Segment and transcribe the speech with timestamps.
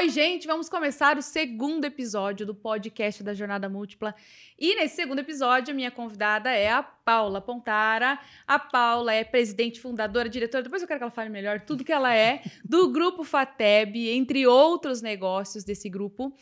[0.00, 4.14] Oi, gente, vamos começar o segundo episódio do podcast da Jornada Múltipla.
[4.58, 8.18] E nesse segundo episódio, a minha convidada é a Paula Pontara.
[8.46, 11.92] A Paula é presidente, fundadora, diretora, depois eu quero que ela fale melhor tudo que
[11.92, 16.34] ela é, do grupo FATEB, entre outros negócios desse grupo.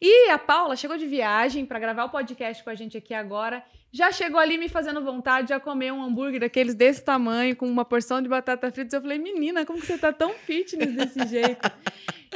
[0.00, 3.62] E a Paula chegou de viagem para gravar o podcast com a gente aqui agora
[3.90, 7.84] já chegou ali me fazendo vontade de comer um hambúrguer daqueles desse tamanho, com uma
[7.84, 8.96] porção de batata frita.
[8.96, 11.70] Eu falei, menina, como que você tá tão fitness desse jeito?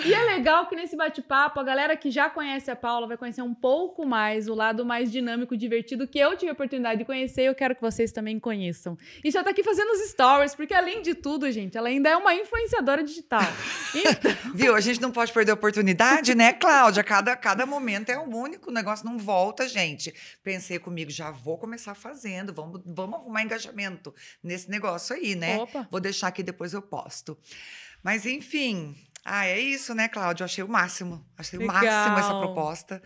[0.05, 3.43] E é legal que nesse bate-papo, a galera que já conhece a Paula vai conhecer
[3.43, 7.43] um pouco mais o lado mais dinâmico, divertido que eu tive a oportunidade de conhecer
[7.43, 8.97] e eu quero que vocês também conheçam.
[9.23, 12.17] E já tá aqui fazendo os stories, porque além de tudo, gente, ela ainda é
[12.17, 13.43] uma influenciadora digital.
[13.95, 14.55] Então...
[14.55, 14.75] Viu?
[14.75, 17.05] A gente não pode perder a oportunidade, né, Cláudia?
[17.05, 20.14] Cada, cada momento é um único, o negócio não volta, gente.
[20.43, 25.59] Pensei comigo, já vou começar fazendo, vamos, vamos arrumar engajamento nesse negócio aí, né?
[25.59, 25.86] Opa.
[25.91, 27.36] Vou deixar aqui, depois eu posto.
[28.03, 30.43] Mas, enfim, ah, é isso, né, Cláudia?
[30.43, 31.25] Eu achei o máximo.
[31.36, 31.76] Achei Legal.
[31.76, 33.03] o máximo essa proposta.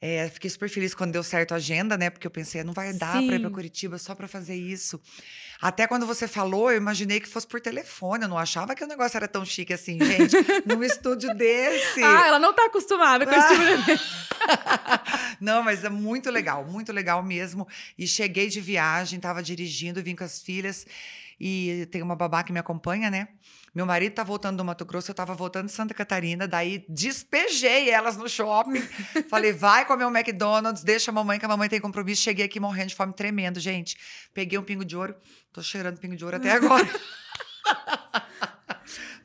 [0.00, 2.08] É, fiquei super feliz quando deu certo a agenda, né?
[2.08, 5.00] Porque eu pensei, não vai dar para ir para Curitiba só para fazer isso.
[5.60, 8.22] Até quando você falou, eu imaginei que fosse por telefone.
[8.22, 10.36] Eu não achava que o negócio era tão chique assim, gente.
[10.64, 12.00] num estúdio desse.
[12.00, 14.28] Ah, ela não tá acostumada com esse tipo.
[15.40, 17.66] Não, mas é muito legal, muito legal mesmo.
[17.96, 20.86] E cheguei de viagem, estava dirigindo, vim com as filhas.
[21.38, 23.28] E tem uma babá que me acompanha, né?
[23.74, 27.90] Meu marido tá voltando do Mato Grosso, eu tava voltando de Santa Catarina, daí despejei
[27.90, 28.82] elas no shopping.
[29.28, 32.22] Falei, vai comer um McDonald's, deixa a mamãe, que a mamãe tem compromisso.
[32.22, 33.96] Cheguei aqui morrendo de fome, tremendo, gente.
[34.32, 35.14] Peguei um pingo de ouro,
[35.52, 36.88] tô cheirando pingo de ouro até agora.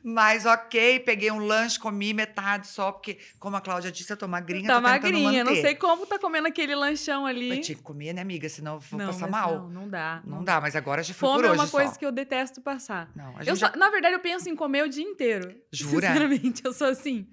[0.06, 4.28] Mas ok, peguei um lanche, comi metade só, porque, como a Cláudia disse, eu tô
[4.28, 7.48] magrinha, tá tô magrinha, não sei como tá comendo aquele lanchão ali.
[7.56, 8.46] Eu tinha que comer, né, amiga?
[8.46, 9.62] Senão eu vou não, passar mal.
[9.62, 10.20] Não, não dá.
[10.26, 11.98] Não, dá, mas agora já foi Fome por hoje é uma coisa só.
[11.98, 13.10] que eu detesto passar.
[13.16, 15.54] Não, a Eu gente só- já- Na verdade, eu penso em comer o dia inteiro.
[15.72, 16.08] Jura?
[16.08, 17.26] Sinceramente, eu sou assim.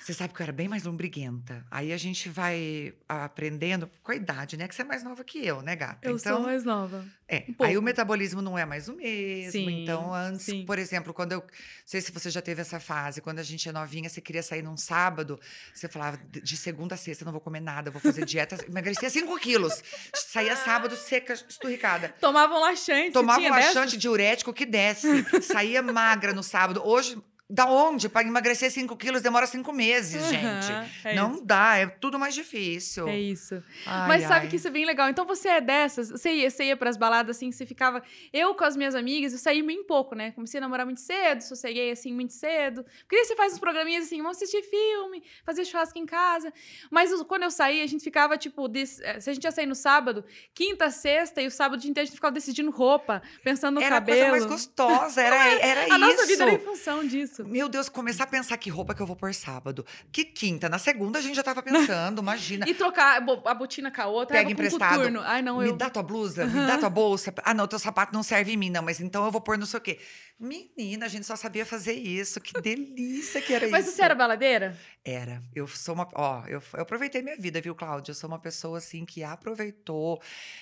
[0.00, 1.64] Você sabe que eu era bem mais lombriguenta.
[1.70, 4.66] Aí a gente vai aprendendo com a idade, né?
[4.66, 6.08] Que você é mais nova que eu, né, gata?
[6.08, 7.04] Eu então, sou mais nova.
[7.28, 7.44] É.
[7.58, 7.64] um.
[7.64, 9.50] Aí o metabolismo não é mais o mesmo.
[9.50, 10.64] Sim, então, antes, sim.
[10.64, 11.40] por exemplo, quando eu.
[11.40, 11.46] Não
[11.84, 14.62] sei se você já teve essa fase, quando a gente é novinha, você queria sair
[14.62, 15.38] num sábado,
[15.74, 18.56] você falava, de segunda a sexta, eu não vou comer nada, vou fazer dieta.
[18.68, 19.82] Emagrecia 5 quilos.
[20.14, 22.14] Saía sábado seca, esturricada.
[22.20, 23.12] Tomavam laxante.
[23.12, 23.74] Tomava um dessas?
[23.74, 25.24] laxante diurético que desce.
[25.42, 26.80] Saía magra no sábado.
[26.84, 27.18] Hoje,
[27.48, 28.08] da onde?
[28.08, 30.30] Para emagrecer 5 quilos demora 5 meses, Aham,
[30.62, 30.98] gente.
[31.04, 31.44] é não isso.
[31.44, 33.06] dá, é tudo mais difícil.
[33.08, 33.62] É isso.
[33.86, 34.48] Ai, Mas sabe ai.
[34.48, 35.08] que isso é bem legal.
[35.08, 38.02] Então você é dessas, você ia, você ia pras baladas assim, você ficava.
[38.32, 40.32] Eu com as minhas amigas, eu saí bem pouco, né?
[40.32, 42.84] Comecei a namorar muito cedo, sosseguei assim muito cedo.
[43.06, 46.52] Porque você faz uns programinhas assim, vamos assistir filme, fazer churrasco em casa.
[46.90, 49.66] Mas quando eu saí, a gente ficava tipo, des- eh, se a gente ia sair
[49.66, 53.76] no sábado, quinta, sexta e o sábado dia inteiro a gente ficava decidindo roupa, pensando
[53.76, 54.18] no Era a cabelo.
[54.18, 55.98] coisa mais gostosa, era, era a isso.
[55.98, 57.35] nossa vida era em função disso.
[57.44, 59.84] Meu Deus, começar a pensar que roupa que eu vou pôr sábado.
[60.10, 60.68] Que quinta.
[60.68, 62.68] Na segunda a gente já tava pensando, imagina.
[62.68, 64.96] E trocar a bo- a botina com a outra, Pega ah, um emprestado.
[64.96, 65.20] coturno.
[65.24, 65.76] Ai, não, me eu.
[65.76, 67.32] dá tua blusa, me dá tua bolsa.
[67.44, 69.66] Ah, não, teu sapato não serve em mim, não, mas então eu vou pôr não
[69.66, 69.98] sei o quê.
[70.38, 72.40] Menina, a gente só sabia fazer isso.
[72.40, 73.96] Que delícia que era Mas isso.
[73.96, 74.76] você era baladeira?
[75.02, 75.42] Era.
[75.54, 76.06] Eu sou uma.
[76.14, 78.10] Ó, eu, eu aproveitei minha vida, viu, Cláudia?
[78.10, 80.20] Eu sou uma pessoa, assim, que aproveitou.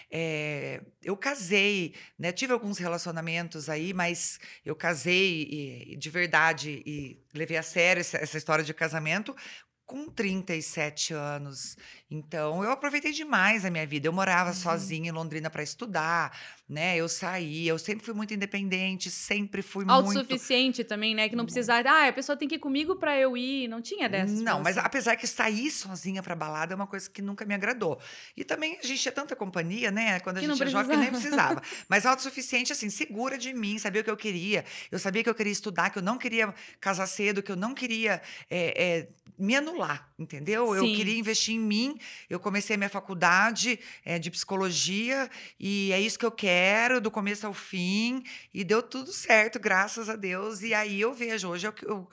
[0.08, 2.30] É, eu casei, né?
[2.30, 5.42] Tive alguns relacionamentos aí, mas eu casei
[5.92, 9.34] e de verdade e levei a sério essa, essa história de casamento
[9.86, 11.76] com 37 anos.
[12.10, 14.08] Então, eu aproveitei demais a minha vida.
[14.08, 14.54] Eu morava Uhum.
[14.56, 16.34] sozinha em Londrina para estudar,
[16.69, 16.97] né?
[16.97, 21.28] Eu saía, eu sempre fui muito independente, sempre fui muito Autossuficiente também, né?
[21.28, 21.86] Que não precisar.
[21.86, 23.69] Ah, a pessoa tem que ir comigo pra eu ir.
[23.69, 24.41] Não tinha dessas.
[24.41, 24.80] pra Não, mas você.
[24.80, 28.00] apesar que sair sozinha pra balada é uma coisa que nunca me agradou.
[28.36, 30.20] E também a gente tinha tanta companhia, né?
[30.20, 31.62] Quando a Que gente é jovem que nem precisava.
[31.88, 34.64] Mas autossuficiente, assim, segura de mim, sabia o que eu queria.
[34.91, 37.74] Eu sabia que eu queria estudar, que eu não queria casar cedo, que eu não
[37.74, 39.08] queria é, é,
[39.38, 40.74] me anular, entendeu?
[40.74, 40.94] Eu Sim.
[40.94, 41.98] queria investir em mim.
[42.30, 46.53] Eu comecei a minha faculdade é, de psicologia e é isso que eu quero,
[47.00, 48.22] do começo ao fim.
[48.53, 50.62] E deu tudo certo, graças a Deus.
[50.62, 52.09] E aí eu vejo, hoje eu, eu né,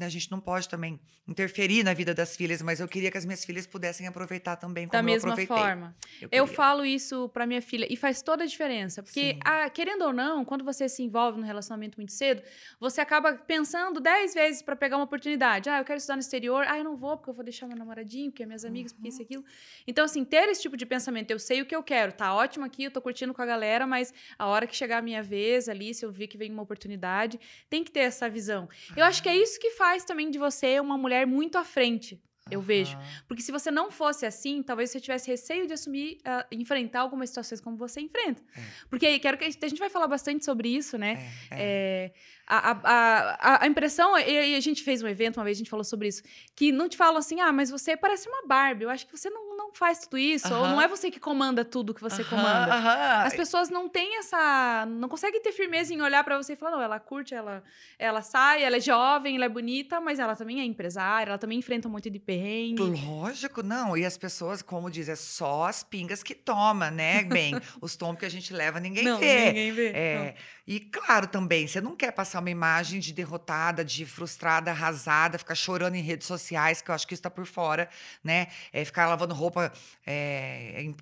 [0.00, 3.24] a gente não pode também interferir na vida das filhas, mas eu queria que as
[3.24, 5.56] minhas filhas pudessem aproveitar também como Da eu mesma aproveitei.
[5.56, 5.96] forma.
[6.20, 9.02] Eu, Eu falo isso pra minha filha e faz toda a diferença.
[9.02, 9.40] Porque, Sim.
[9.44, 12.42] ah, querendo ou não, quando você se envolve num relacionamento muito cedo,
[12.80, 15.68] você acaba pensando dez vezes pra pegar uma oportunidade.
[15.68, 16.64] Ah, eu quero estudar no exterior.
[16.68, 19.08] Ah, eu não vou porque eu vou deixar meu namoradinho, porque é minhas amigas, porque
[19.08, 19.12] Uhum.
[19.12, 19.44] isso e aquilo.
[19.86, 22.64] Então, assim, ter esse tipo de pensamento, eu sei o que eu quero, tá ótimo
[22.64, 25.68] aqui, eu tô curtindo com a galera, mas a hora que chegar a minha vez
[25.68, 27.38] ali, se eu ver que vem uma oportunidade,
[27.68, 28.68] tem que ter essa visão.
[28.96, 32.20] Eu acho que é isso que faz também de você uma mulher muito à frente.
[32.50, 32.96] Eu vejo.
[33.26, 37.28] Porque se você não fosse assim, talvez você tivesse receio de assumir, uh, enfrentar algumas
[37.28, 38.42] situações como você enfrenta.
[38.56, 38.60] É.
[38.88, 41.30] Porque quero que a gente, a gente, vai falar bastante sobre isso, né?
[41.50, 41.58] É, é.
[41.60, 42.12] é
[42.46, 45.68] a, a, a, a, impressão, e a gente fez um evento uma vez, a gente
[45.68, 46.22] falou sobre isso,
[46.56, 49.28] que não te falam assim, ah, mas você parece uma Barbie, eu acho que você
[49.28, 50.60] não, não faz tudo isso, uh -huh.
[50.60, 52.76] ou não é você que comanda tudo que você uh -huh, comanda.
[52.76, 53.26] Uh -huh.
[53.26, 56.72] As pessoas não têm essa, não conseguem ter firmeza em olhar para você e falar,
[56.72, 57.62] não, ela curte, ela,
[57.98, 61.58] ela sai, ela é jovem, ela é bonita, mas ela também é empresária, ela também
[61.58, 62.82] enfrenta um monte de perrengue.
[62.82, 67.54] Lógico, não, e as pessoas, como diz, é só as pingas que toma, né, bem,
[67.80, 69.46] os tombos que a gente leva ninguém não, vê.
[69.46, 69.88] ninguém vê.
[69.94, 70.57] É, não.
[70.68, 75.54] E claro também, você não quer passar uma imagem de derrotada, de frustrada, arrasada, ficar
[75.54, 77.88] chorando em redes sociais, que eu acho que isso está por fora,
[78.22, 78.48] né?
[78.70, 79.72] É ficar lavando roupa
[80.06, 80.92] é,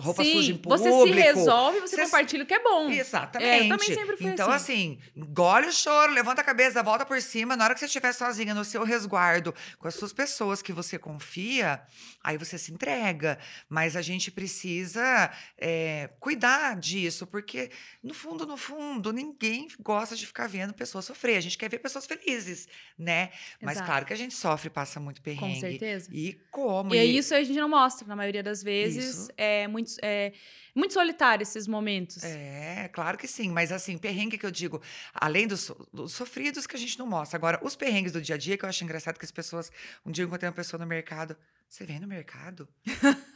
[0.00, 0.84] roupa Sim, suja em público.
[0.84, 2.90] Você se resolve, você, você compartilha o que é bom.
[2.90, 3.50] Exatamente.
[3.50, 4.98] É, eu também sempre fui então, assim.
[5.02, 7.56] assim, engole o choro, levanta a cabeça, volta por cima.
[7.56, 10.98] Na hora que você estiver sozinha no seu resguardo, com as suas pessoas que você
[10.98, 11.82] confia,
[12.22, 13.38] aí você se entrega.
[13.68, 17.70] Mas a gente precisa é, cuidar disso, porque,
[18.02, 21.36] no fundo, no fundo, ninguém gosta de ficar vendo pessoas sofrer.
[21.36, 23.30] A gente quer ver pessoas felizes, né?
[23.32, 23.56] Exato.
[23.60, 25.54] Mas claro que a gente sofre, passa muito perrengue.
[25.54, 26.08] Com certeza.
[26.12, 26.94] E como?
[26.94, 27.18] E, é e...
[27.18, 29.04] isso a gente não mostra, na maioria das vezes.
[29.04, 30.32] Isso é muito, é
[30.74, 32.22] muito solitário esses momentos.
[32.22, 33.50] É, claro que sim.
[33.50, 34.80] Mas assim, perrengue que eu digo,
[35.12, 37.36] além dos, dos, sofridos que a gente não mostra.
[37.36, 39.70] Agora, os perrengues do dia a dia, que eu acho engraçado que as pessoas.
[40.04, 41.36] Um dia eu encontrei uma pessoa no mercado.
[41.68, 42.66] Você vem no mercado?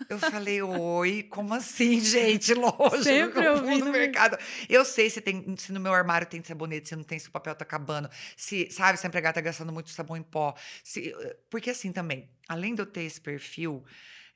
[0.08, 2.54] eu falei, oi, como assim, gente?
[2.54, 4.38] Lógico, Sempre eu vou no mercado.
[4.70, 7.30] Eu sei se, tem, se no meu armário tem sabonete, se não tem, se o
[7.30, 10.54] papel tá acabando, se, sabe, se a empregada tá gastando muito sabão em pó.
[10.82, 11.14] Se,
[11.50, 13.84] porque assim também, além de eu ter esse perfil,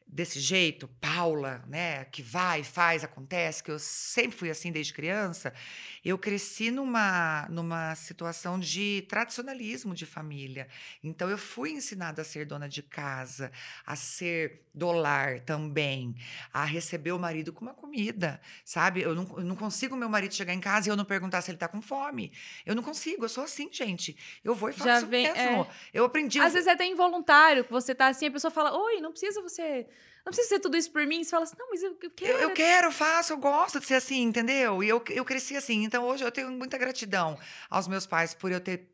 [0.06, 5.52] desse jeito, Paula, né, que vai, faz, acontece, que eu sempre fui assim desde criança,
[6.04, 10.68] eu cresci numa, numa situação de tradicionalismo de família.
[11.02, 13.50] Então eu fui ensinada a ser dona de casa,
[13.84, 16.14] a ser do lar também,
[16.52, 19.02] a receber o marido com uma comida, sabe?
[19.02, 21.50] Eu não, eu não consigo meu marido chegar em casa e eu não perguntar se
[21.50, 22.32] ele tá com fome.
[22.64, 24.16] Eu não consigo, eu sou assim, gente.
[24.44, 25.62] Eu vou e faço Já vem, mesmo.
[25.62, 25.68] É...
[25.92, 26.38] Eu aprendi.
[26.38, 29.40] Às vezes é até involuntário, que você tá assim, a pessoa fala: "Oi, não precisa
[29.40, 29.86] você
[30.26, 31.22] não precisa ser tudo isso por mim.
[31.22, 32.32] Você fala assim, não, mas eu, eu quero.
[32.32, 34.82] Eu, eu, quero, faço, eu gosto de ser assim, entendeu?
[34.82, 35.84] E eu, eu cresci assim.
[35.84, 37.38] Então, hoje eu tenho muita gratidão
[37.70, 38.90] aos meus pais por eu ter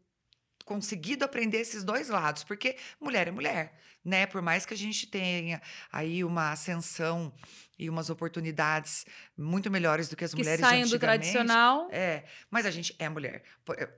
[0.67, 3.75] conseguido aprender esses dois lados, porque mulher é mulher,
[4.05, 4.27] né?
[4.27, 7.33] Por mais que a gente tenha aí uma ascensão
[7.79, 11.89] e umas oportunidades muito melhores do que as que mulheres saem do tradicional.
[11.91, 13.43] É, mas a gente é mulher.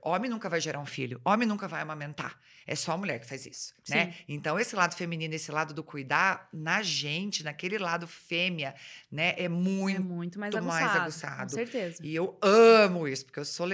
[0.01, 2.39] Homem nunca vai gerar um filho, homem nunca vai amamentar.
[2.67, 4.05] É só a mulher que faz isso, né?
[4.05, 4.07] Sim.
[4.09, 4.15] né?
[4.27, 8.73] Então esse lado feminino, esse lado do cuidar na gente, naquele lado fêmea,
[9.11, 11.49] né, é muito, é muito mais, aguçado, mais aguçado.
[11.51, 11.97] Com certeza.
[12.03, 13.67] E eu amo isso, porque eu sou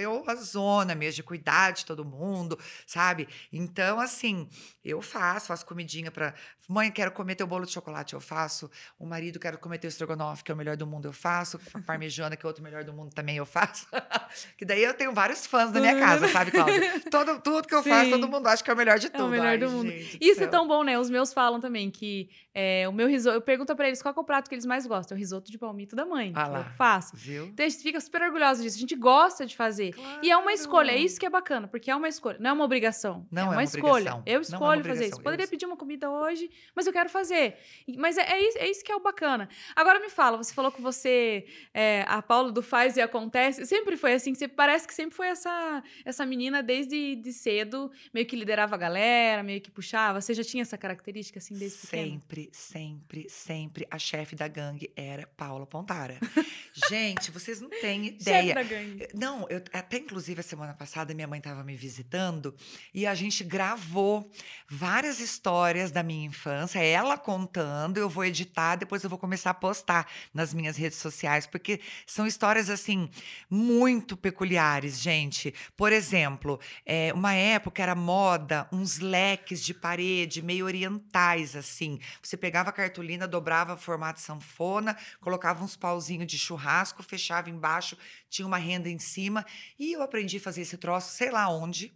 [0.43, 3.27] zona mesmo de cuidar de todo mundo, sabe?
[3.51, 4.49] Então assim,
[4.83, 6.33] eu faço, faço comidinha para
[6.71, 8.71] mãe, quero comer teu bolo de chocolate, eu faço.
[8.97, 11.59] O marido quero comer teu estrogonofe, que é o melhor do mundo, eu faço.
[11.85, 13.88] Parmejana, que é outro melhor do mundo, também eu faço.
[14.57, 17.00] que daí eu tenho vários fãs na minha casa, sabe, Cláudia?
[17.12, 17.89] Todo, tudo que eu Sim.
[17.89, 19.23] faço, todo mundo acha que é o melhor de tudo.
[19.23, 19.91] É o melhor Ai, do mundo.
[19.91, 20.97] Gente, Isso é tão bom, né?
[20.97, 23.36] Os meus falam também que é, o meu risoto.
[23.36, 25.15] Eu pergunto para eles qual é o prato que eles mais gostam.
[25.15, 26.31] É o risoto de palmito da mãe.
[26.36, 27.15] Ah lá, eu faço.
[27.15, 27.45] Viu?
[27.45, 28.77] Então a gente fica super orgulhosa disso.
[28.77, 29.94] A gente gosta de fazer.
[29.94, 30.19] Claro.
[30.21, 30.92] E é uma escolha.
[30.92, 32.38] É isso que é bacana, porque é uma escolha.
[32.39, 33.25] Não é uma obrigação.
[33.31, 34.21] Não é uma, é uma escolha.
[34.25, 35.21] Eu escolho é fazer isso.
[35.21, 37.57] Poderia pedir uma comida hoje, mas eu quero fazer.
[37.98, 39.48] Mas é, é, isso, é isso que é o bacana.
[39.75, 43.98] Agora me fala, você falou que você, é, a Paula do Faz e Acontece, sempre
[43.98, 48.36] foi assim, você parece que sempre foi essa, essa menina desde de cedo, meio que
[48.36, 50.21] liderava a galera, meio que puxava.
[50.21, 52.12] Você já tinha essa característica assim desde Sempre, pequena?
[52.20, 56.17] sempre, sempre a chefe da gangue era Paula Pontara.
[56.89, 58.41] Gente, vocês não têm ideia.
[58.41, 59.07] Chefe da gangue.
[59.13, 62.55] Não, eu, até inclusive a semana passada minha mãe estava me visitando
[62.93, 64.29] e a gente gravou
[64.69, 69.53] várias histórias da minha infância, ela contando, eu vou editar, depois eu vou começar a
[69.53, 73.10] postar nas minhas redes sociais, porque são histórias assim
[73.50, 75.53] muito peculiares, gente.
[75.75, 82.00] Por exemplo, é, uma época era moda uns leques de parede meio orientais assim.
[82.31, 87.97] Você pegava a cartolina, dobrava formato sanfona, colocava uns pauzinhos de churrasco, fechava embaixo,
[88.29, 89.45] tinha uma renda em cima,
[89.77, 91.93] e eu aprendi a fazer esse troço, sei lá onde.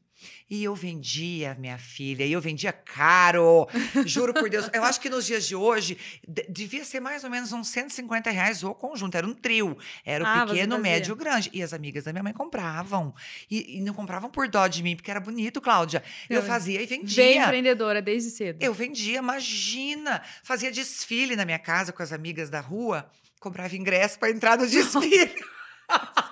[0.50, 3.67] E eu vendia, minha filha, e eu vendia caro,
[4.05, 4.69] juro por Deus.
[4.74, 5.98] Eu acho que nos dias de hoje
[6.48, 9.15] devia ser mais ou menos uns 150 reais o conjunto.
[9.15, 9.77] Era um trio.
[10.05, 11.50] Era o ah, pequeno, médio, o grande.
[11.51, 13.13] E as amigas da minha mãe compravam.
[13.50, 16.03] E, e, não compravam por dó de mim, porque era bonito, Cláudia.
[16.29, 17.24] Eu, eu fazia e vendia.
[17.24, 18.62] Bem empreendedora desde cedo.
[18.62, 20.22] Eu vendia, imagina.
[20.43, 24.67] Fazia desfile na minha casa com as amigas da rua, comprava ingresso para entrar no
[24.67, 25.36] desfile.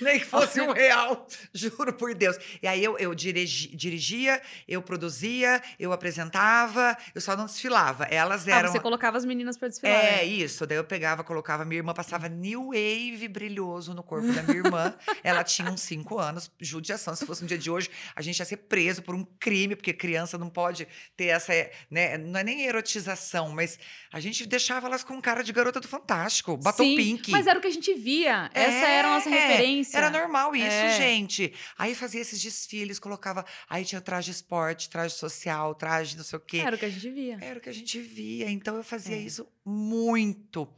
[0.00, 2.36] Nem que fosse um real, juro por Deus.
[2.62, 8.04] E aí eu, eu dirigi, dirigia, eu produzia, eu apresentava, eu só não desfilava.
[8.04, 8.68] Elas eram.
[8.68, 9.94] Ah, você colocava as meninas pra desfilar.
[9.94, 10.24] É, né?
[10.24, 10.66] isso.
[10.66, 14.94] Daí eu pegava, colocava minha irmã, passava new wave brilhoso no corpo da minha irmã.
[15.22, 17.14] Ela tinha uns cinco anos, judiação.
[17.14, 19.92] Se fosse no dia de hoje, a gente ia ser preso por um crime, porque
[19.92, 20.86] criança não pode
[21.16, 21.52] ter essa,
[21.90, 22.18] né?
[22.18, 23.78] Não é nem erotização, mas
[24.12, 27.30] a gente deixava elas com cara de garota do Fantástico, batom Sim, pink.
[27.30, 28.50] Mas era o que a gente via.
[28.52, 29.98] Essa era a nossa É, referência.
[29.98, 30.96] Era normal isso, É.
[30.96, 31.52] gente.
[31.78, 33.44] Aí fazia esses desfiles, colocava.
[33.68, 36.58] Aí tinha traje esporte, traje social, traje não sei o quê.
[36.58, 37.38] Era o que a gente via.
[37.40, 39.20] Era o que a gente via, então eu fazia É.
[39.20, 40.68] isso muito.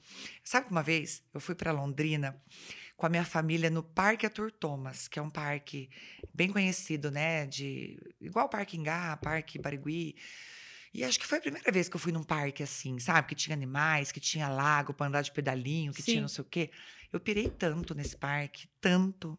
[0.44, 2.40] Sabe que uma vez eu fui para Londrina
[2.96, 5.90] com a minha família no Parque Arthur Thomas, que é um parque
[6.32, 7.46] bem conhecido, né?
[7.46, 10.16] De igual Parque Ingá, Parque Barigui.
[10.94, 13.28] E acho que foi a primeira vez que eu fui num parque assim, sabe?
[13.28, 16.12] Que tinha animais, que tinha lago para andar de pedalinho, que Sim.
[16.12, 16.70] tinha não sei o quê.
[17.12, 19.38] Eu pirei tanto nesse parque, tanto,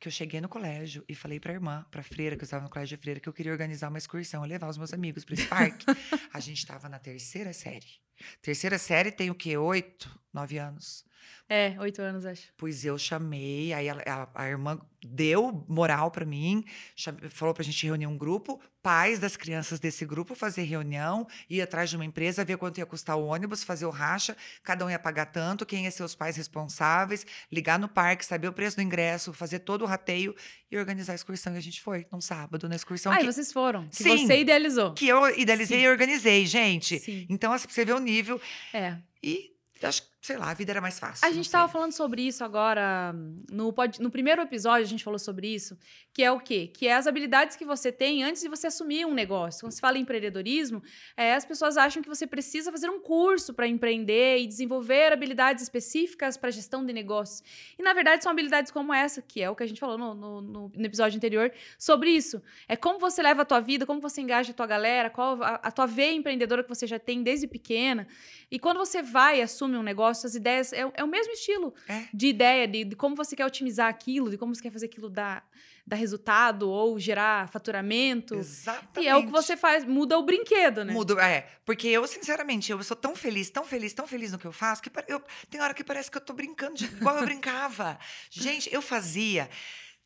[0.00, 2.70] que eu cheguei no colégio e falei pra irmã, pra freira, que eu estava no
[2.70, 5.46] colégio de freira, que eu queria organizar uma excursão, levar os meus amigos para esse
[5.46, 5.84] parque.
[6.32, 8.00] a gente estava na terceira série.
[8.40, 9.56] Terceira série tem o quê?
[9.58, 11.04] Oito, nove anos.
[11.48, 12.48] É, oito anos, acho.
[12.56, 17.64] Pois eu chamei, aí ela- a, a irmã deu moral pra mim, cham- falou pra
[17.64, 22.04] gente reunir um grupo, pais das crianças desse grupo fazer reunião, ir atrás de uma
[22.04, 25.66] empresa, ver quanto ia custar o ônibus, fazer o racha, cada um ia pagar tanto,
[25.66, 29.60] quem ia ser os pais responsáveis, ligar no parque, saber o preço do ingresso, fazer
[29.60, 30.34] todo o rateio
[30.70, 31.54] e organizar a excursão.
[31.54, 33.88] E a gente foi num sábado na excursão ah, que, e vocês foram.
[33.88, 34.26] Que Sim.
[34.26, 34.94] você idealizou.
[34.94, 35.84] que eu idealizei Sim.
[35.84, 36.98] e organizei, gente.
[37.00, 37.26] Sim.
[37.28, 38.40] Então, assim, pra você ver o nível.
[38.72, 38.96] É.
[39.22, 39.50] E
[39.82, 41.26] acho que, sei lá, a vida era mais fácil.
[41.26, 41.52] A gente sei.
[41.52, 43.14] tava falando sobre isso agora
[43.50, 45.78] no, pod- no primeiro episódio, a gente falou sobre isso,
[46.12, 46.66] que é o quê?
[46.66, 49.62] Que é as habilidades que você tem antes de você assumir um negócio.
[49.62, 50.82] Quando se fala em empreendedorismo,
[51.16, 55.62] é, as pessoas acham que você precisa fazer um curso para empreender e desenvolver habilidades
[55.62, 57.42] específicas para gestão de negócios.
[57.78, 60.14] E na verdade são habilidades como essa, que é o que a gente falou no,
[60.14, 62.42] no- no- no episódio anterior sobre isso.
[62.68, 65.54] É como você leva a tua vida, como você engaja a tua galera, qual a,
[65.62, 68.06] a tua veia empreendedora que você já tem desde pequena.
[68.50, 71.74] E quando você vai e assume um negócio, as ideias é, é o mesmo estilo
[71.88, 72.04] É.
[72.12, 75.08] de ideia, de, de como você quer otimizar aquilo, de como você quer fazer aquilo
[75.08, 75.48] dar,
[75.86, 78.34] dar resultado ou gerar faturamento.
[78.34, 79.00] Exatamente.
[79.04, 80.92] E é o que você faz, muda o brinquedo, né?
[80.92, 81.48] Mudo, é.
[81.64, 84.82] Porque eu, sinceramente, eu sou tão feliz, tão feliz, tão feliz no que eu faço,
[84.82, 87.98] que eu, tem hora que parece que eu tô brincando de, igual eu brincava.
[88.30, 89.48] Gente, eu fazia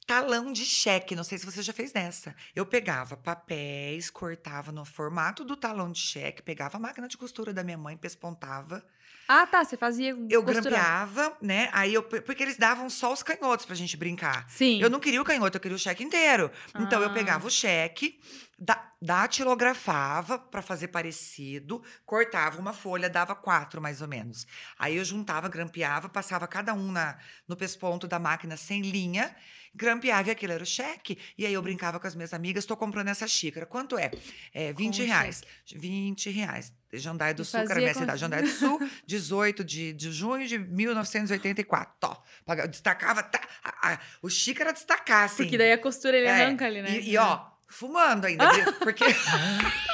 [0.07, 2.35] talão de cheque, não sei se você já fez dessa.
[2.55, 7.53] Eu pegava papéis, cortava no formato do talão de cheque, pegava a máquina de costura
[7.55, 8.85] da minha mãe, pespontava.
[9.27, 10.69] Ah, tá, você fazia Eu costurando.
[10.71, 11.69] grampeava, né?
[11.73, 14.45] Aí eu, porque eles davam só os canhotos pra gente brincar.
[14.49, 14.81] Sim.
[14.83, 16.51] Eu não queria o canhoto, eu queria o cheque inteiro.
[16.79, 17.13] Então eu Ah.
[17.13, 18.19] pegava o cheque,
[18.59, 24.47] da, datilografava para fazer parecido, cortava uma folha, dava quatro mais ou menos.
[24.79, 27.17] Aí eu juntava, grampeava, passava cada um na,
[27.49, 29.35] no pesponto da máquina sem linha,
[29.75, 31.19] grampeava e aquilo era o cheque.
[31.37, 33.67] E aí eu brincava com as minhas amigas, estou comprando essa xícara.
[33.67, 34.11] Quanto é?
[34.53, 35.43] É 20 o reais.
[35.75, 36.73] 20 reais.
[36.93, 38.21] Jandaia do E Sul, que era minha com- cidade.
[38.21, 41.95] Jandaia do Sul, 18 de, de junho de 1984.
[41.99, 42.23] Tó.
[42.69, 45.43] Destacava, tá, a- a- o xícara destacar, assim.
[45.45, 46.91] Porque daí a costura ele É, arranca ali, né?
[47.01, 48.47] E, e, ó, fumando ainda,
[48.79, 49.05] porque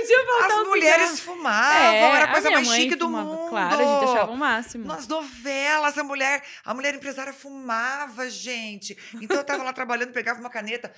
[0.00, 1.36] podia faltar as mulheres cigarro.
[1.36, 3.48] fumavam, É, era a coisa mais chique do fumava, mundo.
[3.48, 4.84] Claro, a gente achava o máximo.
[4.86, 8.96] Nas novelas, a mulher, a mulher empresária fumava, gente.
[9.20, 10.92] Então eu tava lá trabalhando, pegava uma caneta.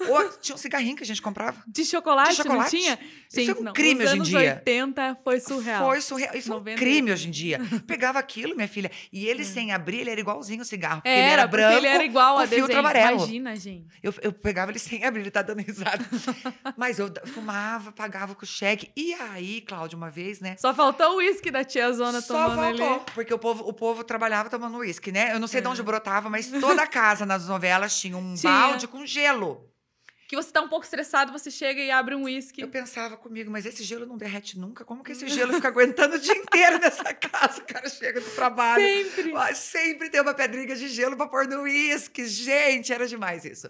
[0.00, 1.62] Ou tinha um cigarrinho que a gente comprava.
[1.66, 2.70] De chocolate, De chocolate?
[2.70, 2.98] tinha?
[3.32, 4.38] Isso é um não, crime hoje em anos dia.
[4.56, 5.86] 80 foi surreal.
[5.86, 6.34] Foi surreal.
[6.36, 6.78] Isso é um 90.
[6.78, 7.60] crime hoje em dia.
[7.86, 10.96] Pegava aquilo, minha filha, e ele sem abrir, ele era igualzinho o cigarro.
[11.02, 11.78] Porque ele Era, era porque branco.
[11.78, 13.18] ele era igual a filtro amarelo.
[13.18, 13.86] Imagina, gente.
[14.02, 16.04] Eu, eu pegava ele sem abrir, ele tá dando risada.
[16.76, 18.90] Mas eu fumava, pagava com cheque.
[18.96, 20.56] E aí, Cláudia, uma vez, né?
[20.58, 23.04] Só faltou o uísque da tia Zona Só tomando faltou, ali.
[23.14, 25.32] porque o povo, o povo trabalhava tomando uísque, né?
[25.34, 25.70] Eu não sei de É.
[25.70, 28.52] onde brotava, mas toda a casa nas novelas tinha um Tinha.
[28.52, 29.70] balde com gelo.
[30.26, 32.62] Que você tá um pouco estressado, você chega e abre um uísque.
[32.62, 34.82] Eu pensava comigo, mas esse gelo não derrete nunca?
[34.82, 37.60] Como que esse gelo fica aguentando o dia inteiro nessa casa?
[37.60, 38.82] O cara chega do trabalho.
[38.82, 39.54] Sempre.
[39.54, 42.26] Sempre tem uma pedrinha de gelo pra pôr no uísque.
[42.26, 43.68] Gente, era demais isso.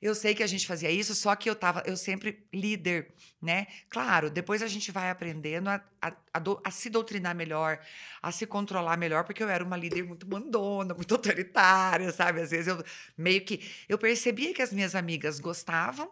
[0.00, 3.66] Eu sei que a gente fazia isso, só que eu tava, eu sempre líder, né?
[3.88, 7.78] Claro, depois a gente vai aprendendo a, a, a do- a se doutrinar melhor,
[8.22, 12.40] a se controlar melhor, porque eu era uma líder muito mandona, muito autoritária, sabe?
[12.40, 12.84] Às vezes eu
[13.16, 13.60] meio que.
[13.88, 16.10] Eu percebia que as minhas amigas gostavam,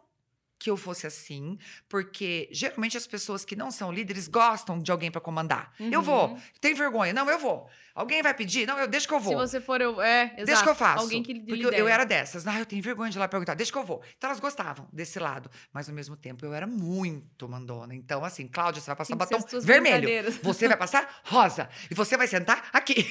[0.63, 5.11] que eu fosse assim, porque geralmente as pessoas que não são líderes gostam de alguém
[5.11, 5.73] para comandar.
[5.81, 6.29] Eu vou.
[6.29, 6.41] Uhum.
[6.61, 7.13] Tem vergonha?
[7.13, 7.69] Não, eu vou.
[7.95, 8.67] Alguém vai pedir?
[8.67, 9.33] Não, eu deixa que eu vou.
[9.35, 10.01] Se você for, eu.
[10.01, 10.45] É, exato.
[10.47, 11.03] Deixa que eu faço.
[11.03, 11.77] Alguém que Porque eu, lidere.
[11.79, 12.47] eu era dessas.
[12.47, 13.53] Ah, eu tenho vergonha de ir lá perguntar.
[13.55, 14.03] Deixa que eu vou.
[14.17, 15.51] Então elas gostavam desse lado.
[15.75, 17.95] Mas ao mesmo tempo eu era muito mandona.
[17.95, 20.33] Então, assim, Cláudia, você vai passar que batom vermelho.
[20.43, 21.69] Você vai passar rosa.
[21.91, 23.07] E você vai sentar aqui.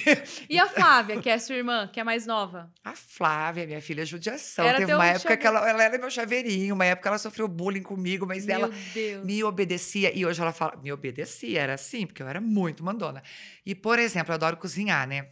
[0.49, 2.71] E a Flávia, que é sua irmã, que é mais nova?
[2.83, 4.65] A Flávia, minha filha, é judiação.
[4.65, 6.73] Era Teve uma época que chave- ela, ela era meu chaveirinho.
[6.73, 9.25] Uma época ela sofreu bullying comigo, mas Meu ela Deus.
[9.25, 10.15] me obedecia.
[10.15, 13.21] E hoje ela fala, me obedecia, era assim, porque eu era muito mandona.
[13.65, 15.29] E, por exemplo, eu adoro cozinhar, né?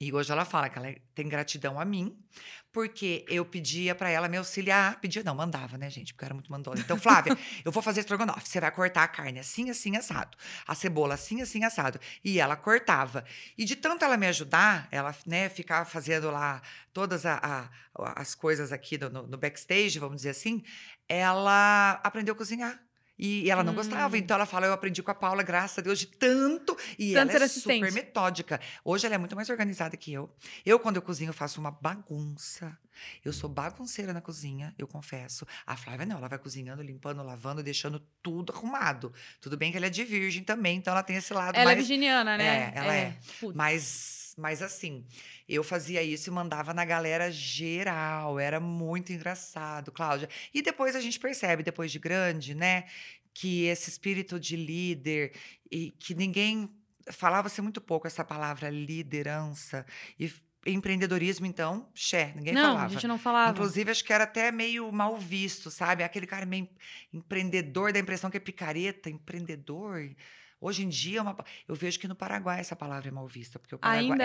[0.00, 2.16] E hoje ela fala que ela tem gratidão a mim,
[2.76, 5.00] porque eu pedia pra ela me auxiliar.
[5.00, 6.12] Pedia, não, mandava, né, gente?
[6.12, 6.78] Porque eu era muito mandona.
[6.78, 8.46] Então, Flávia, eu vou fazer estrogonofe.
[8.46, 10.36] Você vai cortar a carne assim, assim, assado.
[10.68, 11.98] A cebola assim, assim, assado.
[12.22, 13.24] E ela cortava.
[13.56, 16.60] E de tanto ela me ajudar, ela, né, ficar fazendo lá
[16.92, 20.62] todas a- a- as coisas aqui no, no backstage, vamos dizer assim,
[21.08, 22.78] ela aprendeu a cozinhar.
[23.18, 24.18] E ela não gostava, Hum.
[24.18, 26.76] então ela fala: Eu aprendi com a Paula, graças a Deus, de tanto.
[26.98, 27.78] E Tanto ela é assistente.
[27.86, 28.60] super metódica.
[28.84, 30.30] Hoje ela é muito mais organizada que eu.
[30.64, 32.76] Eu, quando eu cozinho, eu faço uma bagunça.
[33.24, 35.46] Eu sou bagunceira na cozinha, eu confesso.
[35.66, 39.12] A Flávia não, ela vai cozinhando, limpando, lavando, deixando tudo arrumado.
[39.40, 41.74] Tudo bem que ela é de virgem também, então ela tem esse lado Ela é
[41.74, 41.78] mais.
[41.78, 42.72] virginiana, né?
[42.74, 43.18] É, ela é.
[43.38, 43.54] Putz.
[43.54, 45.06] Mas, mas assim,
[45.48, 48.38] eu fazia isso e mandava na galera geral.
[48.38, 50.28] Era muito engraçado, Cláudia.
[50.52, 52.84] E depois a gente percebe, depois de grande, né,
[53.32, 55.32] que esse espírito de líder
[55.70, 56.70] e que ninguém
[57.10, 59.86] falava-se muito pouco essa palavra liderança
[60.18, 60.30] e
[60.66, 62.84] empreendedorismo, então, xé, ninguém não, falava.
[62.84, 63.52] a gente não falava.
[63.52, 66.02] Inclusive, acho que era até meio mal visto, sabe?
[66.02, 66.68] Aquele cara meio
[67.12, 70.10] empreendedor, dá a impressão que é picareta, empreendedor.
[70.60, 71.36] Hoje em dia, é uma
[71.68, 73.58] eu vejo que no Paraguai essa palavra é mal vista.
[73.58, 74.24] Porque o Paraguai Ainda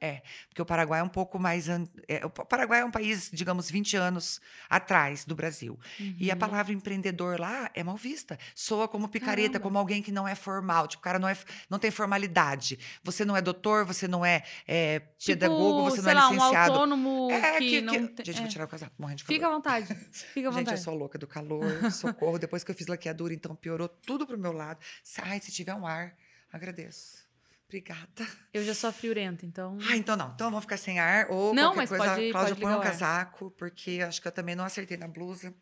[0.00, 0.22] é.
[0.48, 1.68] Porque o Paraguai é um pouco mais.
[1.68, 5.78] é, o Paraguai é um país, digamos, 20 anos atrás do Brasil.
[6.18, 6.38] E a Uhum.
[6.38, 8.38] palavra empreendedor lá é mal vista.
[8.54, 9.60] Soa como picareta, Caramba.
[9.62, 10.86] como alguém que não é formal.
[10.86, 11.36] Tipo, o cara não, é,
[11.68, 12.78] não tem formalidade.
[13.02, 16.28] Você não é doutor, você não é, é, Tipo, pedagogo, você sei não é lá,
[16.28, 16.72] um licenciado.
[16.72, 18.24] autônomo É, que, que, não que-.
[18.24, 18.40] Gente, é.
[18.40, 19.34] vou tirar o casaco, morrendo de calor.
[19.36, 19.86] Fica à vontade.
[20.12, 20.78] Fica à Gente, vontade.
[20.80, 22.38] eu sou louca do calor, socorro.
[22.38, 24.78] Depois que eu fiz laqueadura, então piorou tudo pro meu lado.
[25.22, 26.14] Ai, se tiver um ar,
[26.52, 27.28] agradeço.
[27.66, 28.26] Obrigada.
[28.52, 29.78] Eu já sou friorenta, então.
[29.88, 30.32] Ah, então não.
[30.34, 31.26] Então vamos ficar sem ar.
[31.30, 34.56] Ou Não, qualquer mas coisa, pode- Cláudia, põe um casaco, porque acho que eu também
[34.56, 35.54] não acertei na blusa.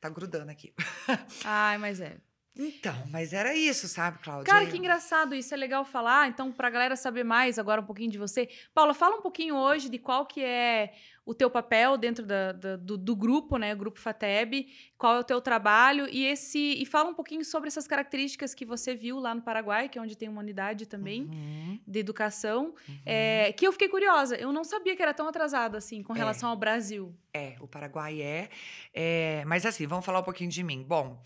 [0.00, 0.74] Tá grudando aqui.
[1.44, 2.16] Ai, mas é.
[2.58, 4.52] Então, mas era isso, sabe, Cláudia?
[4.52, 6.28] Cara, que engraçado, isso é legal falar.
[6.28, 8.46] Então, pra galera saber mais agora um pouquinho de você.
[8.74, 10.92] Paula, fala um pouquinho hoje de qual que é
[11.24, 13.72] o teu papel dentro da- da- do, do grupo, né?
[13.72, 14.66] O Grupo FATEB,
[14.98, 18.66] qual é o teu trabalho e esse e fala um pouquinho sobre essas características que
[18.66, 22.74] você viu lá no Paraguai, que é onde tem uma unidade também Uhum, de educação,
[22.88, 22.98] uhum.
[23.06, 24.36] é, que eu fiquei curiosa.
[24.36, 26.18] Eu não sabia que era tão atrasado assim com É.
[26.18, 27.14] relação ao Brasil.
[27.32, 28.50] É, o Paraguai é,
[28.92, 29.44] é.
[29.46, 30.82] Mas assim, vamos falar um pouquinho de mim.
[30.82, 31.22] Bom,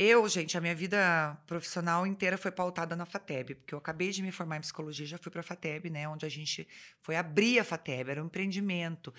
[0.00, 4.22] eu, gente, a minha vida profissional inteira foi pautada na FATEB, porque eu acabei de
[4.22, 6.08] me formar em psicologia, já fui para a FATEB, né?
[6.08, 6.68] Onde a gente
[7.00, 9.12] foi abrir a FATEB, era um empreendimento.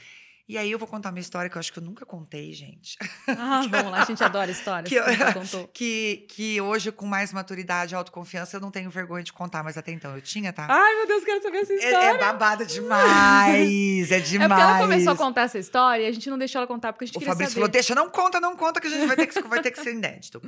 [0.50, 2.98] E aí eu vou contar uma história que eu acho que eu nunca contei, gente.
[3.28, 4.90] Ah, vamos lá, a gente adora histórias.
[4.90, 5.70] Que eu- que.
[5.80, 9.78] Que, que hoje, com mais maturidade e autoconfiança, eu não tenho vergonha de contar, mas
[9.78, 10.66] até então eu tinha, tá?
[10.68, 11.98] Ai, meu Deus, quero saber essa É- história.
[12.08, 14.40] é, babada demais, é demais.
[14.42, 16.94] É porque ela começou a contar essa história e a gente não deixou ela contar
[16.94, 17.62] porque a gente O queria Fabrício saber.
[17.62, 19.80] falou: deixa, não conta, não conta, que a gente vai ter que, vai ter que
[19.82, 20.42] ser inédito.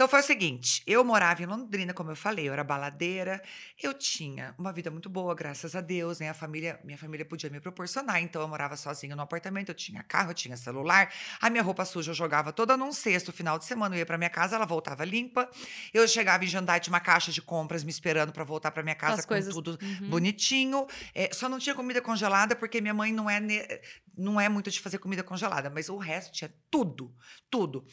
[0.00, 3.42] Então foi o seguinte: eu morava em Londrina, como eu falei, eu era baladeira,
[3.78, 6.30] eu tinha uma vida muito boa, graças a Deus, né?
[6.30, 10.02] A família, minha família podia me proporcionar, então eu morava sozinha no apartamento, eu tinha
[10.02, 13.66] carro, eu tinha celular, a minha roupa suja eu jogava toda num cesto, final de
[13.66, 15.50] semana eu ia pra minha casa, ela voltava limpa.
[15.92, 18.94] Eu chegava em Jandai, tinha uma caixa de compras me esperando pra voltar pra minha
[18.96, 20.08] casa As com coisas- tudo Uhum.
[20.08, 20.86] bonitinho.
[21.14, 23.68] É, só não tinha comida congelada porque minha mãe não é, ne-
[24.16, 27.14] não é muito de fazer comida congelada, mas o resto tinha tudo,
[27.50, 27.84] tudo.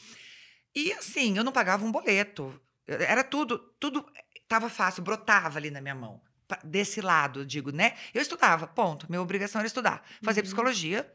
[0.77, 2.53] E assim, eu não pagava um boleto.
[2.87, 6.21] Era tudo, tudo estava fácil, brotava ali na minha mão.
[6.63, 7.95] Desse lado, digo, né?
[8.13, 9.07] Eu estudava, ponto.
[9.09, 10.03] Minha obrigação era estudar.
[10.23, 10.45] Fazer Uhum.
[10.45, 11.11] psicologia.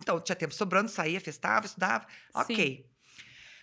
[0.00, 2.06] Então, tinha tempo sobrando, saía, festava, estudava.
[2.34, 2.86] Ok.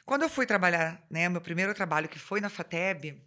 [0.05, 1.27] Quando eu fui trabalhar, né?
[1.27, 3.21] Meu primeiro trabalho, que foi na FATEB.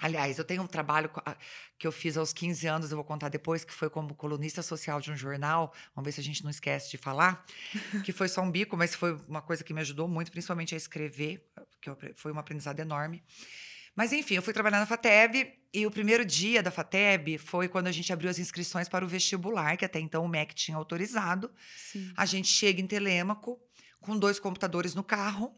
[0.00, 1.36] Aliás, eu tenho um trabalho co- a-
[1.78, 5.00] que eu fiz aos 15 anos, eu vou contar depois, que foi como colunista social
[5.00, 5.72] de um jornal.
[5.94, 7.44] Vamos ver se a gente não esquece de falar.
[8.10, 10.78] que foi só um bico, mas foi uma coisa que me ajudou muito, principalmente a
[10.78, 11.44] escrever,
[11.80, 13.22] que foi um aprendizado enorme.
[13.96, 17.88] Mas enfim, eu fui trabalhar na FATEB e o primeiro dia da FATEB foi quando
[17.88, 21.50] a gente abriu as inscrições para o vestibular, que até então o MEC tinha autorizado.
[21.76, 22.12] Sim.
[22.16, 23.60] A gente chega em Telêmaco
[24.00, 25.52] com dois computadores no carro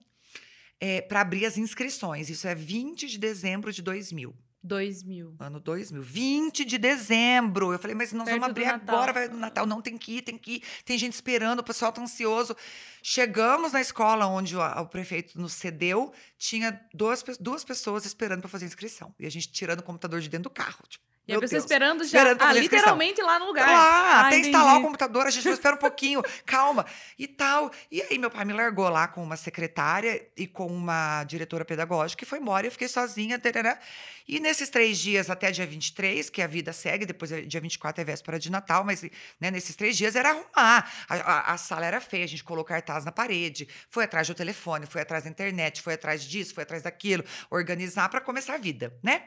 [1.08, 2.30] para abrir as inscrições.
[2.30, 4.34] Isso é 20 de dezembro de 2000.
[4.62, 5.36] 2000.
[5.38, 6.02] Ano 2000.
[6.02, 7.72] 20 de dezembro.
[7.72, 9.66] Eu falei, mas nós Perto vamos abrir agora, vai no Natal.
[9.66, 10.62] Não, tem que ir, tem que ir.
[10.84, 12.54] Tem gente esperando, o pessoal tá ansioso.
[13.02, 18.50] Chegamos na escola onde o, o prefeito nos cedeu, tinha duas, duas pessoas esperando para
[18.50, 19.14] fazer inscrição.
[19.18, 20.84] E a gente tirando o computador de dentro do carro.
[20.88, 21.64] Tipo, E a pessoa Deus.
[21.64, 22.18] esperando já.
[22.18, 23.66] Esperando ah, literalmente lá no lugar.
[23.68, 26.84] Lá, Ah, até instalar o computador, a gente falou, espera um pouquinho, calma,
[27.18, 27.70] e tal.
[27.90, 32.24] E aí meu pai me largou lá com uma secretária e com uma diretora pedagógica
[32.24, 33.78] e foi embora, eu fiquei sozinha, tarará.
[34.26, 38.00] E nesses três dias, até dia 23, que a vida segue, depois é dia 24
[38.00, 39.02] é véspera de Natal, mas
[39.40, 40.90] né, nesses três dias era arrumar.
[41.08, 44.34] A, a- a sala era feia, a gente colocou cartaz na parede, foi atrás do
[44.34, 48.58] telefone, foi atrás da internet, foi atrás disso, foi atrás daquilo, organizar para começar a
[48.58, 49.22] vida, né?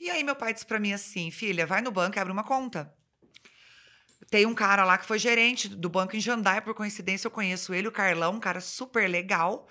[0.00, 2.44] E aí meu pai disse para mim assim, filha, vai no banco e abre uma
[2.44, 2.92] conta.
[4.30, 7.72] Tem um cara lá que foi gerente do banco em Jandaia, por coincidência eu conheço
[7.72, 9.68] ele, o Carlão, um cara super legal.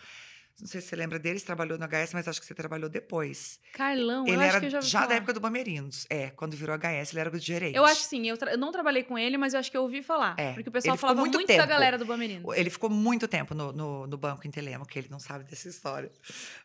[0.58, 2.88] Não sei se você lembra dele, você trabalhou no HS, mas acho que você trabalhou
[2.88, 3.60] depois.
[3.74, 5.10] Carlão, eu ele acho era que eu já já falar.
[5.10, 6.08] da época do Bamerindos.
[6.10, 7.76] É, quando virou HS, ele era o gerente.
[7.76, 10.02] Eu acho sim, eu, eu não trabalhei com ele, mas eu acho que eu ouvi
[10.02, 10.34] falar.
[10.40, 12.54] É, Porque o pessoal falava muito muito, da galera do Bamerindo.
[12.54, 15.68] Ele ficou muito tempo no, no, no banco em Telema, que ele não sabe dessa
[15.68, 16.10] história.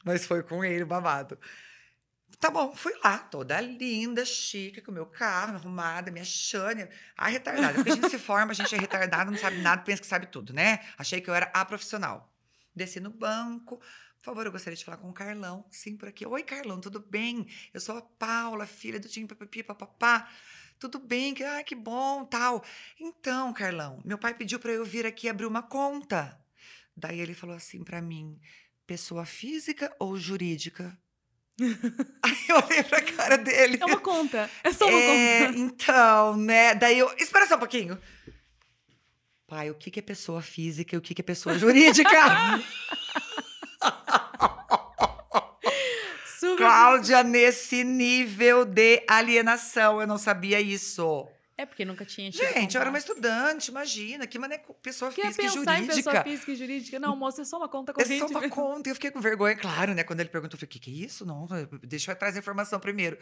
[0.04, 1.36] Mas foi com ele, babado.
[2.40, 6.88] Tá bom, fui lá, toda linda, chique, com o meu carro, arrumada, me achando.
[7.14, 7.74] A retardada.
[7.74, 10.26] Porque a gente se forma, a gente é retardada, não sabe nada, pensa que sabe
[10.26, 10.80] tudo, né?
[10.96, 12.34] Achei que eu era a profissional.
[12.74, 13.76] Desci no banco.
[13.76, 15.66] Por favor, eu gostaria de falar com o Carlão.
[15.70, 16.26] Sim, por aqui.
[16.26, 17.46] Oi, Carlão, tudo bem?
[17.74, 20.26] Eu sou a Paula, filha do Tim Papapi, papapá.
[20.78, 21.34] Tudo bem?
[21.44, 22.64] Ah, que bom, tal.
[22.98, 26.42] Então, Carlão, meu pai pediu para eu vir aqui abrir uma conta.
[26.96, 28.40] Daí ele falou assim para mim:
[28.86, 30.98] pessoa física ou jurídica?
[32.22, 33.78] Aí eu olhei pra cara dele.
[33.80, 34.48] É uma conta.
[34.64, 35.58] É só uma É, conta.
[35.58, 36.74] então, né?
[36.74, 37.12] Daí eu.
[37.18, 37.98] Espera só um pouquinho.
[39.46, 42.10] Pai, o que que é pessoa física e o que que é pessoa jurídica?
[46.56, 51.26] Cláudia, nesse nível de alienação, eu não sabia isso.
[51.60, 55.26] É porque nunca tinha tido Gente, eu era uma estudante, imagina, que mané pessoa Quer
[55.26, 56.22] física e pensar em pessoa jurídica.
[56.24, 56.98] física e jurídica?
[56.98, 58.18] Não, moça, é só uma conta É corrente.
[58.18, 58.88] só uma conta.
[58.88, 60.02] E eu fiquei com vergonha, claro, né?
[60.02, 61.26] Quando ele perguntou, eu falei, o que, que é isso?
[61.26, 61.46] Não,
[61.82, 63.18] deixa eu atrás da informação primeiro.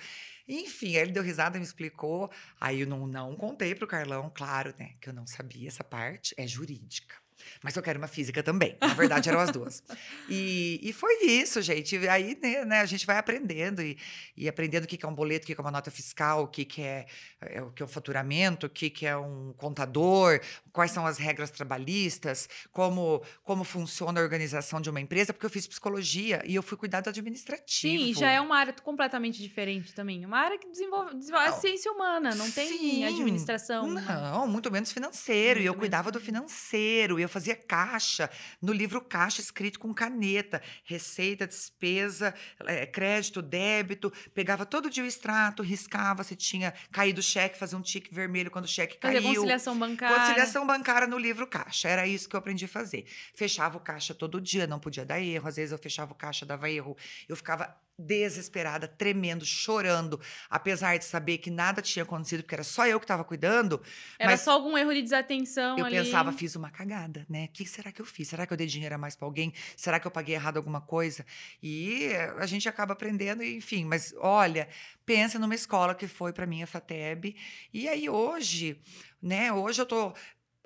[0.47, 2.31] Enfim, aí ele deu risada, me explicou.
[2.61, 4.95] Aí eu não, não contei pro Carlão, claro, né?
[5.01, 6.33] Que eu não sabia essa parte.
[6.37, 7.17] É jurídica.
[7.63, 8.77] Mas eu quero uma física também.
[8.81, 9.83] Na verdade, eram as duas.
[10.29, 11.97] E, e foi isso, gente.
[11.97, 13.97] E Aí né, né, a gente vai aprendendo e,
[14.37, 16.45] e aprendendo o que que é um boleto, o que que é uma nota fiscal,
[16.45, 17.07] o que, que é,
[17.41, 20.41] é o que é um faturamento, o que, que é um contador,
[20.73, 25.51] quais são as regras trabalhistas, como, como funciona a organização de uma empresa, porque eu
[25.51, 28.05] fiz psicologia e eu fui cuidar do administrativo.
[28.05, 30.25] Sim, já é uma área completamente diferente também.
[30.25, 31.61] Uma área que desenvolve, desenvolve a Não.
[31.61, 33.05] ciência humana, não tem Sim.
[33.05, 33.87] administração.
[33.87, 35.61] Não, muito menos financeiro.
[35.61, 37.19] e eu Muito menos cuidava do financeiro.
[37.19, 38.29] Eu fazia caixa,
[38.61, 40.61] no livro caixa escrito com caneta.
[40.85, 42.35] Receita, despesa,
[42.67, 44.13] eh, crédito, débito.
[44.35, 48.51] Pegava todo dia o extrato, riscava se tinha caído o cheque, fazia um tique vermelho
[48.51, 49.35] quando o cheque Fazer caiu.
[49.35, 50.17] conciliação bancária.
[50.17, 51.89] Conciliação bancária no livro caixa.
[51.89, 53.07] Era isso que eu aprendi a fazer.
[53.35, 55.47] Fechava o caixa todo dia, não podia dar erro.
[55.49, 56.97] Às vezes eu fechava o caixa, dava erro.
[57.29, 62.87] Eu ficava desesperada, tremendo, chorando, apesar de saber que nada tinha acontecido, porque era só
[62.87, 63.83] eu que estava cuidando.
[64.19, 65.97] Era só algum erro de desatenção eu ali.
[65.97, 67.47] pensava, fiz uma cagada, né?
[67.47, 68.29] O que será que eu fiz?
[68.29, 69.53] Será que eu dei dinheiro a mais para alguém?
[69.77, 71.27] Será que eu paguei errado alguma coisa?
[71.63, 73.85] E a gente acaba aprendendo, enfim.
[73.85, 74.69] Mas olha,
[75.05, 77.35] pensa numa escola que foi para mim a FATEB.
[77.73, 78.81] E aí hoje,
[79.21, 79.53] né?
[79.53, 80.15] Hoje eu tô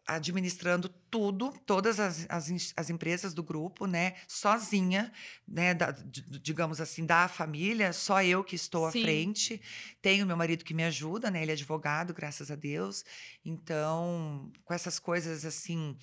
[0.06, 5.12] administrando tudo, todas as, as, as empresas do grupo, né, sozinha,
[5.46, 5.94] né, da-
[6.42, 9.00] digamos assim, da família, só eu que estou Sim.
[9.00, 9.60] à frente.
[10.00, 13.04] Tenho meu marido que me ajuda, né, ele é advogado, graças a Deus.
[13.44, 15.96] Então, com essas coisas assim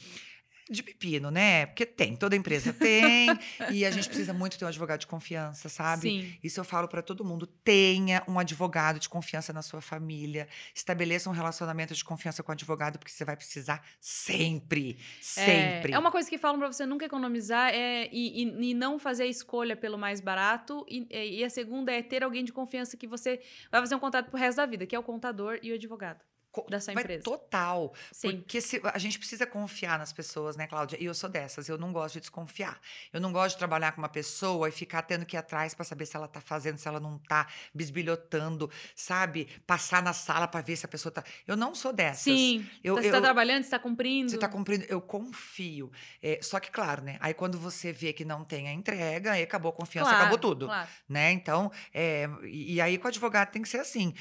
[0.69, 1.65] de pepino, né?
[1.65, 3.27] Porque tem, toda empresa tem,
[3.71, 6.01] e a gente precisa muito ter um advogado de confiança, sabe?
[6.03, 6.34] Sim.
[6.43, 7.47] Isso eu falo para todo mundo.
[7.47, 10.47] Tenha um advogado de confiança na sua família.
[10.75, 14.97] Estabeleça um relacionamento de confiança com o advogado, porque você vai precisar sempre.
[15.21, 15.93] Sempre.
[15.93, 18.99] É, é uma coisa que falam pra você nunca economizar é, e, e- e não
[18.99, 20.86] fazer a escolha pelo mais barato.
[20.88, 21.08] E,
[21.39, 23.39] e a segunda é ter alguém de confiança que você
[23.71, 26.19] vai fazer um contrato pro resto da vida, que é o contador e o advogado.
[26.67, 27.23] Da sua vai empresa.
[27.23, 27.93] Total.
[28.12, 28.38] Sim.
[28.38, 30.97] Porque se, a gente precisa confiar nas pessoas, né, Cláudia?
[30.99, 32.79] E eu sou dessas, eu não gosto de desconfiar.
[33.13, 35.85] Eu não gosto de trabalhar com uma pessoa e ficar tendo que ir atrás para
[35.85, 37.47] saber se ela tá fazendo, se ela não tá,
[37.93, 39.47] bisbilhotando, sabe?
[39.65, 41.23] Passar na sala para ver se a pessoa tá.
[41.47, 42.21] Eu não sou dessas.
[42.23, 42.67] Sim.
[42.83, 44.29] Eu- você tá eu- trabalhando, você tá cumprindo.
[44.29, 45.91] Você está cumprindo, eu confio.
[46.21, 47.17] É, só que, claro, né?
[47.19, 50.38] Aí quando você vê que não tem a entrega, aí acabou a confiança, Claro, acabou
[50.39, 50.65] tudo.
[50.67, 50.89] Claro.
[51.07, 51.31] Né?
[51.31, 54.13] Então, é, e, e aí com o advogado tem que ser assim.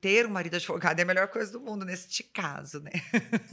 [0.00, 2.90] Ter um marido advogado é a melhor coisa do mundo neste caso, né?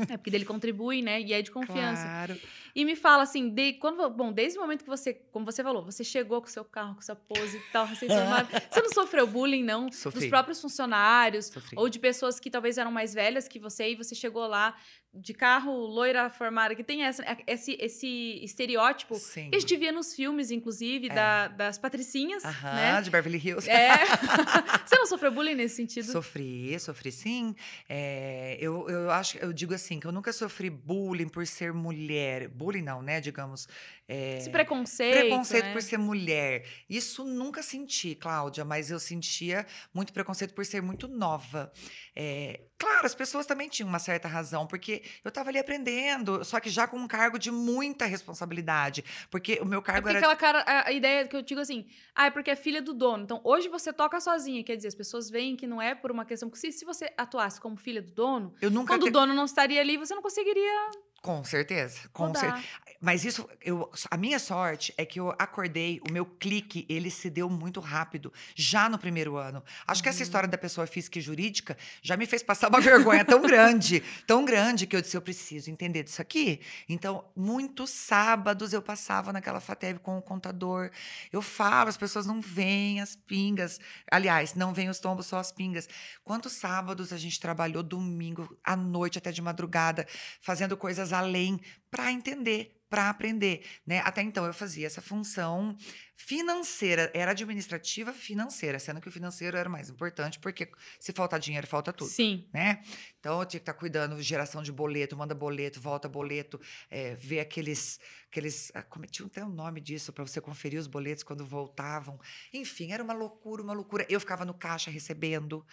[0.10, 1.22] É porque dele contribui, né?
[1.22, 2.04] E é de confiança.
[2.04, 2.38] Claro.
[2.76, 5.84] E me fala assim, de, quando, bom, desde o momento que você, como você falou,
[5.86, 9.28] você chegou com o seu carro, com sua pose e tal, recém-formado, você não sofreu
[9.28, 9.92] bullying, não?
[9.92, 10.22] Sofri.
[10.22, 11.76] Dos próprios funcionários, Sofri.
[11.78, 14.76] ou de pessoas que talvez eram mais velhas que você, e você chegou lá
[15.16, 19.52] de carro, loira formada, que tem essa, esse, esse estereótipo Sim.
[19.52, 23.02] que a gente via nos filmes, inclusive, da- das patricinhas, Aham, né?
[23.04, 23.70] de Beverly Hills.
[23.70, 23.92] É.
[24.84, 26.12] você não sofreu bullying nesse sentido?
[26.12, 27.56] Sofri, sofri sim.
[27.88, 32.48] É, eu, eu acho, eu digo assim, que eu nunca sofri bullying por ser mulher.
[32.64, 33.20] Bullying não, né?
[33.20, 33.68] Digamos.
[34.08, 35.18] é, Esse preconceito.
[35.20, 35.74] preconceito né?
[35.74, 36.66] por ser mulher.
[36.90, 41.72] Isso nunca senti, Cláudia, mas eu sentia muito preconceito por ser muito nova.
[42.16, 46.60] É, claro, as pessoas também tinham uma certa razão, porque eu estava ali aprendendo, só
[46.60, 49.04] que já com um cargo de muita responsabilidade.
[49.32, 50.32] Porque o meu É cargo porque era.
[50.32, 52.94] aquela cara, a, a ideia que eu digo assim, ah, é porque é filha do
[52.94, 53.24] dono.
[53.24, 54.64] Então, hoje você toca sozinha.
[54.64, 56.50] Quer dizer, as pessoas veem que não é por uma questão.
[56.50, 58.94] Porque se, se você atuasse como filha do dono, Eu nunca.
[58.94, 60.92] quando te- o dono não estaria ali, você não conseguiria
[61.24, 62.02] Com certeza.
[62.12, 62.62] Com certeza.
[63.00, 67.30] Mas isso, eu, a minha sorte é que eu acordei, o meu clique, ele se
[67.30, 69.62] deu muito rápido, já no primeiro ano.
[69.88, 70.24] Acho que essa Uhum.
[70.24, 72.80] história da pessoa física e jurídica já me fez passar uma
[73.20, 76.62] vergonha tão grande, tão grande, que eu disse, eu preciso entender disso aqui.
[76.88, 80.90] Então, muitos sábados eu passava naquela FATEB com o contador.
[81.32, 83.80] Eu falo, as pessoas não veem as pingas.
[84.12, 85.88] Aliás, não veem os tombos, só as pingas.
[86.24, 90.06] Quantos sábados a gente trabalhou domingo, à noite, até de madrugada,
[90.42, 94.04] fazendo coisas além para entender, para aprender, né?
[94.06, 95.76] Até então eu fazia essa função
[96.16, 101.40] financeira, era administrativa financeira, sendo que o financeiro era o mais importante, porque se faltar
[101.40, 102.48] dinheiro, falta tudo Sim.
[102.54, 102.84] né?
[103.20, 107.16] Então eu tinha que estar cuidando de geração de boleto, manda boleto, volta boleto, é,
[107.16, 111.24] ver aqueles, aqueles, ah, como tinha até um nome disso para você conferir os boletos
[111.24, 112.20] quando voltavam.
[112.54, 114.06] Enfim, era uma loucura, uma loucura.
[114.10, 115.66] Eu ficava no caixa recebendo.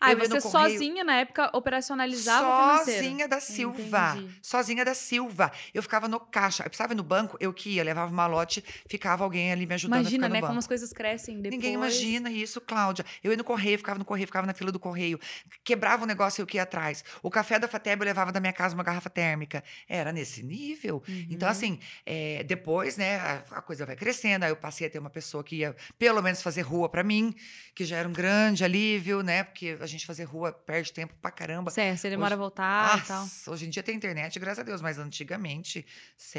[0.00, 3.04] Ah, você sozinha na época operacionalizava o financeiro.
[3.04, 4.14] Sozinha da Silva.
[4.16, 4.38] Entendi.
[4.42, 5.52] Sozinha da Silva.
[5.72, 6.65] Eu ficava no caixa.
[6.66, 9.74] Eu precisava ir no banco, eu que ia, levava uma lote, ficava alguém ali me
[9.74, 10.48] ajudando a Imagina, no né, banco.
[10.48, 11.52] como as coisas crescem depois.
[11.52, 13.04] Ninguém imagina isso, Cláudia.
[13.22, 15.18] Eu ia no correio, ficava no correio, ficava na fila do correio.
[15.64, 17.04] Quebrava um negócio e eu que ia atrás.
[17.22, 19.62] O café da Fateb eu levava da minha casa uma garrafa térmica.
[19.88, 21.02] Era nesse nível.
[21.30, 21.52] Então, Uhum.
[21.52, 24.42] assim, é, depois, né, a, a coisa vai crescendo.
[24.44, 27.34] Aí eu passei a ter uma pessoa que ia, pelo menos, fazer rua para mim,
[27.74, 29.44] que já era um grande alívio, né?
[29.44, 31.70] Porque a gente fazer rua perde tempo pra caramba.
[31.70, 33.26] Certo, você demora a voltar e tal.
[33.48, 35.84] Hoje em dia tem internet, graças a Deus, mas antigamente,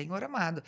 [0.08, 0.64] Senhor amado.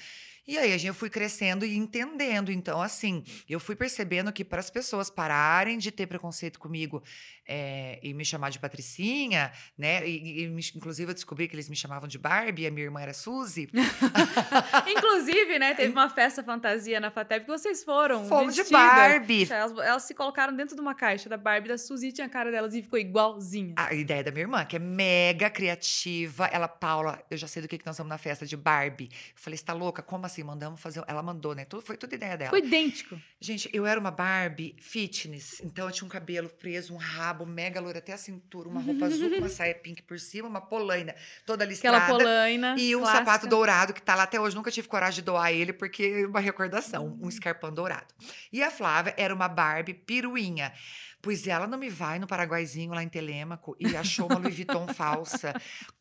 [0.49, 2.51] E aí a gente fui crescendo e entendendo.
[2.51, 7.03] Então, assim, eu fui percebendo que para as pessoas pararem de ter preconceito comigo
[7.47, 10.07] é, e me chamar de Patricinha, né?
[10.07, 13.13] E, e inclusive eu descobri que eles me chamavam de Barbie, a minha irmã era
[13.13, 13.69] Suzy.
[14.87, 18.27] Inclusive, né, teve uma festa fantasia na FATEP que vocês foram.
[18.27, 18.63] Fomos de.
[18.69, 19.51] Barbie.
[19.51, 22.29] Elas, elas se colocaram dentro de uma caixa da Barbie da Suzy e tinha a
[22.29, 23.73] cara delas e ficou igualzinha.
[23.77, 26.45] A ideia da minha irmã, que é mega criativa.
[26.47, 29.09] Ela, Paula, eu já sei do que, que nós estamos na festa de Barbie.
[29.11, 30.03] Eu falei, você tá louca?
[30.03, 30.38] Como assim?
[30.43, 31.03] Mandamos fazer.
[31.07, 31.65] Ela mandou, né?
[31.65, 32.51] Tudo, foi tudo ideia dela.
[32.51, 33.19] Ficou idêntico.
[33.39, 37.79] Gente, eu era uma Barbie fitness, então eu tinha um cabelo preso, um rabo mega
[37.79, 41.15] loiro até a cintura, uma roupa azul com uma saia pink por cima, uma polaina
[41.45, 41.97] toda listrada.
[41.97, 42.75] Aquela polaina.
[42.77, 43.19] E um clássica.
[43.19, 44.55] sapato dourado que tá lá até hoje.
[44.55, 47.17] Nunca tive coragem de doar ele, porque é uma recordação.
[47.21, 48.13] Um escarpão dourado.
[48.51, 50.73] E a Flávia era uma Barbie piruinha.
[51.21, 54.87] Pois ela não me vai no Paraguaizinho, lá em Telêmaco, e achou uma Louis Vuitton
[54.93, 55.53] falsa.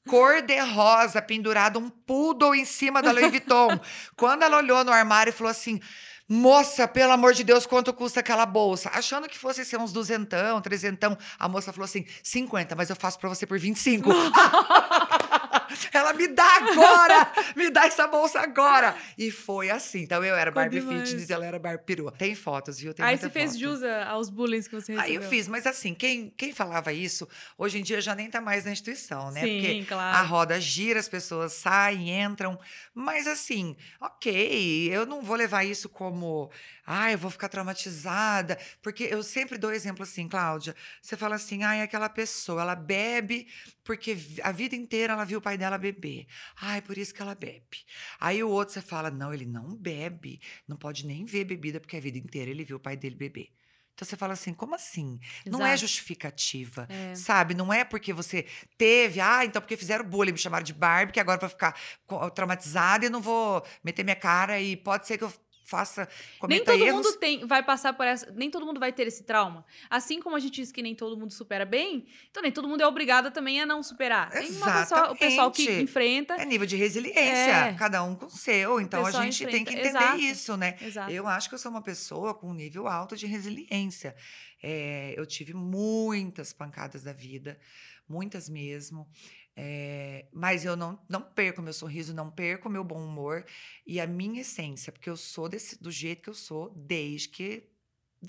[0.09, 3.81] Cor de rosa, pendurado um poodle em cima da Louis Vuitton.
[4.17, 5.81] Quando ela olhou no armário e falou assim...
[6.31, 8.91] Moça, pelo amor de Deus, quanto custa aquela bolsa?
[8.93, 11.17] Achando que fosse ser uns duzentão, trezentão.
[11.39, 14.11] A moça falou assim, 50, mas eu faço pra você por 25.
[15.93, 17.33] Ela me dá agora!
[17.57, 18.97] me dá essa bolsa agora!
[19.17, 20.01] E foi assim.
[20.01, 20.81] Então eu era Barbie.
[20.81, 22.13] Fitness e ela era Barbie perua.
[22.13, 22.95] Tem fotos, viu?
[22.95, 25.01] Tem Aí você fez jus aos bullying que você recebeu.
[25.01, 28.41] Aí eu fiz, mas assim, quem, quem falava isso, hoje em dia já nem tá
[28.41, 29.41] mais na instituição, né?
[29.41, 30.17] Sim, Porque claro.
[30.17, 32.59] a roda gira, as pessoas saem, entram.
[32.95, 36.51] Mas assim, ok, eu não vou levar isso como,
[36.87, 38.59] ah, eu vou ficar traumatizada.
[38.83, 40.75] Porque eu sempre dou exemplo assim, Cláudia.
[41.01, 43.47] Você fala assim, ai, aquela pessoa, ela bebe
[43.89, 46.27] porque a vida inteira ela viu o pai dela beber.
[46.61, 47.85] Ai, por isso que ela bebe.
[48.19, 51.97] Aí o outro você fala, não, ele não bebe, não pode nem ver bebida porque
[51.97, 53.49] a vida inteira ele viu o pai dele beber.
[53.95, 55.19] Então você fala assim, como assim?
[55.45, 55.81] Não é Exato.
[55.81, 57.17] justificativa, É.
[57.17, 57.53] sabe?
[57.53, 61.19] Não é porque você teve, ah, então porque fizeram bullying, me chamaram de Barbie, que
[61.19, 61.77] agora vai ficar
[62.33, 65.33] traumatizada e não vou meter minha cara e pode ser que eu
[65.69, 66.09] faça,
[66.49, 66.95] Nem todo erros.
[67.07, 68.31] mundo tem, vai passar por essa.
[68.33, 69.65] Nem todo mundo vai ter esse trauma.
[69.91, 72.81] Assim como a gente diz que nem todo mundo supera bem, então nem todo mundo
[72.83, 74.31] é obrigado também a não superar.
[74.31, 75.85] Pessoa, o pessoal que Exatamente.
[75.85, 76.35] enfrenta.
[76.37, 77.21] É nível de resiliência,
[77.69, 77.75] É.
[77.75, 78.81] cada um com o seu.
[78.81, 80.19] Então a pessoal gente tem que enfrenta- entender Exato.
[80.21, 80.77] isso, né?
[80.81, 81.11] Exato.
[81.11, 84.17] Eu acho que eu sou uma pessoa com um nível alto de resiliência.
[84.63, 87.59] É, eu tive muitas pancadas da vida,
[88.09, 89.07] muitas mesmo.
[89.61, 93.45] É, mas eu não, não perco meu sorriso, não perco meu bom humor
[93.85, 97.65] e a minha essência, porque eu sou desse, do jeito que eu sou desde que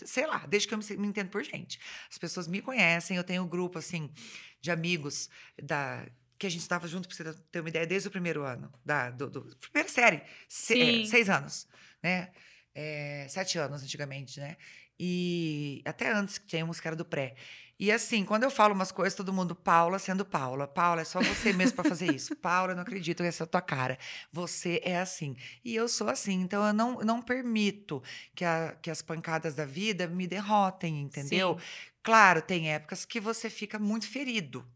[0.05, 1.79] sei lá, desde que eu me, me, entendo por gente.
[2.09, 4.11] As pessoas me conhecem, eu tenho um grupo, assim,
[4.59, 5.29] de amigos
[5.61, 6.03] da
[6.39, 9.11] que a gente estava junto, para você ter uma ideia, desde o primeiro ano, da
[9.11, 11.67] do, do primeira série, se, é, seis anos,
[12.01, 12.31] né?
[12.73, 14.57] É, sete anos antigamente, né?
[14.99, 17.35] E até antes que tinha música era do pré.
[17.79, 20.67] E assim, quando eu falo umas coisas, todo mundo, Paula sendo Paula.
[20.67, 22.35] Paula, é só você mesmo para fazer isso.
[22.37, 23.97] Paula, eu não acredito que essa é a tua cara.
[24.33, 25.37] Você é assim.
[25.63, 26.41] E eu sou assim.
[26.41, 28.03] Então eu não, não permito
[28.35, 31.57] que, a, que as pancadas da vida me derrotem, entendeu?
[31.57, 31.65] Sim.
[32.03, 34.67] Claro, tem épocas que você fica muito ferido.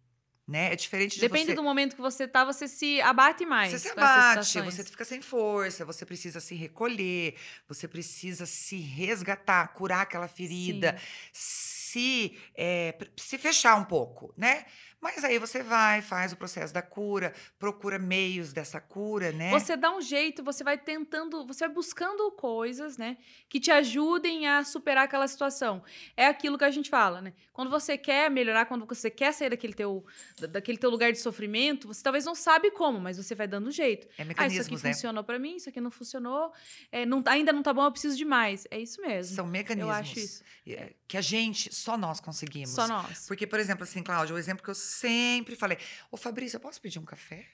[0.47, 0.73] Né?
[0.73, 1.55] É diferente de Depende você...
[1.55, 3.71] do momento que você tá, você se abate mais.
[3.71, 7.35] Você se abate, você fica sem força, você precisa se recolher,
[7.65, 10.97] você precisa se resgatar, curar aquela ferida,
[11.31, 11.82] Sim.
[11.93, 14.65] Se, é, se fechar um pouco, né?
[15.03, 19.51] Mas aí você vai, faz o processo da cura, procura meios dessa cura, né?
[19.51, 23.17] Você dá um jeito, você vai tentando, você vai buscando coisas, né,
[23.49, 25.83] que te ajudem a superar aquela situação.
[26.15, 27.33] É aquilo que a gente fala, né?
[27.51, 30.05] Quando você quer melhorar, quando você quer sair daquele teu,
[30.49, 33.71] daquele teu lugar de sofrimento, você talvez não sabe como, mas você vai dando um
[33.71, 34.07] jeito.
[34.17, 34.93] É mecanismos, ah, isso aqui né?
[34.93, 36.53] funcionou para mim, isso aqui não funcionou,
[36.89, 38.65] é, não, ainda não tá bom, eu preciso de mais.
[38.71, 39.35] É isso mesmo.
[39.35, 39.89] São mecanismos.
[39.89, 40.43] Eu acho isso.
[40.65, 42.69] É, que a gente, só nós conseguimos.
[42.69, 43.27] Só nós.
[43.27, 45.77] Porque, por exemplo, assim, Cláudia, o exemplo que eu sempre falei.
[46.11, 47.47] Ô, Fabrício, eu posso pedir um café?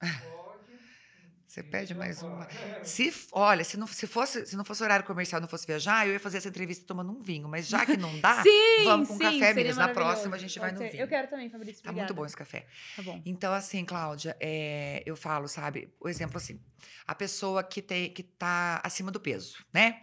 [0.00, 0.58] Pode.
[1.48, 2.46] Você pede mais uma.
[2.84, 6.12] Se, olha, se não, se, fosse, se não fosse horário comercial, não fosse viajar, eu
[6.12, 7.48] ia fazer essa entrevista tomando um vinho.
[7.48, 9.78] Mas já que não dá, sim, vamos com sim, café, meninas.
[9.78, 10.90] Na próxima a gente vai no ser.
[10.90, 11.02] vinho.
[11.02, 11.82] Eu quero também, Fabrício.
[11.82, 12.66] Tá muito bom esse café.
[12.94, 13.22] Tá bom.
[13.24, 16.60] Então, assim, Cláudia, é, eu falo, sabe, o exemplo assim,
[17.06, 20.02] a pessoa que, tem, que tá acima do peso, né?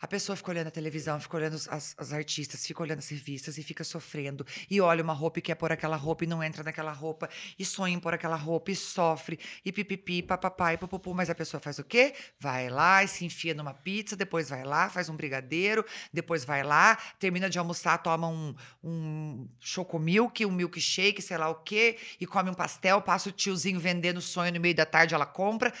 [0.00, 3.58] A pessoa fica olhando a televisão, fica olhando as, as artistas, fica olhando as revistas
[3.58, 4.46] e fica sofrendo.
[4.70, 7.28] E olha uma roupa e quer pôr aquela roupa e não entra naquela roupa.
[7.58, 9.38] E sonha em pôr aquela roupa e sofre.
[9.64, 11.14] E pipipi, papapá e pupupu.
[11.14, 12.14] Mas a pessoa faz o quê?
[12.38, 16.62] Vai lá e se enfia numa pizza, depois vai lá, faz um brigadeiro, depois vai
[16.62, 22.26] lá, termina de almoçar, toma um, um chocomilk, um milkshake, sei lá o quê, e
[22.26, 25.72] come um pastel, passa o tiozinho vendendo sonho no meio da tarde, ela compra.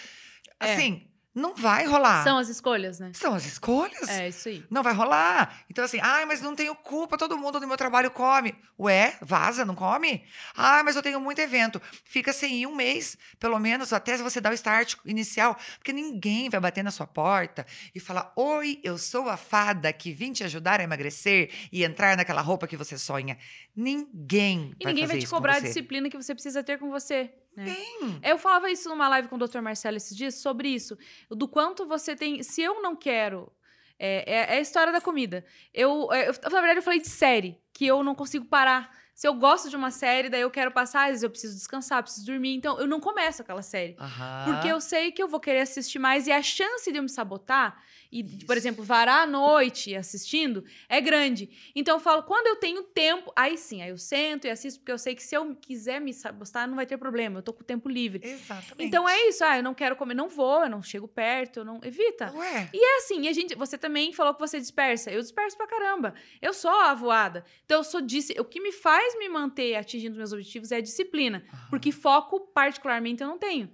[0.60, 0.74] É.
[0.74, 1.07] Assim,
[1.38, 2.24] não vai rolar.
[2.24, 3.12] São as escolhas, né?
[3.14, 4.08] São as escolhas.
[4.08, 4.64] É, isso aí.
[4.68, 5.64] Não vai rolar.
[5.70, 8.54] Então, assim, ai, mas não tenho culpa, todo mundo no meu trabalho come.
[8.78, 10.24] Ué, vaza, não come?
[10.54, 11.80] Ah, mas eu tenho muito evento.
[12.04, 15.56] Fica sem ir um mês, pelo menos, até você dar o start inicial.
[15.78, 20.12] Porque ninguém vai bater na sua porta e falar: Oi, eu sou a fada que
[20.12, 23.38] vim te ajudar a emagrecer e entrar naquela roupa que você sonha.
[23.74, 27.30] Ninguém e vai ninguém vai te cobrar a disciplina que você precisa ter com você.
[27.58, 28.20] Né?
[28.22, 29.60] Eu falava isso numa live com o Dr.
[29.60, 30.96] Marcelo esses dias sobre isso.
[31.30, 32.42] Do quanto você tem.
[32.42, 33.52] Se eu não quero.
[34.00, 35.44] É, é, é a história da comida.
[35.74, 38.96] Eu, é, eu, na verdade, eu falei de série, que eu não consigo parar.
[39.12, 42.00] Se eu gosto de uma série, daí eu quero passar, às vezes eu preciso descansar,
[42.04, 42.54] preciso dormir.
[42.54, 43.96] Então, eu não começo aquela série.
[44.44, 47.08] Porque eu sei que eu vou querer assistir mais e a chance de eu me
[47.08, 48.46] sabotar e, Isso.
[48.46, 51.50] por exemplo, varar a noite assistindo é grande.
[51.74, 54.92] Então eu falo, quando eu tenho tempo, aí sim, aí eu sento e assisto, porque
[54.92, 57.60] eu sei que se eu quiser me sabotar, não vai ter problema, eu tô com
[57.60, 58.26] o tempo livre.
[58.26, 58.84] Exatamente.
[58.84, 61.64] Então é isso, ah, eu não quero comer, não vou, eu não chego perto, eu
[61.64, 61.80] não.
[61.82, 62.32] Evita.
[62.34, 62.70] Ué.
[62.72, 65.10] E é assim, a gente, você também falou que você dispersa.
[65.10, 66.14] Eu disperso pra caramba.
[66.40, 67.44] Eu sou a voada.
[67.64, 70.80] Então eu sou disse, o que me faz me manter atingindo meus objetivos é a
[70.80, 71.44] disciplina.
[71.52, 71.58] Uhum.
[71.70, 73.70] Porque foco, particularmente, eu não tenho.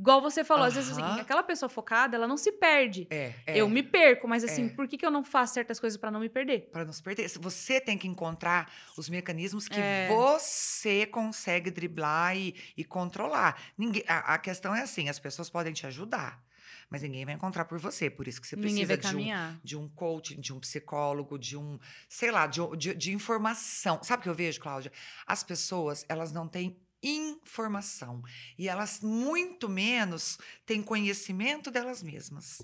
[0.00, 3.06] Igual você falou, às vezes assim, aquela pessoa focada, ela não se perde.
[3.10, 4.68] É, é, eu me perco, mas assim, é.
[4.70, 6.70] por que, que eu não faço certas coisas para não me perder?
[6.72, 7.28] Para não se perder.
[7.28, 10.08] Você tem que encontrar os mecanismos que é.
[10.08, 13.60] você consegue driblar e, e controlar.
[13.76, 16.42] Ninguém, a, a, questão é assim: as pessoas podem te ajudar.
[16.88, 18.08] Mas ninguém vai encontrar por você.
[18.08, 21.78] Por isso que você precisa de um, de um coaching, de um psicólogo, de um,
[22.08, 24.00] sei lá, de, de, de informação.
[24.02, 24.90] Sabe o que eu vejo, Cláudia?
[25.26, 28.22] As pessoas, elas não têm informação.
[28.58, 32.62] E elas, muito menos, têm conhecimento delas mesmas.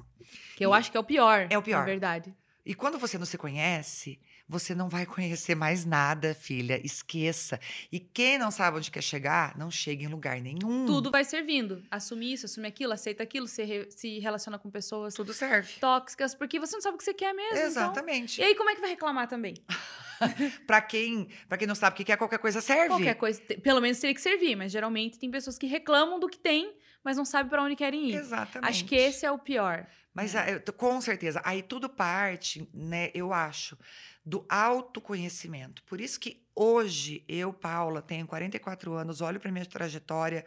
[0.56, 1.46] Que eu e acho que é o pior.
[1.50, 1.80] É o pior.
[1.80, 2.34] Na verdade.
[2.64, 4.18] E quando você não se conhece,
[4.48, 6.84] você não vai conhecer mais nada, filha.
[6.84, 7.60] Esqueça.
[7.92, 10.84] E quem não sabe onde quer chegar, não chega em lugar nenhum.
[10.84, 11.84] Tudo vai servindo.
[11.88, 15.14] Assumir isso, assumir aquilo, aceita aquilo, se, re se relaciona com pessoas.
[15.14, 15.74] Tudo serve.
[15.78, 17.56] Tóxicas, porque você não sabe o que você quer mesmo.
[17.56, 17.66] Então.
[17.66, 18.34] Exatamente.
[18.34, 18.44] Então...
[18.44, 19.54] E aí, como é que vai reclamar também?
[20.66, 22.88] para quem, para quem não sabe o que quer, qualquer coisa serve.
[22.88, 26.38] Qualquer coisa, pelo menos teria que servir, mas geralmente tem pessoas que reclamam do que
[26.38, 28.14] tem, mas não sabem para onde querem ir.
[28.14, 28.68] Exatamente.
[28.68, 29.86] Acho que esse é o pior.
[30.16, 30.58] Mas é.
[30.58, 33.76] com certeza, aí tudo parte, né, eu acho,
[34.24, 35.82] do autoconhecimento.
[35.84, 40.42] Por isso que hoje eu, Paula, tenho 44 anos, olho para minha trajetória,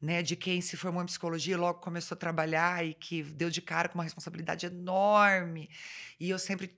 [0.00, 3.62] né, de quem se formou em psicologia, logo começou a trabalhar e que deu de
[3.62, 5.70] cara com uma responsabilidade enorme.
[6.18, 6.76] E eu sempre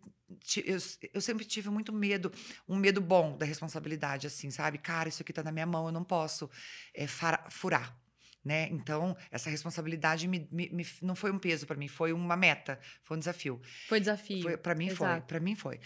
[0.64, 0.78] eu,
[1.12, 2.32] eu sempre tive muito medo,
[2.68, 4.78] um medo bom da responsabilidade, assim, sabe?
[4.78, 6.50] Cara, isso aqui tá na minha mão, eu não posso
[6.94, 7.06] é,
[7.50, 7.96] furar.
[8.44, 8.68] Né?
[8.70, 12.78] Então, essa responsabilidade me, me, me, não foi um peso para mim, foi uma meta,
[13.02, 13.58] foi um desafio.
[13.88, 14.58] Foi desafio.
[14.58, 14.98] Para mim Exato.
[14.98, 15.80] foi, para mim foi.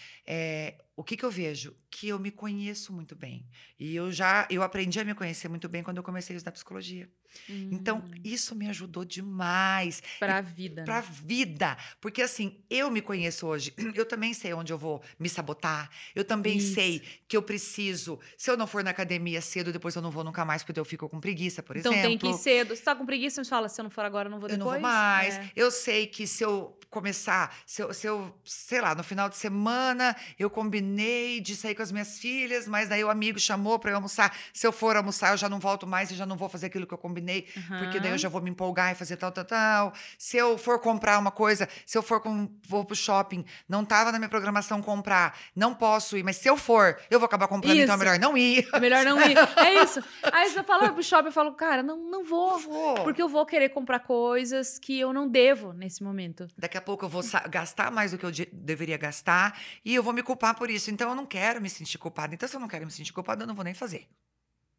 [0.99, 1.77] O que, que eu vejo?
[1.89, 3.47] Que eu me conheço muito bem.
[3.79, 6.51] E eu já eu aprendi a me conhecer muito bem quando eu comecei a estudar
[6.51, 7.09] psicologia.
[7.49, 8.21] Então, hum.
[8.25, 10.03] isso me ajudou demais.
[10.19, 10.83] Para a vida.
[10.83, 11.09] Para a né?
[11.11, 11.79] vida.
[12.01, 13.73] Porque, assim, eu me conheço hoje.
[13.95, 15.91] Eu também sei onde eu vou me sabotar.
[16.15, 16.75] Eu também isso.
[16.75, 18.19] sei que eu preciso.
[18.37, 20.85] Se eu não for na academia cedo, depois eu não vou nunca mais, porque eu
[20.85, 22.11] fico com preguiça, por então, exemplo.
[22.11, 22.75] Então, tem que ir cedo.
[22.75, 24.61] Se tá com preguiça, você fala: se eu não for agora, eu não vou depois.
[24.61, 25.37] Eu não vou mais.
[25.37, 25.51] É.
[25.55, 29.37] Eu sei que se eu começar, se eu, se eu, sei lá, no final de
[29.37, 30.49] semana, eu
[30.89, 34.35] combinei de sair com as minhas filhas, mas daí o amigo chamou para eu almoçar.
[34.53, 36.87] Se eu for almoçar, eu já não volto mais e já não vou fazer aquilo
[36.87, 37.79] que eu combinei, uhum.
[37.79, 39.93] porque daí eu já vou me empolgar e fazer tal, tal, tal.
[40.17, 44.11] Se eu for comprar uma coisa, se eu for com, vou pro shopping, não tava
[44.11, 47.75] na minha programação comprar, não posso ir, mas se eu for, eu vou acabar comprando,
[47.75, 47.83] isso.
[47.83, 48.67] então é melhor não ir.
[48.73, 49.37] É melhor não ir.
[49.59, 50.03] É isso.
[50.33, 52.95] Aí você fala pro shopping, eu falo, cara, não, não vou, não vou.
[53.03, 56.47] Porque eu vou querer comprar coisas que eu não devo nesse momento.
[56.57, 60.13] Daqui a pouco eu vou gastar mais do que eu deveria gastar e eu vou
[60.13, 60.78] me culpar por isso.
[60.87, 62.35] Então eu não quero me sentir culpada.
[62.35, 64.09] Então se eu não quero me sentir culpada, eu não vou nem fazer.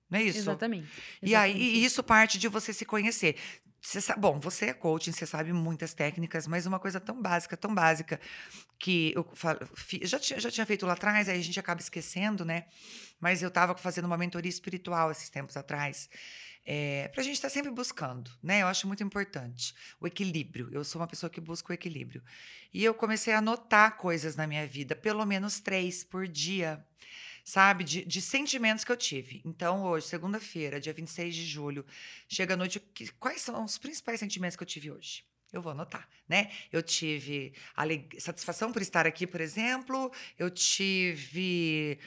[0.09, 0.39] Não é isso?
[0.39, 0.87] Exatamente.
[1.21, 3.35] E aí e isso parte de você se conhecer.
[3.81, 7.55] Você sabe, bom, você é coaching, você sabe muitas técnicas, mas uma coisa tão básica,
[7.55, 8.19] tão básica,
[8.77, 9.59] que eu falo,
[10.01, 12.65] já, tinha, já tinha feito lá atrás, aí a gente acaba esquecendo, né?
[13.21, 16.09] Mas eu estava fazendo uma mentoria espiritual esses tempos atrás.
[16.65, 18.61] É, para a gente estar tá sempre buscando, né?
[18.61, 20.69] Eu acho muito importante o equilíbrio.
[20.71, 22.23] Eu sou uma pessoa que busca o equilíbrio.
[22.73, 26.85] E eu comecei a anotar coisas na minha vida, pelo menos três por dia,
[27.43, 27.83] sabe?
[27.83, 29.41] De, de sentimentos que eu tive.
[29.43, 31.85] Então, hoje, segunda-feira, dia 26 de julho,
[32.27, 32.79] chega a noite.
[33.19, 35.23] Quais são os principais sentimentos que eu tive hoje?
[35.51, 36.51] Eu vou anotar, né?
[36.71, 37.53] Eu tive
[38.19, 40.11] satisfação por estar aqui, por exemplo.
[40.37, 41.97] Eu tive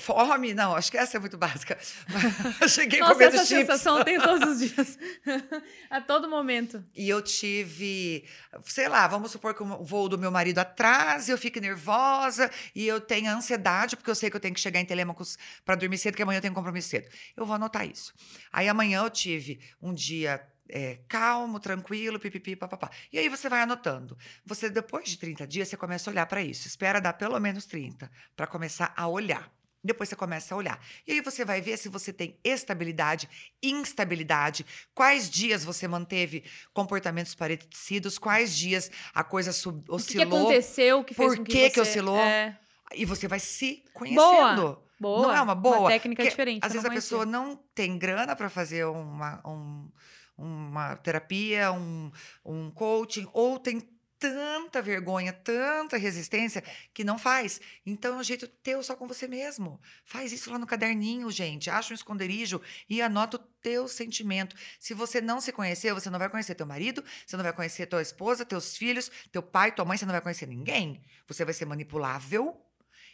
[0.00, 1.76] fome, não, acho que essa é muito básica.
[2.68, 3.66] Cheguei Nossa, comendo essa chips.
[3.66, 4.98] sensação tem todos os dias,
[5.90, 6.82] a todo momento.
[6.94, 8.26] E eu tive,
[8.64, 12.86] sei lá, vamos supor que o voo do meu marido atrás, eu fico nervosa e
[12.86, 15.36] eu tenho ansiedade porque eu sei que eu tenho que chegar em Telêmacos
[15.66, 17.10] para dormir cedo, que amanhã eu tenho compromisso cedo.
[17.36, 18.14] Eu vou anotar isso.
[18.50, 22.90] Aí amanhã eu tive um dia é, calmo, tranquilo, pipipi, papapá.
[23.12, 24.16] E aí você vai anotando.
[24.44, 26.66] Você, depois de 30 dias, você começa a olhar para isso.
[26.66, 29.50] Espera dar pelo menos 30 para começar a olhar.
[29.82, 30.80] Depois você começa a olhar.
[31.06, 33.28] E aí você vai ver se você tem estabilidade,
[33.62, 36.42] instabilidade, quais dias você manteve
[36.74, 39.96] comportamentos parecidos, quais dias a coisa sub, oscilou.
[39.96, 41.04] O que, que aconteceu?
[41.04, 42.18] Que fez por que, que, você, que oscilou?
[42.18, 42.58] É...
[42.94, 44.62] E você vai se conhecendo.
[44.62, 44.86] Boa.
[44.98, 45.22] Boa.
[45.22, 45.80] Não é uma boa?
[45.80, 46.64] Uma técnica diferente.
[46.64, 49.90] Às vezes a pessoa não tem grana para fazer uma, um,
[50.36, 52.10] uma terapia, um,
[52.44, 53.80] um coaching, ou tem
[54.18, 56.62] tanta vergonha, tanta resistência
[56.92, 57.60] que não faz.
[57.84, 59.80] Então é um jeito teu só com você mesmo.
[60.04, 61.70] Faz isso lá no caderninho, gente.
[61.70, 64.56] Acha um esconderijo e anota o teu sentimento.
[64.80, 67.86] Se você não se conhecer, você não vai conhecer teu marido, você não vai conhecer
[67.86, 71.02] tua esposa, teus filhos, teu pai, tua mãe, você não vai conhecer ninguém.
[71.26, 72.60] Você vai ser manipulável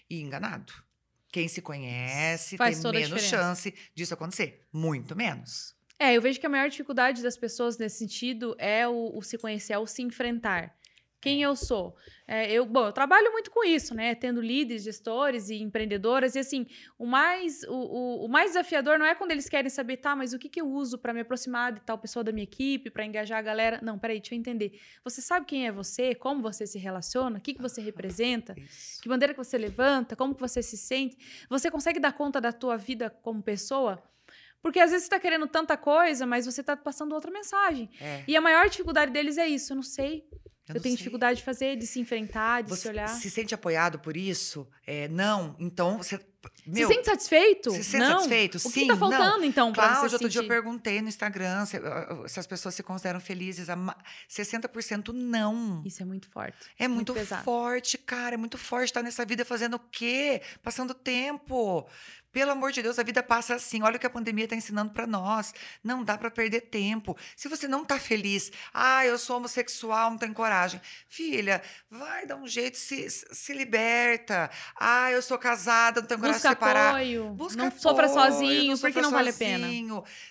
[0.08, 0.72] e enganado.
[1.32, 4.66] Quem se conhece Faz tem menos chance disso acontecer.
[4.70, 5.74] Muito menos.
[6.02, 9.38] É, eu vejo que a maior dificuldade das pessoas nesse sentido é o, o se
[9.38, 10.76] conhecer, é o se enfrentar.
[11.20, 11.94] Quem eu sou?
[12.26, 14.12] É, eu, bom, eu trabalho muito com isso, né?
[14.12, 16.34] Tendo líderes, gestores e empreendedoras.
[16.34, 16.66] E assim,
[16.98, 20.32] o mais, o, o, o mais desafiador não é quando eles querem saber, tá, mas
[20.32, 23.06] o que, que eu uso para me aproximar de tal pessoa da minha equipe, para
[23.06, 23.78] engajar a galera.
[23.80, 24.80] Não, peraí, deixa eu entender.
[25.04, 29.00] Você sabe quem é você, como você se relaciona, o que, que você representa, isso.
[29.00, 31.16] que bandeira que você levanta, como que você se sente.
[31.48, 34.02] Você consegue dar conta da tua vida como pessoa?
[34.62, 37.90] Porque às vezes você tá querendo tanta coisa, mas você tá passando outra mensagem.
[38.00, 38.22] É.
[38.28, 39.72] E a maior dificuldade deles é isso.
[39.72, 40.24] Eu não sei.
[40.68, 40.98] Eu, eu tenho sei.
[40.98, 43.08] dificuldade de fazer, de se enfrentar, de você se olhar.
[43.08, 44.68] Se sente apoiado por isso?
[44.86, 45.56] É, não.
[45.58, 46.20] Então você.
[46.66, 47.70] Meu, se sente satisfeito?
[47.72, 48.12] Se sente não.
[48.12, 48.54] satisfeito?
[48.56, 48.68] O Sim.
[48.68, 49.44] O que tá faltando, não.
[49.44, 50.32] então, pra Cláudia, você outro sentir?
[50.32, 51.78] dia eu perguntei no Instagram se,
[52.28, 53.68] se, as pessoas se consideram felizes.
[54.28, 55.82] 60% não.
[55.84, 56.56] Isso é muito forte.
[56.78, 58.34] É muito, muito forte, cara.
[58.34, 60.42] É muito forte estar nessa vida fazendo o quê?
[60.62, 61.86] Passando tempo.
[62.32, 63.82] Pelo amor de Deus, a vida passa assim.
[63.82, 65.52] Olha o que a pandemia está ensinando para nós.
[65.84, 67.14] Não dá para perder tempo.
[67.36, 70.80] Se você não está feliz, ah, eu sou homossexual, não tenho coragem.
[71.06, 74.50] Filha, vai dar um jeito, se, se liberta.
[74.74, 76.90] Ah, eu sou casada, não tenho coragem Busca separar.
[76.90, 77.30] Apoio.
[77.30, 77.82] Busca não apoio.
[77.82, 79.68] sofra sozinho, porque não vale a pena.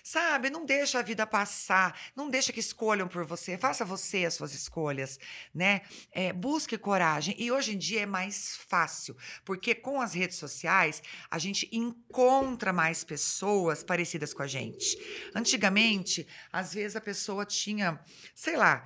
[0.02, 0.50] Sabe?
[0.50, 1.98] Não deixa a vida passar.
[2.14, 3.56] Não deixa que escolham por você.
[3.56, 5.18] Faça você as suas escolhas,
[5.54, 5.82] né?
[6.12, 7.34] É, busque coragem.
[7.38, 12.72] E hoje em dia é mais fácil, porque com as redes sociais a gente encontra
[12.72, 14.98] mais pessoas parecidas com a gente.
[15.34, 18.00] Antigamente, às vezes a pessoa tinha,
[18.34, 18.84] sei lá,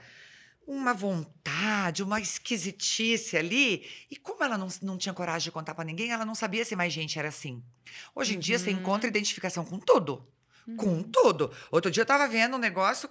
[0.66, 3.86] uma vontade, uma esquisitice ali.
[4.10, 6.74] E como ela não, não tinha coragem de contar pra ninguém, ela não sabia se
[6.74, 7.62] mais gente era assim.
[8.14, 8.78] Hoje em dia, você Uhum.
[8.78, 10.26] encontra identificação com tudo.
[10.76, 11.52] Com tudo.
[11.70, 13.08] Outro dia eu tava vendo um negócio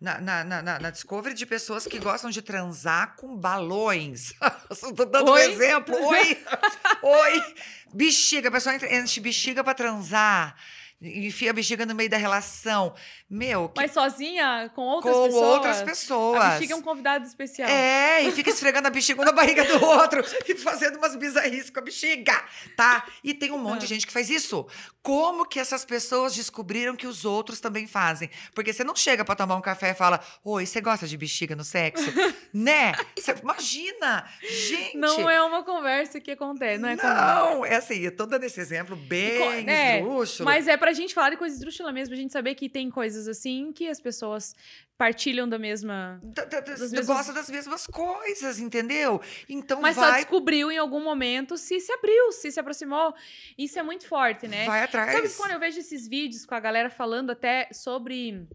[0.00, 4.32] na, na, na, na- Discovery de pessoas que gostam de transar com balões.
[4.96, 5.42] Tô dando um Oi?
[5.52, 5.96] exemplo.
[5.96, 6.38] Oi!
[7.02, 7.54] Oi!
[7.92, 10.54] Bexiga, a pessoa enche bexiga pra transar.
[11.02, 12.94] Enfia a bexiga no meio da relação.
[13.28, 15.42] Meu, que Mas sozinha, com outras com pessoas.
[15.54, 16.42] outras pessoas.
[16.42, 17.68] A bexiga é um convidado especial.
[17.68, 21.80] É, e fica esfregando a bexiga na barriga do outro e fazendo umas bizarrices com
[21.80, 22.40] a bexiga,
[22.76, 23.04] tá?
[23.24, 23.88] E tem um monte de Ah.
[23.88, 24.66] gente que faz isso.
[25.02, 28.30] Como que essas pessoas descobriram que os outros também fazem?
[28.54, 31.56] Porque você não chega pra tomar um café e fala: Oi, você gosta de bexiga
[31.56, 32.04] no sexo?
[32.54, 32.92] né?
[33.18, 34.24] Você- imagina!
[34.40, 34.96] Gente!
[34.96, 37.24] Não é uma conversa que acontece, não é conversa.
[37.34, 40.44] Não, é assim, eu tô dando esse exemplo bem É, esdrúxulo.
[40.44, 43.26] Mas é pra gente falar de coisa esdrúxula mesmo, a gente saber que tem coisas
[43.28, 44.54] assim que as pessoas
[44.96, 46.20] partilham da mesma.
[46.22, 49.20] Da- da- das- mesmas- Gosta das mesmas coisas, entendeu?
[49.48, 53.12] Então Mas só vai, descobriu em algum momento se se abriu, se se aproximou.
[53.58, 54.64] Isso é muito forte, né?
[54.66, 55.12] vai atrás.
[55.12, 58.46] Sabe quando eu vejo esses vídeos com a galera falando até sobre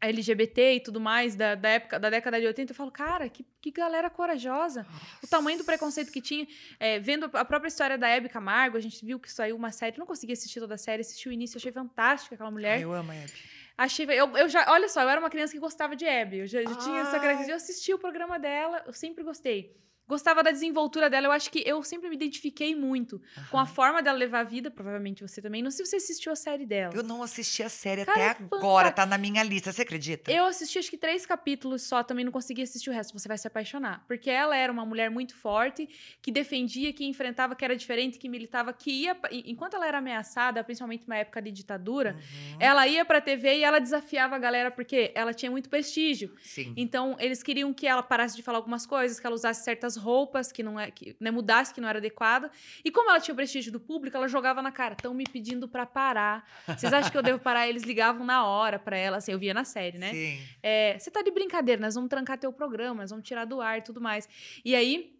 [0.00, 3.44] LGBT e tudo mais da, da época da década de 80, eu falo, cara, que,
[3.60, 4.86] que galera corajosa.
[5.22, 6.46] O tamanho do preconceito que tinha.
[6.78, 9.96] É, vendo a própria história da Hebe Camargo, a gente viu que saiu uma série.
[9.96, 12.76] Eu não consegui assistir toda a série, assisti o início, achei fantástica aquela mulher.
[12.76, 13.32] Ai, eu amo a Hebe.
[13.76, 14.06] Achei.
[14.06, 16.38] Eu, eu já, olha só, eu era uma criança que gostava de Hebe.
[16.38, 17.20] Eu já, já tinha essa Ai.
[17.20, 17.52] característica.
[17.52, 19.76] Eu assisti o programa dela, eu sempre gostei.
[20.10, 21.28] Gostava da desenvoltura dela.
[21.28, 24.68] Eu acho que eu sempre me identifiquei muito com a forma dela levar a vida.
[24.68, 25.62] Provavelmente você também.
[25.62, 26.92] Não sei se você assistiu a série dela.
[26.92, 30.32] Eu não assisti a série Cara, é até agora, tá na minha lista, você acredita?
[30.32, 33.16] Eu assisti acho que três capítulos só, também não consegui assistir o resto.
[33.16, 34.04] Você vai se apaixonar.
[34.08, 35.88] Porque ela era uma mulher muito forte,
[36.20, 39.16] que defendia, que enfrentava, que era diferente, que militava, que ia.
[39.30, 43.62] Enquanto ela era ameaçada, principalmente na época de ditadura, Uhum, ela ia pra TV e
[43.62, 46.34] ela desafiava a galera, porque ela tinha muito prestígio.
[46.42, 46.72] Sim.
[46.76, 50.50] Então, eles queriam que ela parasse de falar algumas coisas, que ela usasse certas roupas,
[50.50, 52.50] que não é, que né, mudasse, que não era adequada.
[52.84, 54.94] E como ela tinha o prestígio do público, ela jogava na cara.
[54.94, 56.44] Estão me pedindo pra parar.
[56.66, 57.68] Vocês acham que eu devo parar?
[57.68, 60.12] Eles ligavam na hora pra ela, assim, eu via na série, né?
[60.12, 60.40] Sim.
[60.62, 63.78] É, você tá de brincadeira, nós vamos trancar teu programa, nós vamos tirar do ar
[63.78, 64.28] e tudo mais.
[64.64, 65.19] E aí.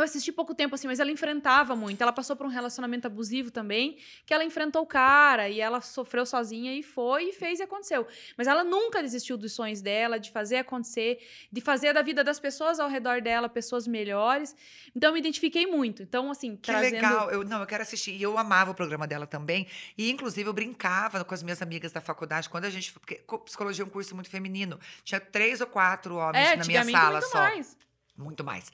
[0.00, 2.00] Eu assisti pouco tempo, assim, mas ela enfrentava muito.
[2.00, 6.24] Ela passou por um relacionamento abusivo também, que ela enfrentou o cara e ela sofreu
[6.24, 8.06] sozinha e foi e fez e aconteceu.
[8.36, 11.18] Mas ela nunca desistiu dos sonhos dela, de fazer acontecer,
[11.52, 14.56] de fazer da vida das pessoas ao redor dela pessoas melhores.
[14.96, 16.02] Então eu me identifiquei muito.
[16.02, 16.92] Então, assim, Que trazendo.
[16.94, 17.30] legal.
[17.30, 18.12] Eu, não, eu quero assistir.
[18.12, 19.66] E eu amava o programa dela também.
[19.98, 22.48] E, inclusive, eu brincava com as minhas amigas da faculdade.
[22.48, 22.92] Quando a gente.
[22.92, 24.78] Porque co- psicologia é um curso muito feminino.
[25.04, 27.38] Tinha três ou quatro homens É, na minha sala muito só.
[27.38, 27.76] mais.
[28.16, 28.70] Muito mais.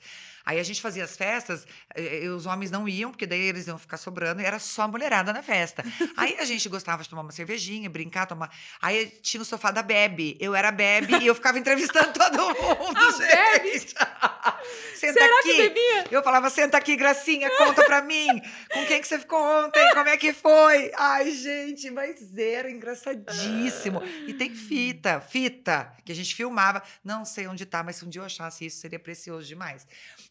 [0.47, 3.67] Aí a gente fazia as festas, eh, eh, os homens não iam, porque daí eles
[3.67, 5.83] iam ficar sobrando, e era só a mulherada na festa.
[6.15, 8.49] Aí a gente gostava de tomar uma cervejinha, brincar, tomar.
[8.81, 10.37] Aí tinha no sofá da Bebe.
[10.39, 13.93] Eu era Bebe e eu ficava entrevistando todo mundo, A gente.
[14.95, 15.51] Senta Será aqui.
[15.51, 16.05] que bebia?
[16.09, 18.27] Eu falava, senta aqui, Gracinha, conta pra mim.
[18.71, 19.87] Com quem que você ficou ontem?
[19.93, 20.91] Como é que foi?
[20.95, 24.01] Ai, gente, mas era engraçadíssimo.
[24.25, 26.81] E tem fita, fita, que a gente filmava.
[27.03, 29.85] Não sei onde tá, mas se um dia eu achasse isso, seria precioso demais.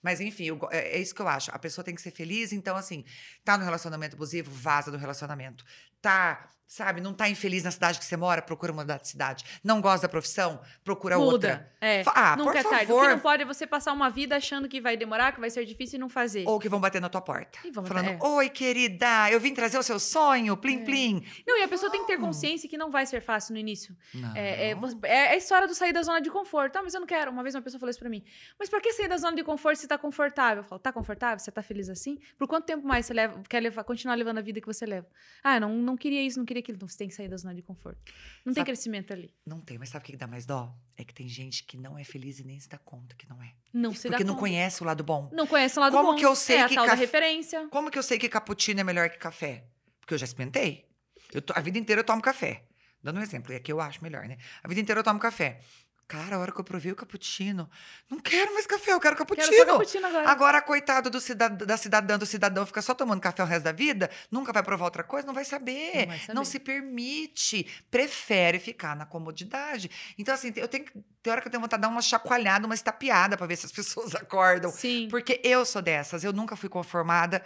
[0.07, 1.50] Mas, enfim, eu é é isso que eu acho.
[1.52, 3.04] A pessoa tem que ser feliz, então, assim,
[3.44, 5.64] tá no relacionamento abusivo, vaza do relacionamento.
[6.00, 9.44] Tá, sabe, não tá infeliz na cidade que você mora, procura mudar de cidade.
[9.62, 11.52] Não gosta da profissão, procura outra.
[11.56, 11.72] Muda.
[11.80, 12.02] É.
[12.04, 12.76] Fa- Ah, Nunca por é tarde.
[12.76, 13.08] O que favor.
[13.10, 15.96] não pode é você passar uma vida achando que vai demorar, que vai ser difícil
[15.96, 16.44] e não fazer.
[16.46, 17.58] Ou que vão bater na tua porta.
[17.64, 18.28] E vão falando, bater, é.
[18.28, 20.84] oi, querida, eu vim trazer o seu sonho, plim, É.
[20.84, 21.24] plim.
[21.46, 22.26] Não, e a pessoa tem que ter Não.
[22.26, 23.96] consciência que não vai ser fácil no início.
[24.14, 24.34] Não.
[24.36, 26.76] É, é, você- é a história do sair da zona de conforto.
[26.76, 27.30] Ah, mas eu não quero.
[27.30, 28.24] Uma vez uma pessoa falou isso pra mim.
[28.58, 30.62] Mas pra que sair da zona de conforto se tá confortável?
[30.62, 31.38] Eu falo, tá confortável?
[31.38, 32.18] Você tá feliz assim?
[32.38, 35.06] Por quanto tempo mais você leva, quer levar, continuar levando a vida que você leva?
[35.44, 36.76] Ah, eu não, não queria isso, não queria aquilo.
[36.76, 38.00] Então você tem que sair da zona de conforto.
[38.44, 39.34] Não tem Sabe- crescimento ali.
[39.44, 40.74] Não tem, mas sabe o que que dá mais dó?
[40.96, 43.42] É que tem gente que não é feliz e nem se dá conta que não
[43.42, 43.52] é.
[43.72, 44.40] Não se Porque dá não conta.
[44.48, 45.28] conhece o lado bom.
[45.32, 46.18] Não conhece o lado Como bom.
[46.18, 47.68] que eu sei é a que tal da referência.
[47.68, 49.64] Como que eu sei que cappuccino é melhor que café?
[50.00, 50.86] Porque eu já experimentei.
[51.32, 52.64] Eu to- a vida inteira eu tomo café.
[53.02, 54.36] Dando um exemplo, e aqui eu acho melhor, né?
[54.62, 55.61] A vida inteira eu tomo café.
[56.09, 57.68] Cara, a hora que eu provei o cappuccino,
[58.09, 59.50] não quero mais café, eu quero cappuccino.
[59.50, 60.28] Quero cappuccino agora.
[60.30, 63.72] Agora, coitado do cidad da cidadã, do cidadão, fica só tomando café o resto da
[63.72, 65.96] vida, nunca vai provar outra coisa, não vai saber.
[65.96, 66.34] Não vai saber.
[66.34, 67.66] Não se permite.
[67.90, 69.90] Prefere ficar na comodidade.
[70.16, 70.92] Então, assim, eu tenho que.
[71.20, 73.66] Tem hora que eu tenho vontade de dar uma chacoalhada, uma estapeada pra ver se
[73.66, 74.70] as pessoas acordam.
[74.70, 75.09] Sim.
[75.11, 77.42] Porque eu sou dessas, eu nunca fui conformada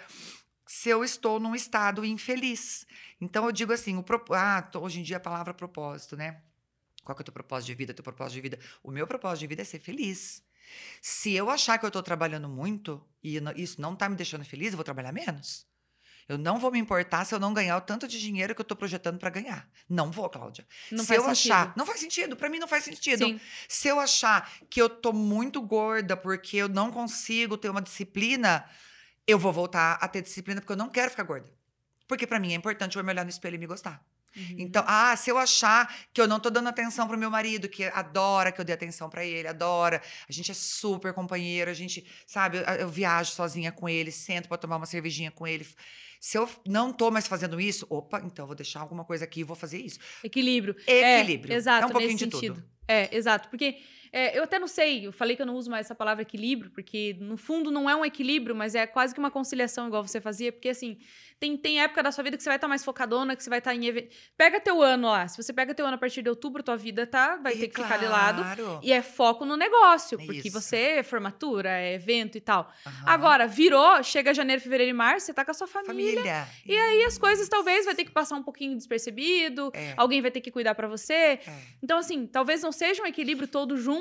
[0.67, 2.87] se eu estou num estado infeliz.
[3.19, 4.05] Então eu digo assim, o
[4.35, 6.43] ah, hoje em dia a palavra propósito, né?
[7.05, 7.95] Qual que é o teu propósito de vida?
[7.95, 8.59] Teu propósito de vida?
[8.83, 10.43] O meu propósito de vida é ser feliz.
[11.01, 14.73] Se eu achar que eu estou trabalhando muito e isso não está me deixando feliz,
[14.73, 15.69] eu vou trabalhar menos.
[16.29, 18.65] Eu não vou me importar se eu não ganhar o tanto de dinheiro que eu
[18.65, 19.69] tô projetando para ganhar.
[19.89, 20.65] Não vou, Cláudia.
[20.93, 21.53] Não se faz eu sentido.
[21.53, 23.25] achar, não faz sentido, para mim não faz sentido.
[23.25, 23.41] Sim.
[23.69, 28.65] Se eu achar que eu tô muito gorda porque eu não consigo ter uma disciplina,
[29.27, 31.53] eu vou voltar a ter disciplina porque eu não quero ficar gorda.
[32.07, 34.05] Porque para mim é importante eu me olhar no espelho e me gostar.
[34.37, 34.57] Uhum.
[34.59, 37.85] Então, ah, se eu achar que eu não tô dando atenção pro meu marido, que
[37.85, 42.07] adora que eu dê atenção pra ele, adora, a gente é super companheiro, a gente,
[42.27, 45.67] sabe, eu, eu viajo sozinha com ele, sento pra tomar uma cervejinha com ele.
[46.21, 49.41] Se eu não tô mais fazendo isso, opa, então eu vou deixar alguma coisa aqui
[49.41, 49.99] e vou fazer isso.
[50.23, 50.77] Equilíbrio.
[50.87, 51.55] Equilíbrio.
[51.55, 52.55] É, exato, É um pouquinho de sentido.
[52.57, 52.65] tudo.
[52.87, 53.49] É, exato.
[53.49, 53.79] Porque
[54.13, 56.71] é, eu até não sei, eu falei que eu não uso mais essa palavra equilíbrio,
[56.71, 60.21] porque no fundo não é um equilíbrio, mas é quase que uma conciliação igual você
[60.21, 60.99] fazia, porque assim,
[61.39, 63.61] tem, tem época da sua vida que você vai estar mais focadona, que você vai
[63.61, 64.15] estar em evento.
[64.37, 65.27] Pega teu ano lá.
[65.27, 67.69] Se você pega teu ano a partir de outubro, tua vida tá, vai E ter
[67.69, 68.43] que ficar de lado.
[68.43, 68.79] claro.
[68.83, 70.61] E é foco no negócio, É porque isso.
[70.61, 72.71] você é formatura, é evento e tal.
[72.87, 73.05] Aham.
[73.07, 76.17] Agora, virou, chega janeiro, fevereiro e março, você tá com a sua família.
[76.21, 76.47] família.
[76.67, 79.95] E aí as coisas talvez vai ter que passar um pouquinho despercebido, É.
[79.97, 81.15] alguém vai ter que cuidar pra você.
[81.15, 81.41] É.
[81.83, 84.00] Então, assim, talvez não seja um equilíbrio todo junto,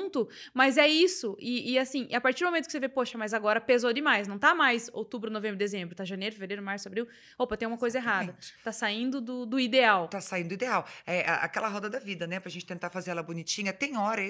[0.54, 1.36] mas é isso.
[1.38, 4.28] E, e, assim, a partir do momento que você vê, poxa, mas agora pesou demais,
[4.28, 7.06] não tá mais outubro, novembro, dezembro, tá janeiro, fevereiro, março, abril.
[7.36, 8.34] Opa, tem uma coisa errada.
[8.38, 8.54] Exatamente.
[8.64, 10.08] Tá saindo do, do ideal.
[10.08, 10.86] Tá saindo ideal.
[11.06, 12.40] É aquela roda da vida, né?
[12.40, 13.72] Pra gente tentar fazer ela bonitinha.
[13.72, 14.22] Tem hora,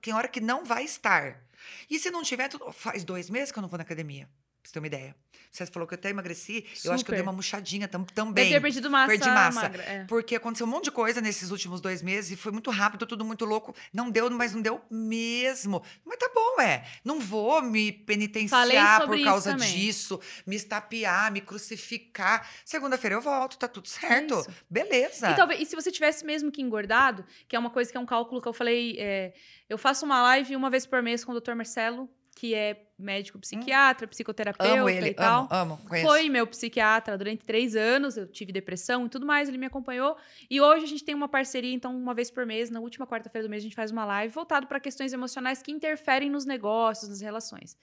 [0.00, 1.42] tem hora que não vai estar.
[1.90, 4.28] E se não tiver, faz dois meses que eu não vou na academia.
[4.66, 5.14] Pra você ter uma ideia.
[5.52, 6.66] Você falou que eu até emagreci.
[6.84, 7.22] Eu acho que eu dei Super.
[7.22, 8.50] uma murchadinha tam- Deve também.
[8.52, 9.60] ter perdido massa, Perdi massa.
[9.62, 9.82] magra.
[9.84, 10.04] É.
[10.04, 13.24] Porque aconteceu um monte de coisa nesses últimos dois meses e foi muito rápido, tudo
[13.24, 13.74] muito louco.
[13.92, 15.82] Não deu, mas não deu mesmo.
[16.04, 16.84] Mas tá bom, é.
[17.04, 22.48] Não vou me penitenciar por causa disso, me estapear, me crucificar.
[22.64, 24.34] Segunda-feira eu volto, tá tudo certo.
[24.40, 24.50] isso.
[24.68, 25.30] Beleza.
[25.30, 28.00] E, talvez, e se você tivesse mesmo que engordado, que é uma coisa que é
[28.00, 29.32] um cálculo que eu falei, é,
[29.68, 31.54] eu faço uma live uma vez por mês com o Dr.
[31.54, 35.48] Marcelo, que é médico psiquiatra, psicoterapeuta amo ele, e tal.
[35.50, 35.80] amo, amo.
[35.88, 36.06] Conheço.
[36.06, 40.18] Foi meu psiquiatra durante três anos, eu tive depressão e tudo mais, ele me acompanhou.
[40.50, 43.48] E hoje a gente tem uma parceria, então, uma vez por mês, na última quarta-feira
[43.48, 47.08] do mês, a gente faz uma live voltado para questões emocionais que interferem nos negócios,
[47.08, 47.74] nas relações.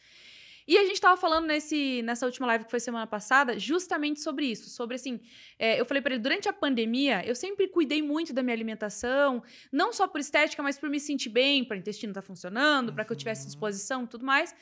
[0.68, 4.46] E a gente tava falando nesse, nessa última live que foi semana passada, justamente sobre
[4.46, 4.70] isso.
[4.70, 5.20] Sobre assim,
[5.60, 9.44] é, eu falei para ele, durante a pandemia, eu sempre cuidei muito da minha alimentação,
[9.72, 13.06] não só por estética, mas por me sentir bem, para o intestino estar funcionando, para
[13.06, 13.48] que eu tivesse Uhum.
[13.48, 14.56] disposição e tudo mais.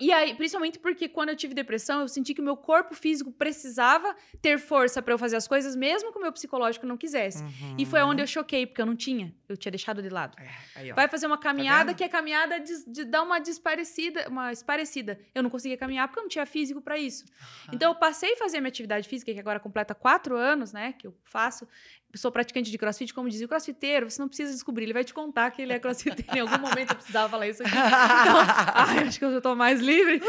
[0.00, 3.30] E aí, principalmente porque quando eu tive depressão, eu senti que o meu corpo físico
[3.30, 7.44] precisava ter força para eu fazer as coisas, mesmo que o meu psicológico não quisesse.
[7.78, 9.32] E foi onde eu choquei, porque eu não tinha.
[9.48, 10.36] Eu tinha deixado de lado.
[10.40, 10.92] É, aí.
[10.92, 11.96] Vai fazer uma caminhada vendo?
[11.96, 15.20] que é caminhada de, de dar uma desparecida, uma esparecida.
[15.34, 17.24] Eu não conseguia caminhar porque eu não tinha físico para isso.
[17.72, 20.94] Então eu passei a fazer minha atividade física, que agora completa quatro anos, né?
[20.94, 21.68] Que eu faço.
[22.14, 25.14] Sou praticante de crossfit, como dizia o crossfiteiro, você não precisa descobrir, ele vai te
[25.14, 26.36] contar que ele é crossfiteiro.
[26.36, 27.72] em algum momento eu precisava falar isso aqui.
[27.72, 28.36] Então,
[28.74, 30.20] ai, acho que eu já tô mais livre.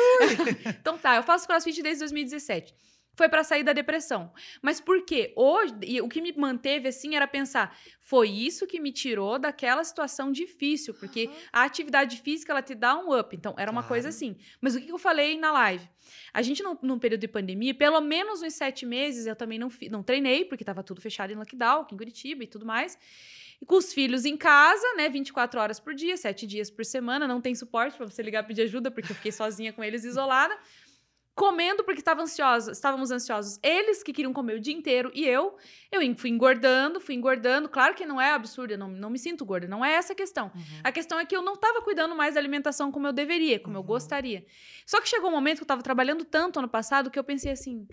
[0.67, 2.73] então tá, eu faço crossfit desde 2017.
[3.15, 4.31] Foi pra sair da depressão.
[4.61, 5.31] Mas por quê?
[5.35, 9.83] Hoje, e o que me manteve assim era pensar, foi isso que me tirou daquela
[9.83, 13.35] situação difícil, porque a atividade física ela te dá um up.
[13.35, 13.87] Então, era uma Claro.
[13.93, 14.35] coisa assim.
[14.59, 15.87] Mas o que eu falei na live?
[16.33, 19.71] A gente, num, num período de pandemia, pelo menos uns sete meses, eu também não,
[19.91, 22.97] não treinei, porque tava tudo fechado em lockdown, aqui em Curitiba e tudo mais.
[23.61, 25.07] E com os filhos em casa, né?
[25.07, 28.47] 24 horas por dia, sete dias por semana, não tem suporte para você ligar e
[28.47, 30.57] pedir ajuda, porque eu fiquei sozinha com eles, isolada.
[31.35, 33.59] Comendo porque estava ansiosa, estávamos ansiosos.
[33.63, 35.57] Eles que queriam comer o dia inteiro e eu,
[35.91, 37.67] eu fui engordando, fui engordando.
[37.67, 40.15] Claro que não é absurdo, eu não, não me sinto gorda, não é essa a
[40.15, 40.51] questão.
[40.53, 40.61] Uhum.
[40.83, 43.75] A questão é que eu não estava cuidando mais da alimentação como eu deveria, como
[43.75, 43.87] eu Uhum.
[43.87, 44.45] gostaria.
[44.85, 47.51] Só que chegou um momento que eu estava trabalhando tanto ano passado que eu pensei
[47.51, 47.87] assim.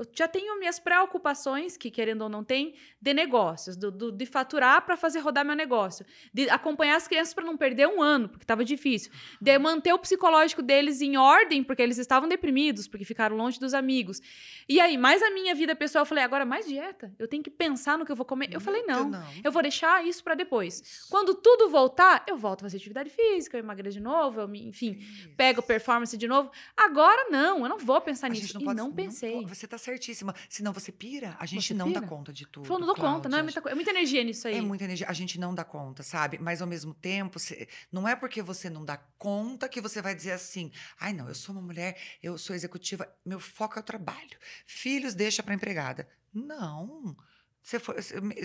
[0.00, 4.24] Eu já tenho minhas preocupações, que querendo ou não tem, de negócios, do, do- de
[4.24, 8.28] faturar para fazer rodar meu negócio, de acompanhar as crianças para não perder um ano,
[8.28, 13.04] porque estava difícil, de manter o psicológico deles em ordem, porque eles estavam deprimidos, porque
[13.04, 14.20] ficaram longe dos amigos.
[14.68, 17.50] E aí, mais a minha vida pessoal, eu falei, agora mais dieta, eu tenho que
[17.50, 18.48] pensar no que eu vou comer.
[18.52, 19.10] Eu falei, não,
[19.44, 21.06] eu vou deixar isso para depois.
[21.10, 24.66] Quando tudo voltar, eu volto a fazer atividade física, eu emagreço de novo, eu me,
[24.66, 25.28] enfim, Isso.
[25.36, 26.50] pego performance de novo.
[26.76, 28.54] Agora não, eu não vou pensar A nisso.
[28.54, 29.32] não e pode- não pensei.
[29.32, 30.34] pode- você tá certíssima.
[30.48, 31.36] Senão você pira.
[31.38, 32.08] A gente Você não dá pira?
[32.10, 32.66] conta de tudo.
[32.66, 33.60] Falando, não dou conta, não é Cláudia.
[33.62, 34.54] muita, é muita energia nisso aí.
[34.56, 35.06] É muita energia.
[35.08, 36.38] A gente não dá conta, sabe?
[36.38, 40.14] Mas ao mesmo tempo, cê- não é porque você não dá conta que você vai
[40.14, 43.84] dizer assim: ai, não, eu sou uma mulher, eu sou executiva, meu foco é o
[43.84, 44.38] trabalho.
[44.66, 46.08] Filhos deixa pra empregada.
[46.32, 47.16] Não.
[47.62, 47.78] Você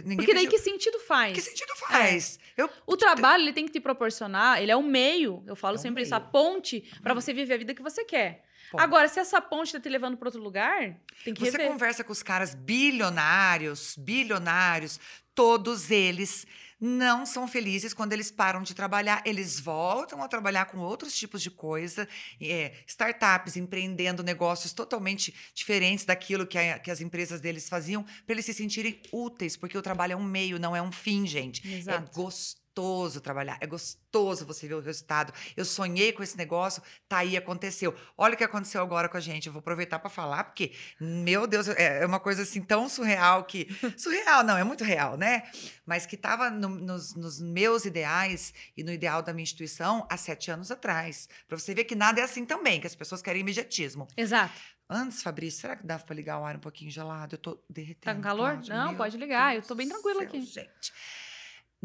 [0.03, 1.34] ninguém Porque daí pediu- que sentido faz?
[1.34, 2.38] que sentido faz?
[2.57, 5.80] Eu, O trabalho ele tem que te proporcionar, ele é um meio, eu falo É
[5.80, 6.32] um sempre isso, a meio.
[6.32, 7.22] ponte pra meio.
[7.22, 8.43] você viver a vida que você quer.
[8.72, 8.82] Ponto.
[8.82, 11.68] Agora, se essa ponte tá te levando pra outro lugar, tem que Você rever.
[11.68, 14.99] conversa com os caras bilionários, bilionários,
[15.34, 16.45] todos eles
[16.80, 19.22] não são felizes quando eles param de trabalhar.
[19.26, 22.08] Eles voltam a trabalhar com outros tipos de coisa,
[22.42, 28.34] é, startups empreendendo negócios totalmente diferentes daquilo que, a, que as empresas deles faziam, para
[28.34, 31.66] eles se sentirem úteis, porque o trabalho é um meio, não é um fim, gente.
[31.68, 32.12] Exato.
[32.12, 35.34] É gostoso gostoso trabalhar, é gostoso você ver o resultado.
[35.56, 37.96] Eu sonhei com esse negócio, tá aí, aconteceu.
[38.18, 39.48] Olha o que aconteceu agora com a gente.
[39.48, 43.46] Eu vou aproveitar para falar, porque, meu Deus, é, é uma coisa assim tão surreal
[43.46, 43.68] que.
[43.98, 45.44] Surreal, não, é muito real, né?
[45.86, 50.18] Mas que estava no, nos, nos, meus ideais e no ideal da minha instituição há
[50.18, 51.30] sete anos atrás.
[51.48, 54.08] Para você ver que nada é assim também, que as pessoas querem imediatismo.
[54.18, 54.54] Exato.
[54.90, 57.36] Antes, Fabrício, será que dava para ligar o ar um pouquinho gelado?
[57.36, 58.06] Eu tô derretendo.
[58.06, 58.62] Tá com calor?
[58.68, 59.54] Não, Meu pode ligar.
[59.54, 60.42] Deus Eu tô bem tranquila céu, aqui.
[60.42, 60.94] Gente.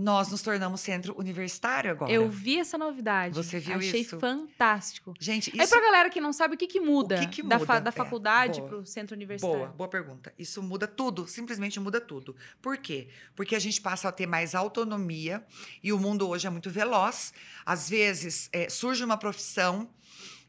[0.03, 2.11] Nós nos tornamos centro universitário agora.
[2.11, 3.35] Eu vi essa novidade.
[3.35, 4.19] Você viu Achei isso?
[4.19, 5.13] fantástico.
[5.21, 7.43] Gente, Aí isso pra galera que não sabe, o que que muda, O que que
[7.43, 7.81] Da, fa- muda?
[7.83, 8.69] da É, faculdade boa.
[8.71, 9.59] pro centro universitário?
[9.59, 10.33] Boa, boa pergunta.
[10.39, 12.35] Isso muda tudo, simplesmente muda tudo.
[12.63, 13.09] Por quê?
[13.37, 15.45] Porque a gente passa a ter mais autonomia
[15.83, 17.35] e o mundo hoje é muito veloz.
[17.67, 19.91] Às vezes é, surge uma profissão,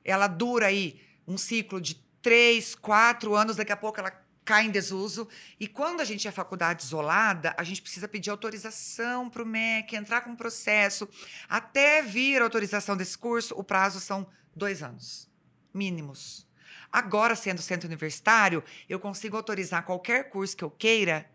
[0.05, 4.11] ela dura aí um ciclo de três, quatro anos, daqui a pouco ela
[4.43, 5.27] cai em desuso.
[5.59, 9.95] E quando a gente é faculdade isolada, a gente precisa pedir autorização para o MEC,
[9.95, 11.07] entrar com processo.
[11.47, 15.29] Até vir a autorização desse curso, o prazo são dois anos,
[15.73, 16.47] mínimos.
[16.91, 21.29] Agora, sendo centro universitário, eu consigo autorizar qualquer curso que eu queira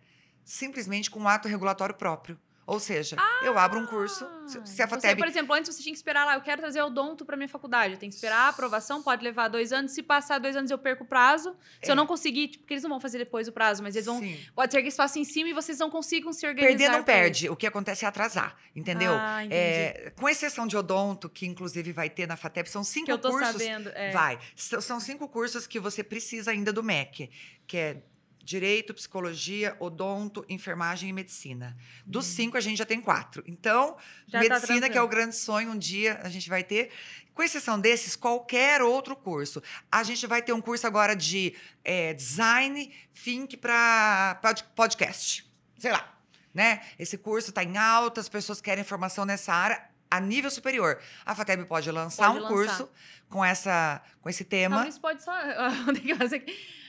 [0.44, 2.38] simplesmente com um ato regulatório próprio.
[2.66, 3.14] Ou seja,
[3.44, 5.18] eu abro um curso, se- a Você, FATEB...
[5.18, 7.94] por exemplo, antes você tinha que esperar lá, eu quero trazer odonto para minha faculdade.
[7.94, 9.92] Eu tenho que esperar a aprovação, pode levar dois anos.
[9.92, 11.54] Se passar dois anos, eu perco o prazo.
[11.80, 11.92] Se É.
[11.92, 14.18] eu não conseguir, tipo, porque eles não vão fazer depois o prazo, mas eles vão.
[14.18, 14.36] Sim.
[14.52, 16.76] Pode ser que eles façam em cima e vocês não consigam se organizar.
[16.76, 17.48] Perder não perde.
[17.48, 19.12] O que acontece é atrasar, entendeu?
[19.14, 19.44] Ah.
[19.48, 23.18] É, com exceção de odonto, que inclusive vai ter na FATEB, são cinco Que eu
[23.18, 23.52] tô cursos.
[23.52, 23.90] sabendo.
[23.94, 24.10] É.
[24.10, 24.40] Vai.
[24.56, 27.30] São cinco cursos que você precisa ainda do MEC,
[27.64, 28.02] que é
[28.46, 31.76] Direito, Psicologia, Odonto, Enfermagem e Medicina.
[32.06, 33.42] Dos cinco, a gente já tem quatro.
[33.44, 33.96] Então.
[34.28, 36.92] Já tá Medicina, que é o grande sonho, um dia a gente vai ter.
[37.34, 39.60] Com exceção desses, qualquer outro curso.
[39.90, 44.40] A gente vai ter um curso agora de é, Design Think para
[44.76, 45.44] podcast.
[45.76, 46.16] Sei lá,
[46.54, 46.82] né?
[47.00, 51.00] Esse curso está em alta, as pessoas querem formação nessa área a nível superior.
[51.24, 52.54] A FATEB pode lançar Pode um lançar.
[52.54, 52.90] curso
[53.28, 54.76] com, essa, com esse tema.
[54.76, 55.34] Talvez pode só.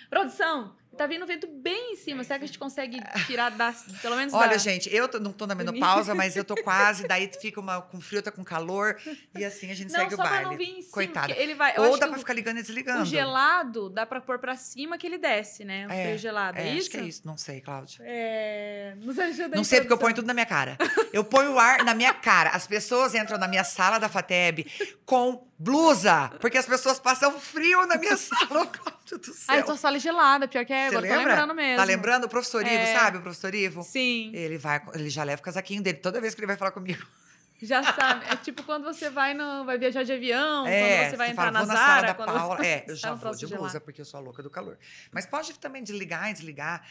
[0.09, 2.23] Produção, tá vindo vento bem em cima.
[2.23, 4.57] Será que a gente consegue tirar da, pelo menos Olha, da...
[4.57, 8.01] gente, eu tô- não tô na menopausa, mas eu tô quase, daí fica uma com
[8.01, 8.97] frio, tá com calor,
[9.37, 10.45] e assim a gente Não, segue só o baile.
[10.45, 10.93] não vir em cima.
[10.93, 11.33] Coitada.
[11.33, 13.03] Ele vai, Ou dá pra o- ficar ligando e desligando.
[13.03, 15.87] O gelado dá pra pôr pra cima que ele desce, né?
[15.87, 16.57] O É, frio gelado.
[16.57, 16.81] É, É, isso?
[16.81, 17.21] acho que é isso.
[17.25, 18.03] Não sei, Cláudia.
[18.05, 18.93] É...
[18.97, 20.77] Nos ajuda Não sei porque eu ponho tudo na minha cara.
[21.13, 22.49] Eu ponho o ar na minha cara.
[22.49, 24.65] As pessoas entram na minha sala da FATEB
[25.05, 28.65] com blusa, porque as pessoas passam frio na minha sala.
[28.67, 29.45] Cláudia do céu.
[29.47, 31.29] Ah, eu tô sala gelada, pior que é, agora tô lembra?
[31.29, 31.77] lembrando mesmo.
[31.77, 32.93] Tá lembrando o professor Ivo, É.
[32.93, 33.17] sabe?
[33.17, 33.83] O professor Ivo?
[33.83, 36.71] Sim, Ele, vai, ele já leva o casaquinho dele toda vez que ele vai falar
[36.71, 37.05] comigo.
[37.61, 38.25] já sabe.
[38.29, 41.43] É tipo quando você vai, no, vai viajar de avião, É, quando você vai entrar
[41.45, 42.07] fala, na vou na sala Zara.
[42.07, 42.57] da quando Paula.
[42.65, 44.77] É, eu tá já no vou de blusa, porque eu sou a louca do calor.
[45.11, 46.85] Mas pode também desligar e desligar.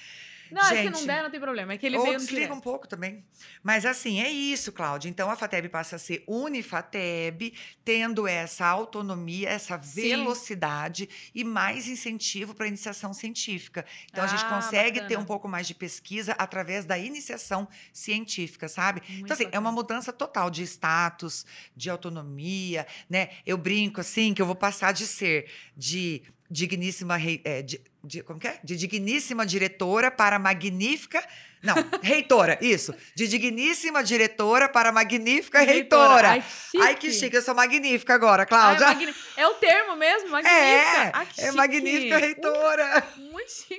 [0.51, 1.73] Não, é que Gente, não der, não tem problema.
[1.73, 3.25] É que ele Ou veio desliga um pouco também.
[3.63, 5.09] Mas assim, é isso, Cláudia.
[5.09, 7.53] Então a FATEB passa a ser Unifateb,
[7.85, 10.03] tendo essa autonomia, essa Sim.
[10.03, 13.85] velocidade e mais incentivo para a iniciação científica.
[14.11, 15.21] Então a gente Ah, consegue ter bacana.
[15.21, 19.01] um pouco mais de pesquisa através da iniciação científica, sabe?
[19.09, 19.61] Muito então, assim, é bacana.
[19.61, 21.45] uma mudança total de status,
[21.75, 23.31] de autonomia, né?
[23.45, 28.23] Eu brinco assim que eu vou passar de ser de digníssima rei- é, de, de-
[28.23, 28.59] como que é?
[28.63, 31.27] De digníssima diretora para magnífica.
[31.63, 32.95] Não, reitora, isso.
[33.15, 36.29] De digníssima diretora para magnífica reitora.
[36.31, 36.83] Ai, chique.
[36.85, 38.87] Ai, que chique, eu sou magnífica agora, Ah, é, Cláudia.
[38.87, 40.61] magni- é o termo mesmo, magnífica.
[40.61, 43.05] É, Ah, que é magnífica reitora.
[43.17, 43.79] Uh, muito chique.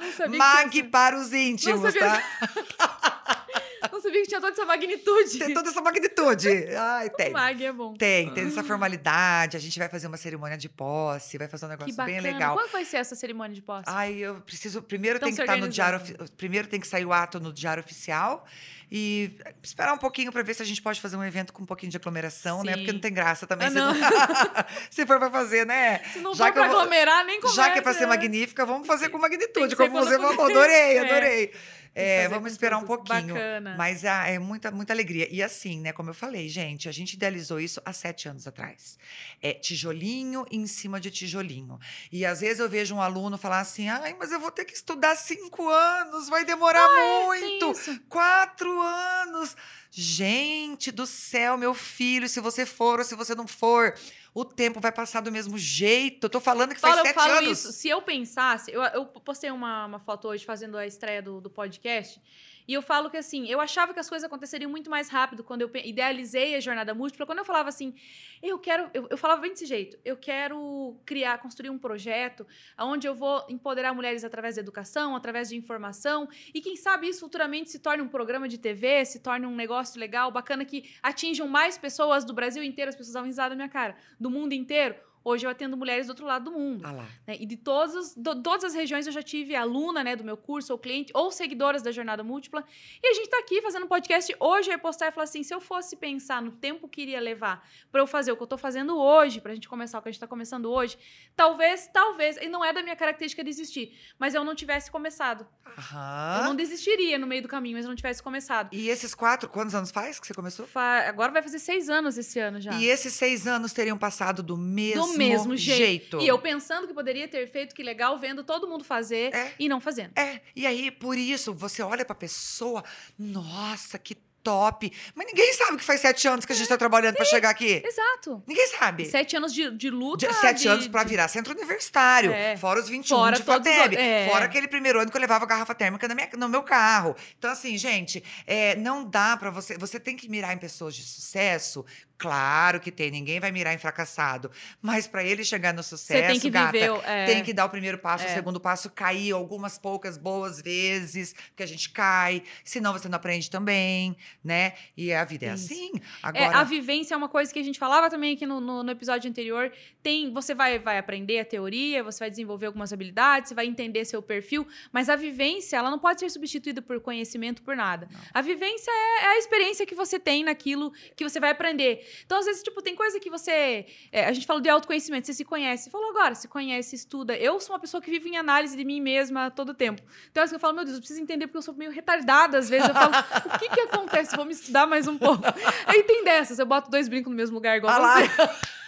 [0.00, 2.22] Não sabia, Mag para os íntimos, tá?
[3.92, 5.38] não sabia que tinha toda essa magnitude.
[5.38, 6.48] Tem toda essa magnitude.
[6.76, 7.30] Ai, tem.
[7.32, 7.94] Mag é bom.
[7.94, 9.56] Tem, tem essa formalidade.
[9.56, 12.22] A gente vai fazer uma cerimônia de posse, vai fazer um Que negócio bacana.
[12.22, 12.54] bem legal.
[12.56, 13.84] Quando vai ser essa cerimônia de posse?
[13.86, 14.82] Ai, eu preciso.
[14.82, 16.00] Primeiro Tão tem que estar no diário.
[16.36, 18.44] Primeiro tem que sair o ato no diário oficial.
[18.90, 21.66] E esperar um pouquinho para ver se a gente pode fazer um evento com um
[21.66, 22.72] pouquinho de aglomeração, né?
[22.72, 22.78] Sim.
[22.78, 23.68] Porque não tem graça também.
[23.68, 23.94] Ah, se, não.
[24.90, 25.98] se for para fazer, né?
[26.12, 27.62] Se não já for pra vou- aglomerar, nem conversa.
[27.62, 28.06] Já que é para ser né?
[28.06, 30.44] magnífica, vamos fazer com magnitude, como você falou.
[30.46, 31.00] Adorei, É.
[31.00, 31.52] adorei.
[31.96, 33.34] É, fazer vamos esperar um pouquinho.
[33.34, 33.76] Bacana.
[33.78, 35.28] Mas ah, é muita, muita alegria.
[35.30, 38.98] E assim, né, como eu falei, gente, a gente idealizou isso há sete anos atrás.
[39.40, 41.78] É tijolinho em cima de tijolinho.
[42.10, 44.74] E às vezes eu vejo um aluno falar assim: ai, mas eu vou ter que
[44.74, 47.70] estudar cinco anos, vai demorar Tem muito.
[47.70, 48.00] isso.
[48.08, 49.56] Quatro anos.
[49.90, 53.94] Gente do céu, meu filho, se você for ou se você não for,
[54.34, 56.24] o tempo vai passar do mesmo jeito.
[56.24, 57.58] Eu tô falando que faz Paulo, eu sete falo anos.
[57.58, 57.72] isso.
[57.72, 61.48] Se eu pensasse, eu, eu postei uma, uma foto hoje fazendo a estreia do, do
[61.48, 62.20] podcast.
[62.66, 65.62] E eu falo que assim, eu achava que as coisas aconteceriam muito mais rápido quando
[65.62, 67.26] eu idealizei a jornada múltipla.
[67.26, 67.94] Quando eu falava assim,
[68.42, 68.90] eu quero.
[68.94, 69.98] Eu, eu falava bem desse jeito.
[70.04, 72.46] Eu quero criar, construir um projeto
[72.78, 76.28] onde eu vou empoderar mulheres através da educação, através de informação.
[76.54, 80.00] E quem sabe isso futuramente se torne um programa de TV, se torne um negócio
[80.00, 82.88] legal, bacana, que atinjam mais pessoas do Brasil inteiro.
[82.88, 83.96] As pessoas davam risada na minha cara.
[84.18, 84.94] Do mundo inteiro.
[85.24, 86.84] Hoje eu atendo mulheres do outro lado do mundo.
[86.86, 87.06] Ah lá.
[87.26, 87.36] né?
[87.40, 90.36] E de todas, as- do- todas as regiões eu já tive aluna né, do meu
[90.36, 92.62] curso, ou cliente, ou seguidoras da Jornada Múltipla.
[93.02, 95.42] E a gente tá aqui fazendo um podcast hoje, eu ia postar e falar assim,
[95.42, 98.46] se eu fosse pensar no tempo que iria levar para eu fazer o que eu
[98.46, 100.98] tô fazendo hoje, pra gente começar o que a gente tá começando hoje,
[101.34, 105.46] talvez, talvez, e não é da minha característica desistir, mas eu não tivesse começado.
[105.78, 106.38] Aham.
[106.38, 108.68] Eu não desistiria no meio do caminho, mas eu não tivesse começado.
[108.72, 110.66] E esses quatro, quantos anos faz que você começou?
[110.66, 112.72] Fa- Agora vai fazer seis anos esse ano já.
[112.74, 115.78] E esses seis anos teriam passado do mesmo, do mesmo jeito.
[115.78, 116.20] jeito.
[116.20, 119.52] E eu pensando que poderia ter feito, que legal, vendo todo mundo fazer É.
[119.58, 120.12] e não fazendo.
[120.16, 122.82] É, e aí, por isso, você olha pra pessoa,
[123.18, 124.92] nossa, que top.
[125.14, 127.82] Mas ninguém sabe que faz sete anos que a gente tá trabalhando pra chegar aqui.
[127.82, 128.42] Exato.
[128.46, 129.06] Ninguém sabe.
[129.06, 130.26] Sete anos de, de luta.
[130.28, 132.30] De- sete de- anos pra de- virar centro universitário.
[132.30, 132.54] É.
[132.54, 133.96] Fora os 21 Fora de FATEB.
[133.96, 134.28] é.
[134.30, 137.16] Fora aquele primeiro ano que eu levava garrafa térmica na minha- no meu carro.
[137.38, 139.78] Então, assim, gente, é, não dá pra você.
[139.78, 141.82] Você tem que mirar em pessoas de sucesso.
[142.16, 144.50] Claro que tem, ninguém vai mirar em fracassado.
[144.80, 146.90] Mas pra ele chegar no sucesso, tem que gata, viver.
[147.04, 147.26] é.
[147.26, 148.30] tem que dar o primeiro passo, É.
[148.30, 153.16] o segundo passo, cair algumas poucas boas vezes, que a gente cai, senão você não
[153.16, 154.74] aprende também, né?
[154.96, 155.72] E a vida é Isso.
[155.72, 155.90] assim.
[155.96, 158.82] É, Agora, a vivência é uma coisa que a gente falava também aqui no, no,
[158.82, 159.72] no episódio anterior.
[160.02, 164.04] Tem, você vai, vai aprender a teoria, você vai desenvolver algumas habilidades, você vai entender
[164.04, 168.08] seu perfil, mas a vivência ela não pode ser substituída por conhecimento, por nada.
[168.32, 172.03] A vivência é, é a experiência que você tem naquilo que você vai aprender.
[172.24, 173.86] Então, às vezes, tipo, tem coisa que você.
[174.12, 175.84] é, a gente falou de autoconhecimento, você se conhece.
[175.84, 177.36] Você falou agora, se conhece, estuda.
[177.36, 180.02] Eu sou uma pessoa que vive em análise de mim mesma todo tempo.
[180.30, 182.58] Então, às vezes eu falo, meu Deus, eu preciso entender porque eu sou meio retardada.
[182.58, 183.12] Às vezes eu falo,
[183.54, 184.36] o que que acontece?
[184.36, 185.42] Vou me estudar mais um pouco.
[185.86, 188.16] Aí tem dessas, eu boto dois brincos no mesmo lugar, igual Ah lá.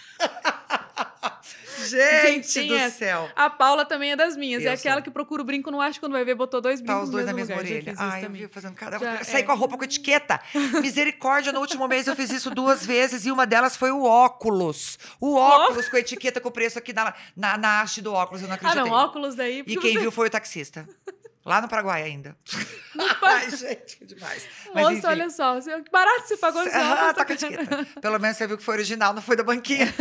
[1.89, 3.31] gente, do céu.
[3.37, 4.63] A Paula também é das minhas.
[4.63, 5.03] Eu é aquela sou.
[5.05, 7.25] que procura o brinco, não acha quando vai ver, botou dois brincos Tá os dois
[7.25, 7.67] no na mesma lugar.
[7.71, 7.95] Orelha.
[7.97, 8.43] Ai, eu também.
[8.43, 8.99] vi fazendo cada.
[8.99, 9.45] Já, Saí é.
[9.45, 10.41] com a roupa com etiqueta.
[10.81, 14.99] Misericórdia, no último mês eu fiz isso duas vezes e uma delas foi o óculos.
[15.21, 18.43] O óculos com a etiqueta com o preço aqui na, na, na haste do óculos.
[18.43, 18.85] Eu não Ah, acreditei.
[18.85, 19.63] não, óculos daí.
[19.67, 20.89] E quem você- viu foi o taxista.
[21.45, 22.37] Lá no Paraguai ainda.
[23.21, 24.49] Pa- Ai, gente, foi demais.
[24.75, 25.07] Mas, Moço, enfim.
[25.07, 27.87] olha só, que barato você pagou esse Ah, tá com a etiqueta.
[28.01, 29.95] Pelo menos você viu que foi original, não foi da banquinha.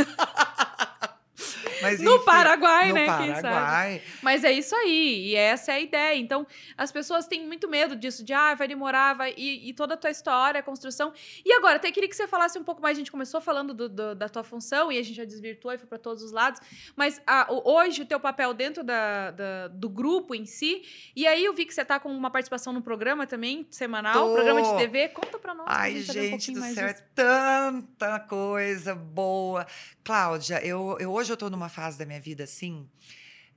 [1.82, 3.06] Mas, No enfim, Paraguai, no né?
[3.06, 4.02] Paraguai.
[4.22, 6.16] Mas é isso aí, e essa é a ideia.
[6.18, 6.46] Então,
[6.78, 9.34] as pessoas têm muito medo disso, de ah, vai demorar, vai.
[9.38, 11.14] E, e toda a tua história, a construção.
[11.44, 12.98] E agora, até queria que você falasse um pouco mais.
[12.98, 15.78] A gente começou falando do- do- da tua função e a gente já desvirtuou e
[15.78, 16.60] foi para todos os lados.
[16.96, 20.84] Mas ah, o- hoje, o teu papel dentro da, da- do grupo em si.
[21.16, 24.34] E aí eu vi que você tá com uma participação no programa também, semanal, Tô.
[24.34, 25.10] programa de TV.
[25.10, 25.66] Conta pra nós.
[25.70, 26.80] Ai, gente um do céu, disso.
[26.82, 29.66] é tanta coisa boa.
[30.06, 32.88] Cláudia, eu, eu hoje eu tô numa fase da minha vida assim,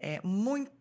[0.00, 0.72] é, muito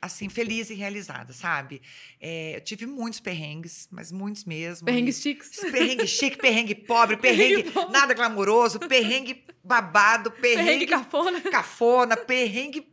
[0.00, 1.80] assim, feliz e realizada, sabe?
[2.20, 4.84] É, eu tive muitos perrengues, mas muitos mesmo.
[4.84, 5.50] Perrengues e- chiques.
[5.72, 11.40] Perrengue chique, perrengue pobre, perrengue, Perrengue nada glamouroso, perrengue babado, Perrengue perrengue, cafona.
[11.40, 12.86] cafona, perrengue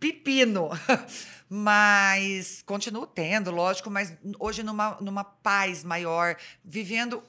[0.00, 0.70] pepino.
[1.48, 7.24] Mas continuo tendo, lógico, mas hoje numa, numa paz maior, vivendo,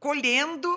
[0.00, 0.68] colhendo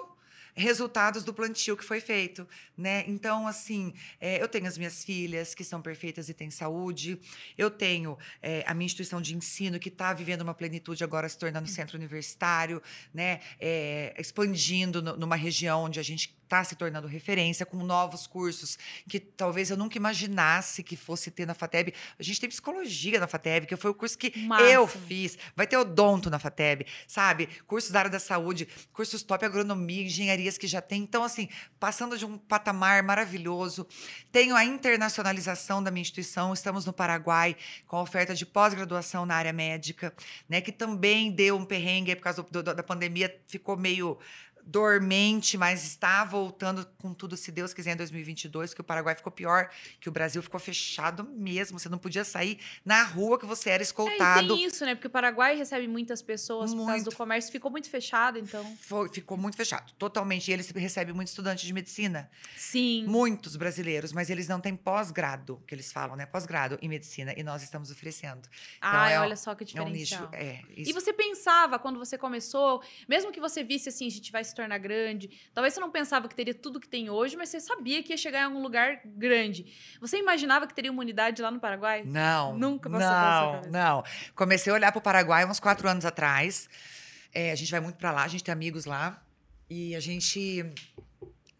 [0.56, 2.48] resultados do plantio que foi feito,
[2.78, 3.04] né?
[3.08, 7.20] Então, assim, é, eu tenho as minhas filhas que são perfeitas e têm saúde,
[7.58, 11.38] eu tenho é, a minha instituição de ensino que está vivendo uma plenitude agora se
[11.38, 12.82] tornando centro universitário,
[13.14, 13.42] né?
[13.60, 18.78] É, expandindo no- numa região onde a gente está se tornando referência com novos cursos
[19.10, 21.94] que talvez eu nunca imaginasse que fosse ter na FATEB.
[22.18, 24.64] A gente tem psicologia na FATEB, que foi o curso que Massa.
[24.64, 25.38] eu fiz.
[25.56, 27.50] Vai ter odonto na FATEB, sabe?
[27.68, 31.02] Cursos da área da saúde, cursos top agronomia, engenharias que já tem.
[31.02, 33.88] Então, assim, passando de um patamar maravilhoso.
[34.32, 36.54] Tenho a internacionalização da minha instituição.
[36.54, 37.56] Estamos no Paraguai
[37.88, 40.14] com a oferta de pós-graduação na área médica,
[40.48, 40.62] né?
[40.62, 44.18] Que também deu um perrengue por causa do- do- da pandemia, ficou meio
[44.66, 49.32] dormente, mas está voltando com tudo, se Deus quiser, em 2022, que o Paraguai ficou
[49.32, 51.80] pior, que o Brasil ficou fechado mesmo.
[51.80, 54.48] Você não podia sair na rua que você era É, e escoltado.
[54.56, 54.96] tem isso, né?
[54.96, 57.10] Porque o Paraguai recebe muitas pessoas por causa Muito.
[57.12, 57.52] do comércio.
[57.52, 58.66] Ficou muito fechado, então.
[58.82, 60.50] Foi- ficou muito fechado, totalmente.
[60.50, 63.06] E eles recebem muitos estudantes de medicina, Sim.
[63.08, 66.26] muitos brasileiros, mas eles não têm pós-grado, que eles falam, né?
[66.26, 68.48] Pós-grado em medicina, e nós estamos oferecendo.
[68.82, 70.16] Ai, é um- olha só que É um nicho.
[70.16, 70.30] diferencial.
[70.34, 74.32] É, E isso você pensava, quando você começou, mesmo que você visse assim, a gente
[74.32, 75.30] vai se se tornar grande.
[75.54, 78.18] Talvez você não pensava que teria tudo que tem hoje, mas você sabia que ia
[78.18, 79.66] chegar em algum lugar grande.
[80.00, 82.04] Você imaginava que teria uma unidade lá no Paraguai?
[82.06, 82.58] Não.
[82.58, 84.04] Nunca passou pela sua Não, não.
[84.34, 86.70] Comecei a olhar para o Paraguai uns quatro anos atrás.
[87.34, 89.22] É, a gente vai muito para lá, a gente tem amigos lá.
[89.70, 90.66] E a gente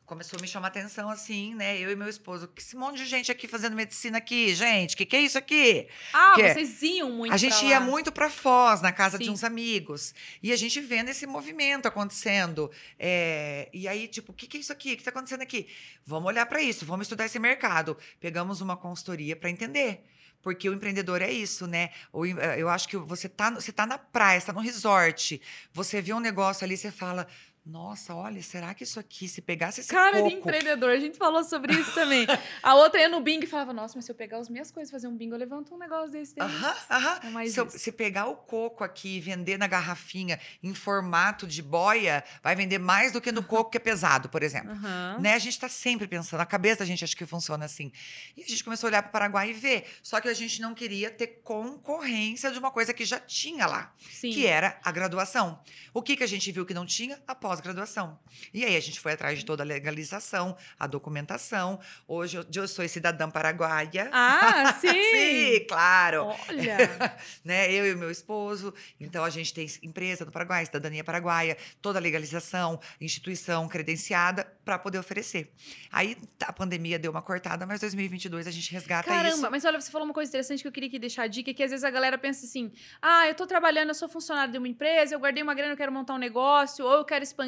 [0.06, 1.78] começou a me chamar atenção assim, né?
[1.78, 2.48] Eu e meu esposo.
[2.48, 4.96] Que esse monte de gente aqui fazendo medicina aqui, gente.
[4.96, 5.88] Que que é isso aqui?
[6.14, 7.86] Ah, vocês iam muito a gente ia lá.
[7.86, 9.32] muito para Foz, na casa de Sim.
[9.32, 10.14] uns amigos.
[10.42, 12.72] E a gente vendo esse movimento acontecendo.
[13.00, 14.94] É, e aí, tipo, o que, que é isso aqui?
[14.94, 15.68] O que está acontecendo aqui?
[16.06, 17.98] Vamos olhar para isso, vamos estudar esse mercado.
[18.20, 20.04] Pegamos uma consultoria para entender.
[20.42, 21.90] Porque o empreendedor é isso, né?
[22.14, 25.42] Eh, eu acho que você tá, você tá na praia, você tá no resort,
[25.74, 27.28] você vê um negócio ali, você fala.
[27.66, 30.30] Nossa, olha, será que isso aqui, se pegasse esse Cara coco...
[30.30, 32.28] de empreendedor, a gente falou sobre isso também.
[32.62, 34.90] A outra ia no bingo e falava, nossa, mas se eu pegar as minhas coisas
[34.90, 36.36] e fazer um bingo, eu levanto um negócio desse.
[36.40, 37.42] Aham, aham.
[37.42, 41.64] É Se, eu- se pegar o coco aqui e vender na garrafinha em formato de
[41.64, 44.76] boia, vai vender mais do que no coco que é pesado, por exemplo.
[45.20, 45.34] Né?
[45.34, 47.92] A gente está sempre pensando, a cabeça da gente acha que funciona assim.
[48.38, 49.86] E a gente começou a olhar para o Paraguai e ver.
[50.04, 53.92] Só que a gente não queria ter concorrência de uma coisa que já tinha lá,
[54.12, 54.30] Sim.
[54.32, 55.60] que era a graduação.
[55.94, 57.20] O que, que a gente viu que não tinha?
[57.28, 58.20] A pós-graduação.
[58.54, 61.80] E aí a gente foi atrás de toda a legalização, a documentação.
[62.08, 64.10] Hoje eu, eu sou cidadã paraguaia.
[64.12, 64.90] Ah, sim!
[64.92, 66.26] Sim, claro.
[66.50, 67.18] Olha!
[67.44, 67.72] né?
[67.72, 68.74] Eu e o meu esposo.
[69.00, 74.78] Então a gente tem empresa no Paraguai, cidadania paraguaia, toda a legalização, instituição credenciada para
[74.80, 75.52] poder oferecer.
[75.92, 79.52] Aí a pandemia deu uma cortada, mas 2022 a gente resgata Caramba, isso.
[79.52, 81.64] mas olha, você falou uma coisa interessante que eu queria aqui deixar a dica, que
[81.64, 84.68] às vezes a galera pensa assim, ah, eu tô trabalhando, eu sou funcionário de uma
[84.68, 87.45] empresa, eu guardei uma grana, eu quero montar um negócio, ou eu quero expandir,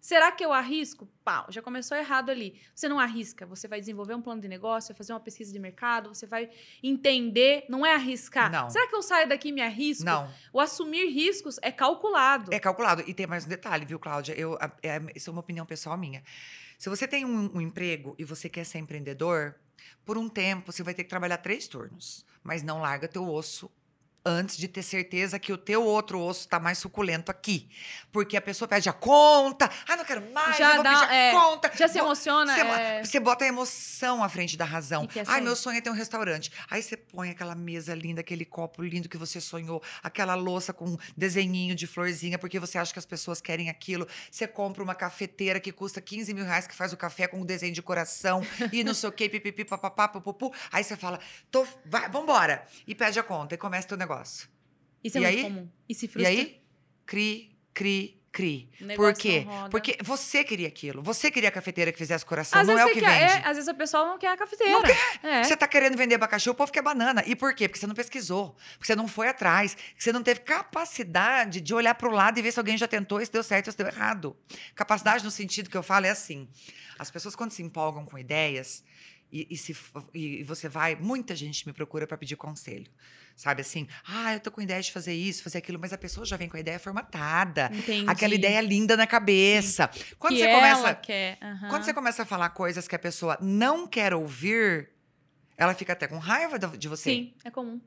[0.00, 1.08] será que eu arrisco?
[1.24, 2.60] Pau, já começou errado ali.
[2.74, 5.58] Você não arrisca, você vai desenvolver um plano de negócio, vai fazer uma pesquisa de
[5.58, 6.50] mercado, você vai
[6.82, 8.50] entender, não é arriscar.
[8.50, 8.70] Não.
[8.70, 10.04] Será que eu saio daqui e me arrisco?
[10.04, 12.52] Não, O assumir riscos é calculado.
[12.52, 13.02] é calculado.
[13.06, 14.34] E tem mais um detalhe, viu, Cláudia?
[14.34, 16.22] Eu, é, isso é uma opinião pessoal minha.
[16.78, 19.54] Se você tem um, um emprego e você quer ser empreendedor,
[20.04, 23.70] por um tempo você vai ter que trabalhar três turnos, mas não larga teu osso
[24.24, 27.68] antes de ter certeza que o teu outro osso está mais suculento aqui.
[28.10, 31.14] Porque a pessoa pede a conta, ah, não quero mais, Já vou dá- pedir a
[31.14, 31.70] é, conta.
[31.74, 32.54] Já se emociona.
[32.54, 33.04] Você, é...
[33.04, 35.06] você bota a emoção à frente da razão.
[35.06, 36.50] Quer Ai, meu sonho é ter um restaurante.
[36.70, 40.96] Aí você põe aquela mesa linda, aquele copo lindo que você sonhou, aquela louça com
[41.16, 44.06] desenhinho de florzinha, porque você acha que as pessoas querem aquilo.
[44.30, 47.44] Você compra uma cafeteira que custa 15 mil reais, que faz o café com um
[47.44, 50.52] desenho de coração e não sei o quê, pipipi, papapá, pupupu.
[50.72, 51.18] Aí você fala,
[51.50, 52.66] Tô, vai, vambora.
[52.86, 54.13] E pede a conta e começa teu negócio.
[55.02, 55.42] Isso é E muito aí?
[55.44, 55.68] comum.
[55.88, 56.30] E se E frustra.
[56.30, 56.62] aí,
[57.06, 58.70] cri, cri, cri.
[58.80, 59.46] Negócio Por quê?
[59.70, 61.02] Porque você queria aquilo.
[61.02, 63.32] Você queria a cafeteira que fizesse coração, Às não é o que quer- vende.
[63.44, 64.72] é, às vezes a pessoa não quer a cafeteira.
[64.72, 64.82] Não
[65.30, 65.44] É.
[65.44, 67.22] Você tá querendo vender abacaxi, o povo quer banana.
[67.26, 67.68] E por quê?
[67.68, 71.74] Porque você não pesquisou, porque você não foi atrás, que você não teve capacidade de
[71.74, 73.72] olhar para o lado e ver se alguém já tentou, e se deu certo ou
[73.72, 74.36] se deu errado.
[74.74, 76.48] Capacidade no sentido que eu falo é assim:
[76.98, 78.82] as pessoas quando se empolgam com ideias
[79.30, 79.76] e, e se,
[80.12, 82.90] e você vai, muita gente me procura para pedir conselho.
[83.36, 86.24] Sabe assim, ah, eu tô com ideia de fazer isso, fazer aquilo, mas a pessoa
[86.24, 87.68] já vem com a ideia formatada.
[87.72, 88.08] Entendi.
[88.08, 89.90] Aquela ideia linda na cabeça.
[90.18, 90.94] Quando que você começa.
[90.94, 91.38] quer.
[91.42, 91.68] aham.
[91.68, 94.88] Quando você começa a falar coisas que a pessoa não quer ouvir,
[95.56, 97.10] ela fica até com raiva de você.
[97.10, 97.80] Sim, é comum.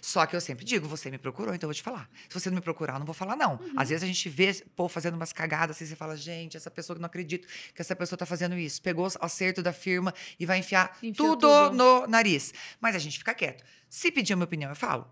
[0.00, 2.08] Só que eu sempre digo, você me procurou, então eu vou te falar.
[2.28, 3.54] Se você não me procurar, eu não vou falar, não.
[3.54, 3.72] Uhum.
[3.76, 6.96] Às vezes a gente vê povo fazendo umas cagadas assim, você fala, gente, essa pessoa
[6.96, 8.80] que não acredito que essa pessoa tá fazendo isso.
[8.82, 11.72] Pegou o acerto da firma e vai enfiar tudo, tudo.
[11.72, 12.52] no nariz.
[12.80, 13.64] Mas a gente fica quieto.
[13.88, 15.10] Se pedir a minha opinião, eu falo.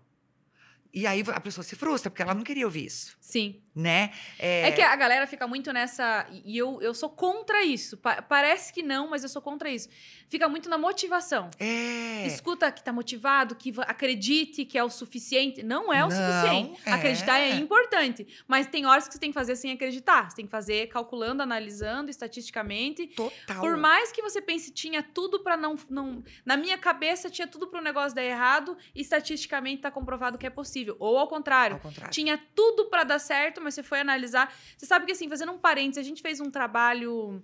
[0.93, 3.61] E aí a pessoa se frustra, porque ela não queria ouvir isso, Sim.
[3.73, 4.11] né?
[4.37, 4.71] É...
[4.71, 6.27] que a galera fica muito nessa.
[6.43, 7.95] E eu, eu sou contra isso.
[7.97, 9.87] Pa- parece que não, mas eu sou contra isso.
[10.27, 11.49] Fica muito na motivação.
[11.59, 12.25] É.
[12.27, 15.63] Escuta que tá motivado, que acredite que é o suficiente.
[15.63, 16.81] Não é o Não, suficiente.
[16.85, 16.91] é.
[16.91, 18.27] Acreditar é importante.
[18.47, 20.29] Mas tem horas que você tem que fazer sem acreditar.
[20.29, 23.07] Você tem que fazer calculando, analisando, estatisticamente.
[23.07, 23.61] Total.
[23.61, 26.23] Por mais que você pense, tinha tudo pra não, não.
[26.45, 30.49] Na minha cabeça, tinha tudo pro negócio dar errado, e estatisticamente tá comprovado que é
[30.49, 30.80] possível.
[30.99, 31.75] Ou ao contrário.
[31.75, 32.11] Ao contrário.
[32.11, 34.53] Tinha tudo pra dar certo, mas você foi analisar.
[34.77, 37.41] Você sabe que, assim, fazendo um parênteses, a gente fez um trabalho.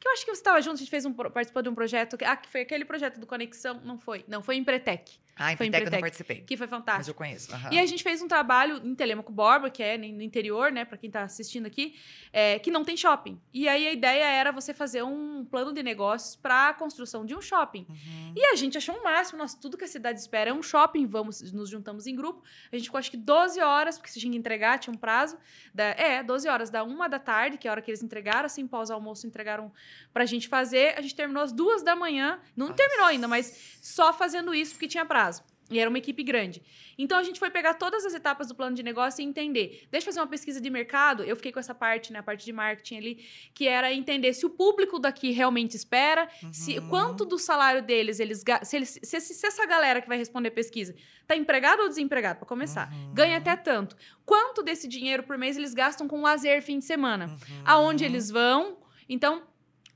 [0.00, 2.16] Que eu acho que você estava junto, a gente fez um, participou de um projeto.
[2.18, 3.80] que- Ah, que foi aquele projeto do Conexão.
[3.84, 4.24] Não foi.
[4.26, 6.40] Não, foi em Pretec, Ah, em Foi Petec eu não participei.
[6.42, 7.10] que foi Mas fantástico.
[7.10, 7.52] eu conheço.
[7.54, 7.70] aham.
[7.72, 10.98] E a gente fez um trabalho em Telemaco Borba, que é no interior, né, Pra
[10.98, 11.94] quem tá assistindo aqui,
[12.32, 13.40] é, que não tem shopping.
[13.52, 17.34] E aí a ideia era você fazer um plano de negócios para a construção de
[17.34, 17.86] um shopping.
[17.88, 18.34] Uhum.
[18.36, 21.06] E a gente achou o máximo, nossa, tudo que a cidade espera é um shopping,
[21.06, 22.42] vamos, nos juntamos em grupo.
[22.70, 25.38] A gente ficou acho que 12 horas, porque você tinha que entregar, tinha um prazo.
[25.74, 28.44] Da, é, 12 horas, da uma da tarde, que é a hora que eles entregaram,
[28.46, 29.72] assim, pós-almoço entregaram
[30.12, 30.94] pra gente fazer.
[30.98, 32.76] A gente terminou às duas da manhã, não Nossa.
[32.76, 35.31] terminou ainda, mas só fazendo isso porque tinha prazo.
[35.72, 36.62] E era uma equipe grande.
[36.98, 39.86] Então a gente foi pegar todas as etapas do plano de negócio e entender.
[39.90, 41.22] Deixa eu fazer uma pesquisa de mercado.
[41.24, 44.44] Eu fiquei com essa parte, né, a parte de marketing ali, que era entender se
[44.44, 46.52] o público daqui realmente espera, uhum.
[46.52, 50.50] se quanto do salário deles eles se, eles, se, se, essa galera que vai responder
[50.50, 50.94] pesquisa
[51.26, 53.14] tá empregado ou desempregado para começar, uhum.
[53.14, 53.96] ganha até tanto.
[54.24, 57.26] Quanto desse dinheiro por mês eles gastam com lazer fim de semana?
[57.26, 57.62] Uhum.
[57.64, 58.78] Aonde eles vão?
[59.08, 59.42] Então,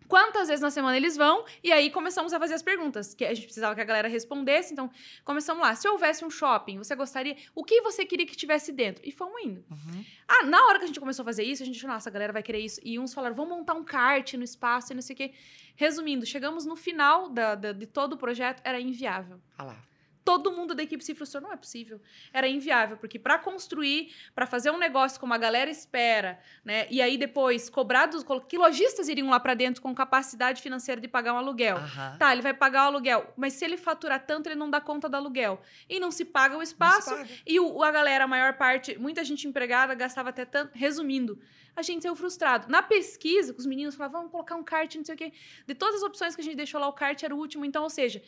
[0.09, 3.35] quantas vezes na semana eles vão, e aí começamos a fazer as perguntas, que a
[3.35, 4.91] gente precisava que a galera respondesse, então
[5.25, 5.75] começamos lá.
[5.75, 7.37] Se houvesse um shopping, você gostaria.
[7.55, 9.03] O que você queria que tivesse dentro?
[9.07, 9.65] E fomos indo.
[9.71, 10.05] Uhum.
[10.27, 12.13] Ah, na hora que a gente começou a fazer isso, a gente achou, nossa, a
[12.13, 12.81] galera vai querer isso.
[12.85, 15.33] E uns falaram, vamos montar um kart no espaço e não sei o quê.
[15.75, 19.41] Resumindo, chegamos no final da, da de todo o projeto, era inviável.
[19.59, 19.87] Ah lá
[20.27, 21.41] todo mundo da equipe se frustrou.
[21.41, 22.01] Não é possível.
[22.33, 26.89] Era inviável, porque para construir, para fazer um negócio como a galera espera, né?
[26.91, 28.27] E aí depois cobrar dos.
[28.49, 31.77] Que lojistas iriam lá para dentro com capacidade financeira de pagar um aluguel?
[31.77, 32.18] Uhum.
[32.18, 35.09] Tá, ele vai pagar o aluguel, mas se ele faturar tanto, ele não dá conta
[35.09, 35.62] do aluguel.
[35.89, 37.11] E não se paga o espaço.
[37.11, 37.29] Paga.
[37.47, 40.72] E o, a galera, a maior parte, muita gente empregada, gastava até tanto.
[40.74, 41.39] Resumindo,
[41.77, 42.68] a gente saiu frustrado.
[42.70, 45.33] Na pesquisa, os meninos falavam, vamos colocar um kart, não sei o quê.
[45.66, 47.66] De todas as opções que a gente deixou lá, o kart era o último.
[47.66, 48.22] Então, ou seja,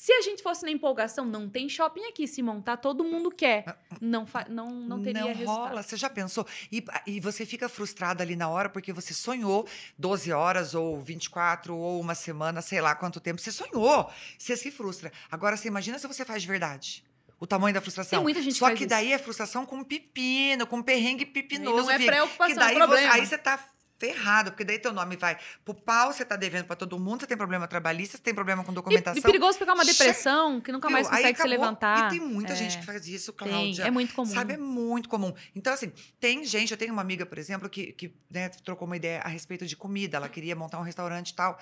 [0.00, 2.28] se a gente fosse na empolgação, não tem shopping aqui.
[2.28, 3.64] Se montar, todo mundo quer.
[3.66, 5.68] Ah, não, não, não teria não resultado.
[5.70, 5.82] rola.
[5.82, 6.46] Você já pensou?
[6.70, 9.66] E, e você fica frustrado ali na hora porque você sonhou
[9.98, 13.40] 12 horas ou 24 ou uma semana, sei lá quanto tempo.
[13.40, 14.08] Você sonhou.
[14.38, 15.12] Você se frustra.
[15.32, 17.04] Agora, você imagina se você faz de verdade
[17.40, 18.18] o tamanho da frustração.
[18.18, 21.76] Tem muita gente Só que, que daí é frustração com pepino, com perrengue pepinoso.
[21.76, 23.12] E não é preocupação, que daí é problema.
[23.12, 23.68] Você, aí você tá
[23.98, 27.26] ferrado, porque daí teu nome vai pro pau, você tá devendo para todo mundo, você
[27.26, 29.16] tem problema trabalhista, você tem problema com documentação.
[29.16, 32.06] E, e perigoso pegar uma depressão, que nunca mais consegue se levantar.
[32.06, 32.56] E tem muita é.
[32.56, 33.82] gente que faz isso, Tem, Cláudia.
[33.82, 34.32] é muito comum.
[34.32, 35.34] Sabe, é muito comum.
[35.54, 38.96] Então, assim, tem gente, eu tenho uma amiga, por exemplo, que, que né, trocou uma
[38.96, 41.58] ideia a respeito de comida, ela queria montar um restaurante e tal.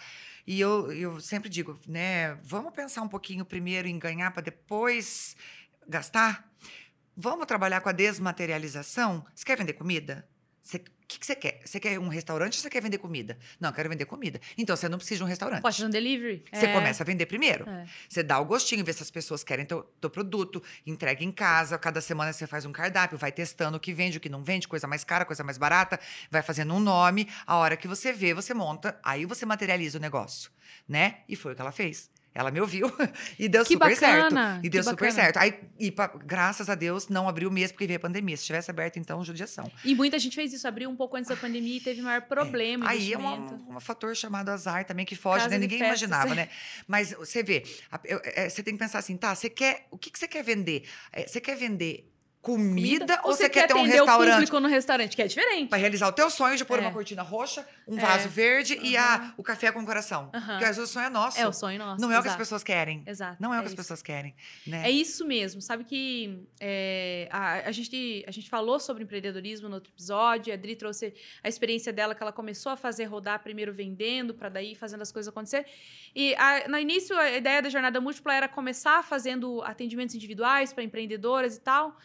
[0.47, 5.37] E eu, eu sempre digo, né, vamos pensar um pouquinho primeiro em ganhar para depois
[5.89, 6.49] gastar?
[7.17, 9.25] Vamos trabalhar com a desmaterialização?
[9.35, 10.29] Você quer vender comida?
[10.67, 11.61] Você o que, que, você quer?
[11.65, 13.39] Você quer um restaurante ou você quer vender comida?
[13.61, 14.41] Não, eu quero vender comida.
[14.59, 15.63] Então você não precisa de um restaurante.
[15.63, 16.45] Pode fazer um delivery.
[16.53, 16.73] Você é.
[16.73, 17.69] começa a vender primeiro.
[17.69, 17.87] É.
[18.09, 21.79] Você dá o gostinho, vê se as pessoas querem teu, teu produto, entrega em casa.
[21.79, 24.67] Cada semana você faz um cardápio, vai testando o que vende, o que não vende,
[24.67, 27.29] coisa mais cara, coisa mais barata, vai fazendo um nome.
[27.47, 30.51] A hora que você vê, você monta, aí você materializa o negócio,
[30.89, 31.19] né?
[31.29, 32.11] E foi o que ela fez.
[32.37, 32.93] Ela me ouviu
[33.39, 34.67] e deu que super bacana, certo.
[34.67, 35.13] E deu super bacana.
[35.13, 35.37] certo.
[35.39, 38.37] Aí, e pra, graças a Deus, não abriu mesmo porque veio a pandemia.
[38.37, 39.73] Se tivesse aberto, então, judiação.
[39.83, 42.85] E muita gente fez isso, abriu um pouco antes da pandemia e teve maior problema.
[42.85, 42.89] É.
[42.91, 45.57] Aí é um, um, fator chamado azar também que foge, né?
[45.57, 46.51] Ninguém festas, imaginava, né?
[46.87, 47.65] Mas você vê,
[48.05, 49.87] é, você tem que pensar assim, tá, você quer.
[49.91, 50.87] O que, que você quer vender?
[51.15, 52.13] É, você quer vender
[52.47, 54.31] comida, comida ou você quer, quer ter um restaurante?
[54.31, 55.69] o público no restaurante, que é diferente.
[55.69, 56.83] Para realizar o teu sonho de pôr é.
[56.83, 58.29] uma cortina roxa, um vaso é.
[58.29, 58.85] verde uhum.
[58.85, 60.31] e a, o café com coração.
[60.33, 60.41] Uhum.
[60.41, 61.41] Porque às vezes o sonho é nosso.
[61.41, 62.01] É o sonho nosso.
[62.01, 63.03] Não é o que as pessoas querem.
[63.05, 63.37] Exato.
[63.41, 63.75] Não é, é o que isso.
[63.75, 64.33] as pessoas querem.
[64.65, 64.83] Né?
[64.87, 65.61] É isso mesmo.
[65.61, 70.55] Sabe que é, a, a, gente, a gente falou sobre empreendedorismo no outro episódio, a
[70.55, 74.77] Adri trouxe a experiência dela que ela começou a fazer rodar primeiro vendendo, para daí
[74.77, 75.67] fazendo as coisas acontecer.
[76.15, 80.85] E a, no início, a ideia da jornada múltipla era começar fazendo atendimentos individuais para
[80.85, 81.97] empreendedoras e tal.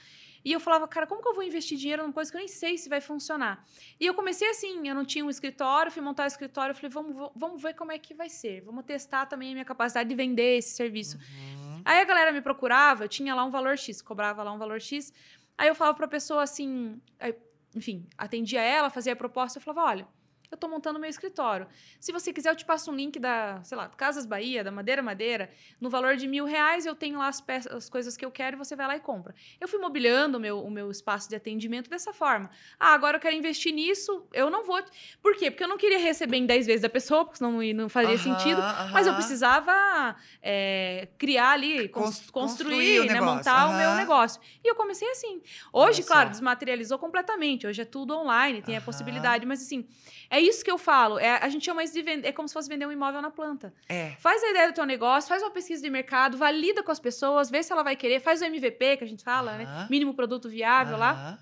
[0.44, 2.48] E eu falava, cara, como que eu vou investir dinheiro numa coisa que eu nem
[2.48, 3.66] sei se vai funcionar?
[4.00, 6.90] E eu comecei assim, eu não tinha um escritório, fui montar o um escritório, falei,
[6.90, 8.62] vamos, vamos ver como é que vai ser.
[8.62, 11.18] Vamos testar também a minha capacidade de vender esse serviço.
[11.18, 11.82] Uhum.
[11.86, 14.82] Aí a galera me procurava, eu tinha lá um valor X, cobrava lá um valor
[14.82, 15.14] X.
[15.58, 17.00] Aí eu falava pra pessoa assim,
[17.76, 20.08] enfim, atendia ela, fazia a proposta, eu falava, olha,
[20.52, 21.68] eu estou montando meu escritório.
[22.00, 25.02] Se você quiser, eu te passo um link da, sei lá, Casas Bahia, da Madeira
[25.02, 25.50] Madeira,
[25.80, 28.56] no valor de mil reais, eu tenho lá as, peças, as coisas que eu quero
[28.56, 29.34] e você vai lá e compra.
[29.60, 32.50] Eu fui mobiliando o meu, o meu espaço de atendimento dessa forma.
[32.80, 34.82] Ah, agora eu quero investir nisso, eu não vou.
[35.22, 35.50] Por quê?
[35.50, 38.62] Porque eu não queria receber em 10 vezes da pessoa, porque senão não faria sentido,
[38.92, 44.42] mas eu precisava é, criar ali, construir, construir né, montar o meu negócio.
[44.64, 45.42] E eu comecei assim.
[45.72, 47.66] Hoje, claro, desmaterializou completamente.
[47.66, 49.88] Hoje é tudo online, tem a possibilidade, mas assim,
[50.32, 51.20] é isso que eu falo.
[51.20, 52.30] É, a gente chama isso de vender.
[52.30, 53.74] É como se fosse vender um imóvel na planta.
[53.90, 54.16] É.
[54.18, 57.50] Faz a ideia do teu negócio, faz uma pesquisa de mercado, valida com as pessoas,
[57.50, 59.58] vê se ela vai querer, faz o MVP que a gente fala, uh -huh.
[59.58, 59.88] né?
[59.90, 61.02] Mínimo produto viável uh -huh.
[61.02, 61.40] lá.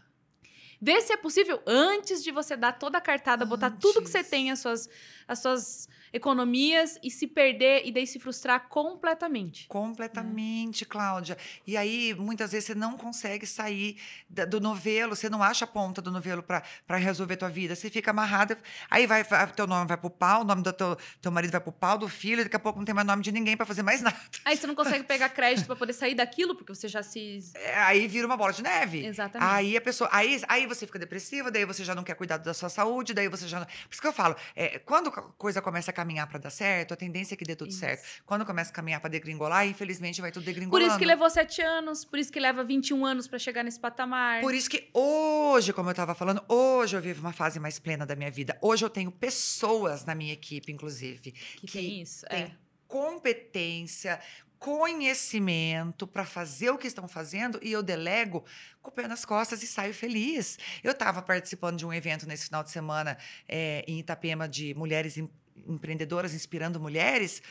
[0.82, 3.50] Vê se é possível antes de você dar toda a cartada, antes.
[3.50, 4.90] botar tudo que você tem, as suas,
[5.28, 9.68] as suas economias e se perder e daí se frustrar completamente.
[9.68, 10.88] Completamente, é.
[10.88, 11.38] Cláudia.
[11.66, 13.98] E aí, muitas vezes, você não consegue sair
[14.30, 17.76] do novelo, você não acha a ponta do novelo para resolver tua vida.
[17.76, 18.58] Você fica amarrada,
[18.90, 19.24] aí vai,
[19.56, 22.08] teu nome vai pro pau, o nome do teu, teu marido vai pro pau, do
[22.08, 24.18] filho, daqui a pouco não tem mais nome de ninguém para fazer mais nada.
[24.46, 27.40] Aí você não consegue pegar crédito para poder sair daquilo, porque você já se.
[27.56, 29.06] É, aí vira uma bola de neve.
[29.06, 29.50] Exatamente.
[29.52, 30.10] Aí a pessoa.
[30.12, 33.28] Aí, aí você fica depressiva, daí você já não quer cuidar da sua saúde, daí
[33.28, 33.66] você já.
[33.66, 36.94] Por isso que eu falo, é, quando a coisa começa a caminhar para dar certo,
[36.94, 37.80] a tendência é que dê tudo Isso.
[37.80, 38.04] certo.
[38.26, 40.88] Quando começa a caminhar para degringolar, infelizmente vai tudo Por degringolando.
[40.90, 44.42] isso que levou sete anos, por isso que leva 21 anos pra chegar nesse patamar.
[44.42, 48.06] Por isso que hoje, como eu estava falando, hoje eu vivo uma fase mais plena
[48.06, 48.58] da minha vida.
[48.62, 52.26] Hoje eu tenho pessoas na minha equipe, inclusive, que, tem isso.
[52.28, 52.52] tem é.
[52.88, 54.20] competência,
[54.58, 58.44] conhecimento para fazer o que estão fazendo e eu delego
[58.82, 60.58] com o pé nas costas e saio feliz.
[60.84, 63.18] Eu estava participando de um evento nesse final de semana
[63.48, 65.30] eh, em Itapema de mulheres em-
[65.68, 67.42] empreendedoras inspirando mulheres.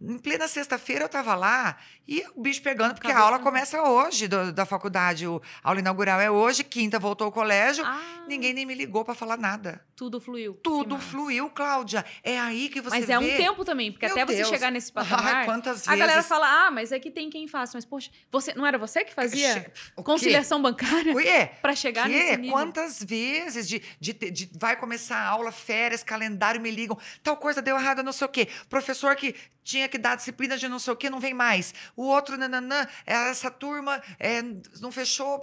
[0.00, 1.76] Em plena sexta-feira eu estava lá
[2.06, 5.26] e o bicho pegando, porque a aula começa hoje do- da faculdade.
[5.26, 7.84] O, a aula inaugural é hoje, quinta voltou ao colégio.
[7.86, 9.84] Ah, Ninguém nem me ligou para falar nada.
[9.96, 10.54] Tudo fluiu.
[10.62, 12.04] Tudo fluiu, Cláudia.
[12.22, 13.12] É aí que você Mas vê.
[13.12, 14.48] é um tempo também, porque Meu até você Deus.
[14.48, 15.44] chegar nesse Ai, patamar.
[15.46, 17.76] quantas a galera vezes- fala: ah, mas é que tem quem faça.
[17.76, 22.14] Mas, poxa, você, não era você que fazia conciliação bancária Ué, pra chegar que?
[22.16, 22.52] nesse nível?
[22.52, 27.36] Quantas vezes de, de, ter- de- vai começar a aula, férias, calendário, me ligam, tal
[27.36, 28.48] coisa deu errado, não sei o quê.
[28.68, 31.74] Professor que tinha que dar disciplina de não sei o quê, não vem mais.
[31.96, 34.42] O outro, nananã, é, essa turma é,
[34.80, 35.40] não fechou.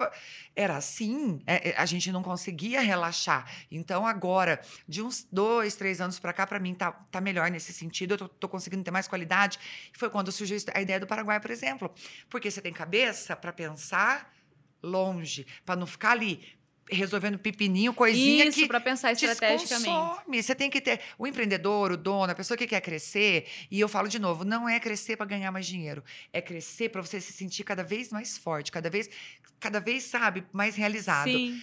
[0.56, 3.50] Era assim, é, é, a gente não conseguia relaxar.
[3.72, 7.74] Então, agora, de uns dois, três anos para cá, para mim, tá, tá melhor nesse
[7.74, 8.14] sentido.
[8.14, 9.60] Eu tô, tô conseguindo ter mais qualidade.
[9.94, 11.94] Foi quando surgiu a ideia do Paraguai, por exemplo.
[12.30, 14.34] Porque você tem cabeça para pensar
[14.84, 16.60] longe, para não ficar ali
[16.92, 19.68] resolvendo pepininho, coisinha Isso, que pra pensar estrategicamente.
[19.68, 20.44] desconsome.
[20.44, 23.46] Você tem que ter o empreendedor, o dono, a pessoa que quer crescer.
[23.70, 26.04] E eu falo de novo, não é crescer para ganhar mais dinheiro,
[26.34, 29.10] é crescer para você se sentir cada vez mais forte, cada vez,
[29.60, 31.30] cada vez sabe, mais realizado.
[31.30, 31.62] Sim.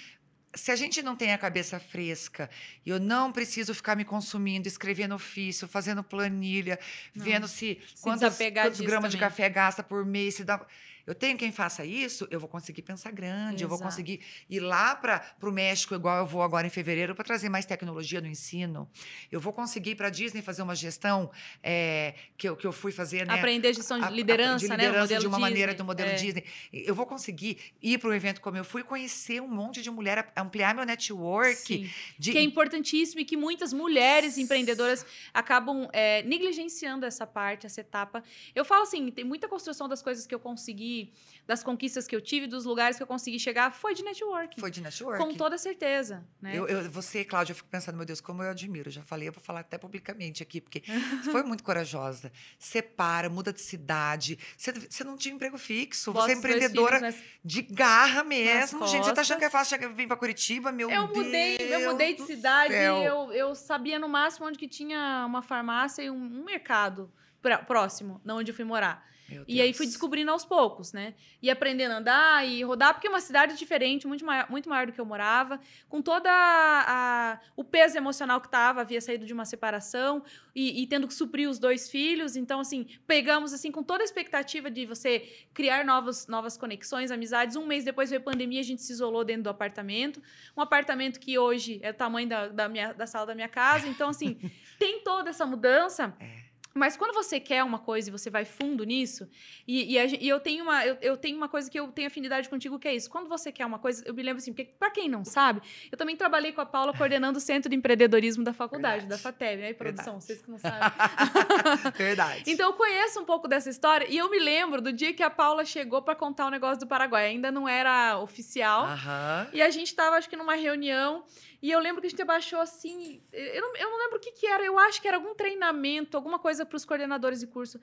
[0.55, 2.49] Se a gente não tem a cabeça fresca,
[2.85, 6.79] e eu não preciso ficar me consumindo, escrevendo ofício, fazendo planilha,
[7.15, 7.23] Não.
[7.23, 9.29] vendo se, Se quantos, quantos gramas de também.
[9.31, 10.65] café gasta por mês, se dá.
[11.09, 13.91] Eu tenho quem faça isso, eu vou conseguir pensar grande, eu vou Exato.
[13.91, 14.21] conseguir
[14.51, 18.21] ir lá para o México, igual eu vou agora em fevereiro, para trazer mais tecnologia
[18.21, 18.89] no ensino.
[19.33, 21.31] Eu vou conseguir ir para a Disney fazer uma gestão
[21.63, 23.35] é, que, eu, que eu fui fazer, né?
[23.35, 24.77] Aprender gestão de a- a- liderança, de né?
[24.77, 25.79] Liderança modelo de uma maneira Disney.
[25.79, 26.15] do modelo É.
[26.15, 26.45] Disney.
[26.73, 30.31] Eu vou conseguir ir para um evento como eu fui, conhecer um monte de mulher,
[30.37, 31.91] ampliar meu network.
[32.19, 37.81] De, Que é importantíssimo e que muitas mulheres empreendedoras acabam é, negligenciando essa parte, essa
[37.81, 38.23] etapa.
[38.55, 40.98] Eu falo assim, tem muita construção das coisas que eu consegui,
[41.47, 44.61] das conquistas que eu tive, dos lugares que eu consegui chegar, foi de networking.
[44.61, 45.19] Foi de network.
[45.25, 46.53] Com toda certeza, né?
[46.55, 48.89] Eu, eu- você, Cláudia, eu fico pensando, meu Deus, como eu admiro.
[48.89, 50.83] Eu já falei, eu vou falar até publicamente aqui, porque
[51.23, 52.31] você foi muito corajosa.
[52.59, 54.39] Separa, muda de cidade.
[54.57, 56.13] Você, você não tinha emprego fixo.
[56.13, 57.15] Bota você é empreendedora né?
[57.43, 58.81] de garra mesmo.
[58.81, 60.71] Nas Gente, você tá achando que é fácil chegar- vir para Curitiba?
[60.71, 61.17] Meu Eu Deus.
[61.27, 66.03] mudei, eu mudei de cidade, eu, eu sabia no máximo onde que tinha uma farmácia
[66.03, 67.11] e um, um mercado
[67.41, 69.07] pró- próximo, de onde eu fui morar.
[69.47, 71.15] E aí fui descobrindo aos poucos, né?
[71.43, 74.87] E aprendendo a andar e rodar, porque é uma cidade diferente, muito maior, muito maior
[74.87, 79.27] do que eu morava, com toda a, a- o peso emocional que tava, havia saído
[79.27, 80.23] de uma separação
[80.55, 82.37] e, e tendo que suprir os dois filhos.
[82.37, 87.57] Então, assim, pegamos assim com toda a expectativa de você criar novos, novas conexões, amizades.
[87.57, 90.23] Um mês depois veio a pandemia, a gente se isolou dentro do apartamento.
[90.57, 93.87] Um apartamento que hoje é o tamanho da, da, minha, da sala da minha casa.
[93.89, 94.39] Então, assim,
[94.79, 96.15] tem toda essa mudança.
[96.19, 96.38] É.
[96.79, 99.29] Mas quando você quer uma coisa e você vai fundo nisso,
[99.67, 102.07] e, e a e eu, tenho uma, eu, eu tenho uma coisa que eu tenho
[102.09, 103.11] afinidade contigo, que é isso.
[103.11, 105.61] Quando você quer uma coisa, eu me lembro assim, porque pra quem não sabe,
[105.91, 109.23] eu também trabalhei com a Paula coordenando o Centro de Empreendedorismo da faculdade, Verdade.
[109.23, 109.63] da FATEB?
[109.63, 110.25] E produção, Verdade.
[110.25, 110.79] vocês que não sabem.
[111.97, 112.45] Verdade.
[112.47, 115.31] Então eu conheço um pouco dessa história e eu me lembro do dia que a
[115.31, 117.27] Paula chegou pra contar o negócio do Paraguai.
[117.27, 118.85] Ainda não era oficial.
[118.85, 119.49] Aham.
[119.53, 121.25] E a gente tava, acho que, numa reunião.
[121.61, 123.21] E eu lembro que a gente abaixou assim.
[123.33, 124.65] Eu não, eu não lembro o que, que era.
[124.65, 127.81] Eu acho que era algum treinamento, alguma coisa para os coordenadores de curso.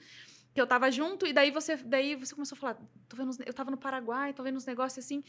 [0.56, 2.78] Que eu tava junto, e daí você, daí você começou a falar,
[3.10, 5.22] tô vendo, eu tava no Paraguai, tô vendo uns negócios assim.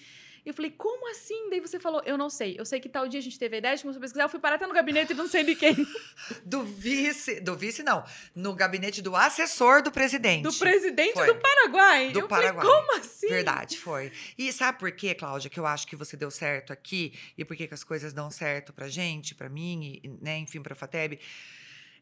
[0.44, 1.50] E eu falei, como assim?
[1.50, 2.54] Daí você falou, eu não sei.
[2.56, 4.38] Eu sei que tal dia a gente teve a ideia, começou a pesquisar, eu fui
[4.38, 5.74] parar até no gabinete e não sei de quem.
[6.46, 8.04] Do vice, do vice não,
[8.36, 10.44] no gabinete do assessor do presidente.
[10.44, 11.26] Do presidente Foi.
[11.26, 12.12] do Paraguai.
[12.12, 12.64] Do eu Paraguai.
[12.64, 13.26] falei, como assim?
[13.26, 14.12] Verdade, foi.
[14.38, 17.56] E sabe por quê, Cláudia, que eu acho que você deu certo aqui e por
[17.56, 21.18] que que as coisas dão certo pra gente, pra mim, e, né, enfim, pra Fateb?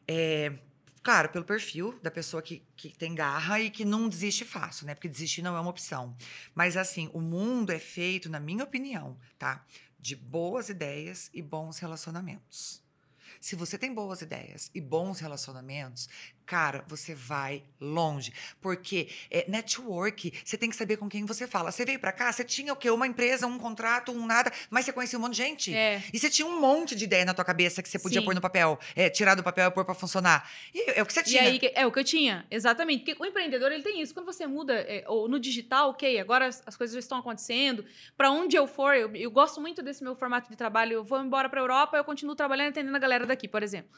[0.07, 0.51] É,
[1.05, 4.95] claro, pelo perfil da pessoa que, que tem garra e que não desiste fácil, né?
[4.95, 6.17] Porque desistir não é uma opção.
[6.55, 9.63] Mas assim, o mundo é feito, na minha opinião, tá?
[9.99, 12.83] De boas ideias e bons relacionamentos.
[13.39, 16.09] Se você tem boas ideias e bons relacionamentos,
[16.45, 18.31] cara, você vai longe.
[18.61, 21.71] Porque é network, você tem que saber com quem você fala.
[21.71, 22.89] Você veio pra cá, você tinha o quê?
[22.89, 25.73] Uma empresa, um contrato, um nada, mas você conhecia um monte de gente.
[25.73, 26.01] É.
[26.13, 28.25] E você tinha um monte de ideia na tua cabeça que você podia Sim.
[28.25, 30.49] pôr no papel, é, tirar do papel e pôr pra funcionar.
[30.73, 31.41] E é o que você tinha.
[31.41, 33.03] aí, é o que eu tinha, exatamente.
[33.03, 34.13] Porque o empreendedor, ele tem isso.
[34.13, 37.85] Quando você muda, é, ou no digital, ok, agora as, as coisas já estão acontecendo.
[38.15, 40.93] Para onde eu for, eu, eu gosto muito desse meu formato de trabalho.
[40.93, 43.89] Eu vou embora para Europa, eu continuo trabalhando e atendendo a galera daqui, por exemplo.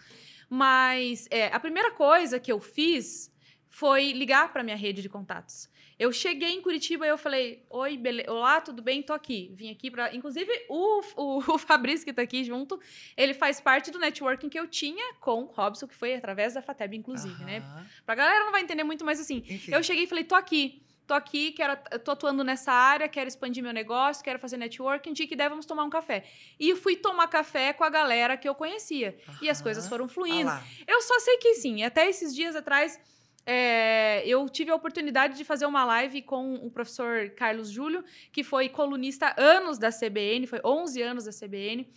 [0.49, 3.31] Mas é, a primeira coisa que eu fiz
[3.69, 5.69] foi ligar para minha rede de contatos.
[5.99, 8.23] Eu cheguei em Curitiba e eu falei: Oi, bele...
[8.29, 9.01] olá, tudo bem?
[9.01, 9.51] Tô aqui.
[9.55, 10.15] Vim aqui para.
[10.15, 12.79] Inclusive, o, o, o, Fabrício, que tá aqui junto,
[13.15, 16.61] ele faz parte do networking que eu tinha com o Robson, que foi através da
[16.61, 17.63] FATEB, inclusive, né?
[18.05, 19.71] Pra galera não vai entender muito, mas assim, Enfim.
[19.71, 20.83] eu cheguei e falei: tô aqui.
[21.07, 25.25] Tô aqui, quero, tô atuando nessa área, quero expandir meu negócio, quero fazer networking, de
[25.25, 26.25] que der, vamos tomar um café.
[26.59, 29.17] E fui tomar café com a galera que eu conhecia.
[29.41, 30.51] E as coisas foram fluindo.
[30.85, 32.99] eu só sei que sim, até esses dias atrás
[33.45, 38.43] é, eu tive a oportunidade de fazer uma live com o professor Carlos Júlio, que
[38.43, 41.89] foi colunista anos da CBN, foi 11 anos da CBN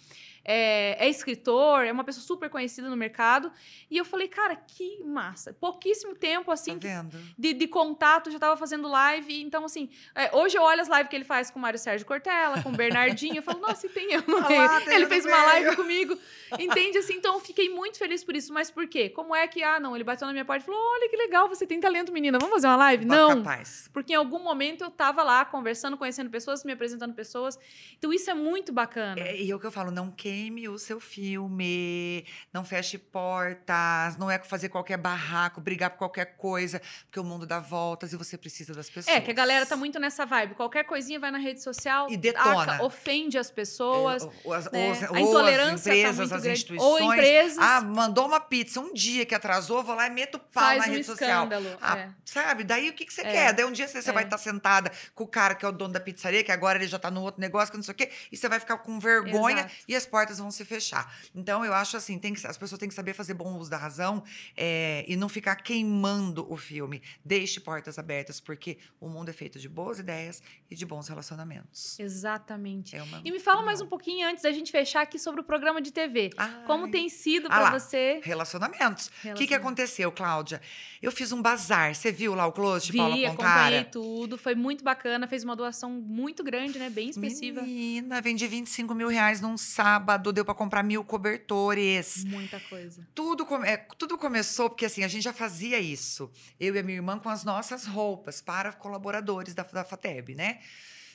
[0.45, 3.53] é, é, escritor, é uma pessoa super conhecida no mercado.
[3.91, 5.53] E eu falei, cara, que massa.
[5.53, 7.05] Pouquíssimo tempo, assim, tá
[7.39, 9.43] de, de, contato, já tava fazendo live.
[9.43, 12.07] Então, assim, é, hoje eu olho as lives que ele faz com o Mário Sérgio
[12.07, 13.37] Cortella, com o Bernardinho.
[13.37, 14.91] eu falo, nossa, tem eu no meio.
[14.91, 16.19] Ele fez uma live comigo.
[16.59, 16.99] Entende?
[16.99, 18.53] Assim, então eu fiquei muito feliz por isso.
[18.53, 19.09] Mas por quê?
[19.09, 21.49] Como é que, ah, não, ele bateu na minha porta e falou: olha que legal,
[21.49, 23.05] você tem talento, menina, vamos fazer uma live?
[23.05, 23.43] não.
[23.43, 23.89] Capaz.
[23.93, 27.59] Porque em algum momento eu tava lá conversando, conhecendo pessoas, me apresentando pessoas.
[27.99, 29.21] Então isso é muito bacana.
[29.21, 34.17] É, e é o que eu falo, não queime o seu filme, não feche portas,
[34.17, 38.17] não é fazer qualquer barraco, brigar por qualquer coisa, porque o mundo dá voltas e
[38.17, 39.17] você precisa das pessoas.
[39.17, 40.55] É, que a galera tá muito nessa vibe.
[40.55, 42.75] Qualquer coisinha vai na rede social e detona.
[42.75, 44.23] Aca, ofende as pessoas.
[44.23, 45.09] É, as, né?
[45.13, 47.03] a intolerância as tá empresas, tá as instituições.
[47.03, 47.59] Ou empresas.
[47.59, 50.85] Ah, mandou uma pizza um dia que atrasou, vou lá e meto pau Faz na
[50.85, 51.79] um rede escândalo, social.
[51.83, 52.11] Ah, é.
[52.25, 52.63] Sabe?
[52.63, 53.33] Daí o que, que você é.
[53.33, 53.53] quer?
[53.53, 55.73] Daí um dia você, você vai estar tá sentada com o cara que é o
[55.73, 57.97] dono da pizzaria, que agora ele já tá no outro negócio, que não sei o
[57.97, 59.75] quê, e você vai ficar com vergonha Exato.
[59.89, 61.15] e as portas vão se fechar.
[61.35, 63.77] Então, eu acho assim, tem que, as pessoas têm que saber fazer bom uso da
[63.77, 64.23] razão
[64.57, 67.03] é, e não ficar queimando o filme.
[67.25, 71.99] Deixe portas abertas, porque o mundo é feito de boas ideias e de bons relacionamentos.
[71.99, 72.97] Exatamente.
[72.97, 73.21] É uma...
[73.25, 75.93] E me fala mais um pouquinho antes da gente fechar aqui sobre o programa de
[75.93, 76.31] TV.
[76.37, 76.65] Ai.
[76.67, 78.21] Como tem sido para ah você?
[78.23, 79.11] Relacionamentos.
[79.25, 80.61] O que, que aconteceu, Cláudia?
[81.01, 81.95] Eu fiz um bazar.
[81.95, 83.51] Você viu lá o close de Vi, Paula Pontara?
[83.51, 84.39] acompanhei tudo.
[84.39, 85.27] Foi muito bacana.
[85.27, 86.91] Fez uma doação muito grande, né?
[86.91, 87.63] Bem expressiva.
[87.63, 90.10] Menina, vendi 25 mil reais num sábado.
[90.17, 92.25] Deu para comprar mil cobertores.
[92.25, 93.07] Muita coisa.
[93.15, 96.31] Tudo, é, tudo começou porque, assim, a gente já fazia isso.
[96.59, 100.61] Eu e a minha irmã com as nossas roupas para colaboradores da, da FATEB, né?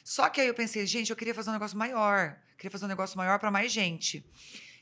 [0.04, 2.38] Só que aí eu pensei, gente, eu queria fazer um negócio maior.
[2.58, 4.24] Queria fazer um negócio maior para mais gente.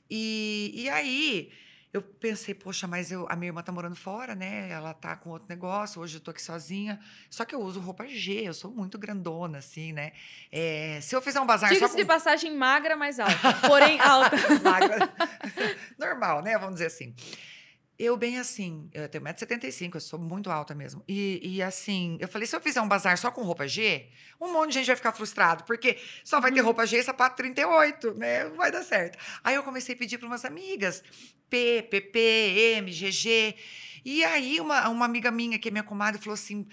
[0.10, 1.52] E, e aí
[1.94, 4.68] eu pensei, poxa, mas eu, a minha irmã tá morando fora, né?
[4.72, 7.00] Ela tá com outro negócio, hoje eu tô aqui sozinha.
[7.30, 10.12] Só que eu uso roupa G, eu sou muito grandona, assim, né?
[10.52, 12.00] É, se eu fizer um bazar Diga-se com...
[12.00, 13.54] de passagem magra, mais alta.
[13.68, 14.36] Porém, alta.
[14.64, 15.08] magra.
[16.00, 16.58] Normal, né?
[16.58, 17.14] Vamos dizer assim.
[17.98, 21.04] Eu, bem assim, eu tenho 1,75m, eu sou muito alta mesmo.
[21.08, 24.08] E, e, assim, eu falei: se eu fizer um bazar só com roupa G,
[24.42, 26.66] um monte de gente vai ficar frustrado, porque só vai ter uhum.
[26.66, 28.46] roupa G e sapato 38, né?
[28.46, 29.18] Não vai dar certo.
[29.44, 31.04] Aí eu comecei a pedir para umas amigas:
[31.50, 32.20] P, PP,
[32.78, 33.56] M, GG.
[34.06, 36.68] E aí, uma, uma amiga minha, que é minha comadre, falou assim: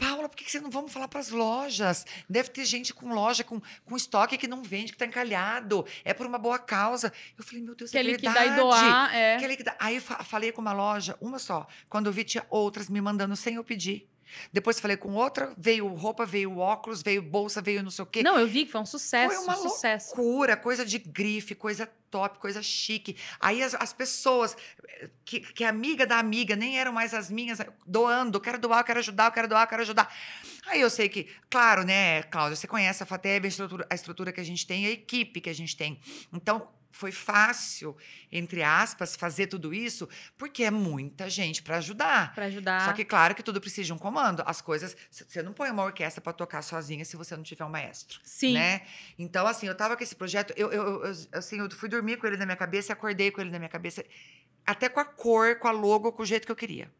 [0.00, 2.06] Paula, por que você não vamos falar para as lojas?
[2.26, 5.84] Deve ter gente com loja, com, com estoque que não vende, que está encalhado.
[6.02, 7.12] É por uma boa causa.
[7.36, 8.22] Eu falei, meu Deus, que é verdade.
[8.22, 9.36] Quer liquidar e doar, é.
[9.38, 9.76] Quer liquidar.
[9.78, 11.66] Aí eu falei com uma loja, uma só.
[11.88, 14.08] Quando eu vi, tinha outras me mandando sem eu pedir.
[14.52, 18.22] Depois falei com outra, veio roupa, veio óculos, veio bolsa, veio não sei o quê.
[18.22, 19.34] Não, eu vi que foi um sucesso.
[19.34, 20.16] Foi uma um sucesso.
[20.16, 23.16] loucura, coisa de grife, coisa top, coisa chique.
[23.38, 24.56] Aí as, as pessoas,
[25.24, 29.30] que, que amiga da amiga, nem eram mais as minhas, doando, quero doar, quero ajudar,
[29.30, 30.12] quero doar, quero ajudar.
[30.66, 34.32] Aí eu sei que, claro, né, Cláudia, você conhece a FATEB, a estrutura, a estrutura
[34.32, 36.00] que a gente tem, a equipe que a gente tem.
[36.32, 37.96] Então, foi fácil,
[38.30, 42.34] entre aspas, fazer tudo isso, porque é muita gente para ajudar.
[42.34, 42.84] Para ajudar.
[42.84, 44.42] Só que, claro, que tudo precisa de um comando.
[44.46, 44.96] As coisas.
[45.10, 48.20] Você não põe uma orquestra para tocar sozinha se você não tiver um maestro.
[48.24, 48.54] Sim.
[48.54, 48.82] Né?
[49.18, 52.26] Então, assim, eu tava com esse projeto, eu, eu, eu, assim, eu fui dormir com
[52.26, 54.04] ele na minha cabeça e acordei com ele na minha cabeça,
[54.66, 56.90] até com a cor, com a logo, com o jeito que eu queria.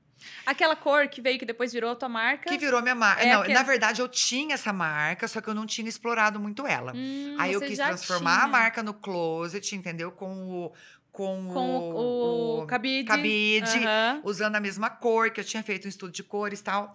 [0.45, 2.49] Aquela cor que veio que depois virou a tua marca?
[2.51, 3.23] Que virou minha marca.
[3.23, 6.67] É não, na verdade, eu tinha essa marca, só que eu não tinha explorado muito
[6.67, 6.93] ela.
[6.95, 8.45] Hum, Aí eu quis transformar tinha.
[8.45, 10.11] a marca no closet, entendeu?
[10.13, 10.73] Com o.
[11.13, 14.21] Com, com o, o, o cabide, cabide uhum.
[14.23, 16.93] usando a mesma cor, que eu tinha feito um estudo de cores e tal.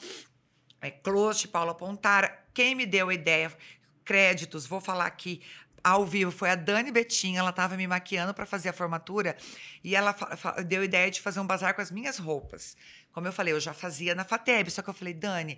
[0.81, 2.45] É, closet, Paula Pontara.
[2.53, 3.52] Quem me deu a ideia,
[4.06, 5.41] créditos, vou falar aqui
[5.85, 9.38] ao vivo foi a Dani Betinha, ela estava me maquiando para fazer a formatura
[9.84, 10.15] e ela
[10.65, 12.76] deu a ideia de fazer um bazar com as minhas roupas
[13.15, 15.57] Como eu falei, eu já fazia na FATEB, só que eu falei, Dani,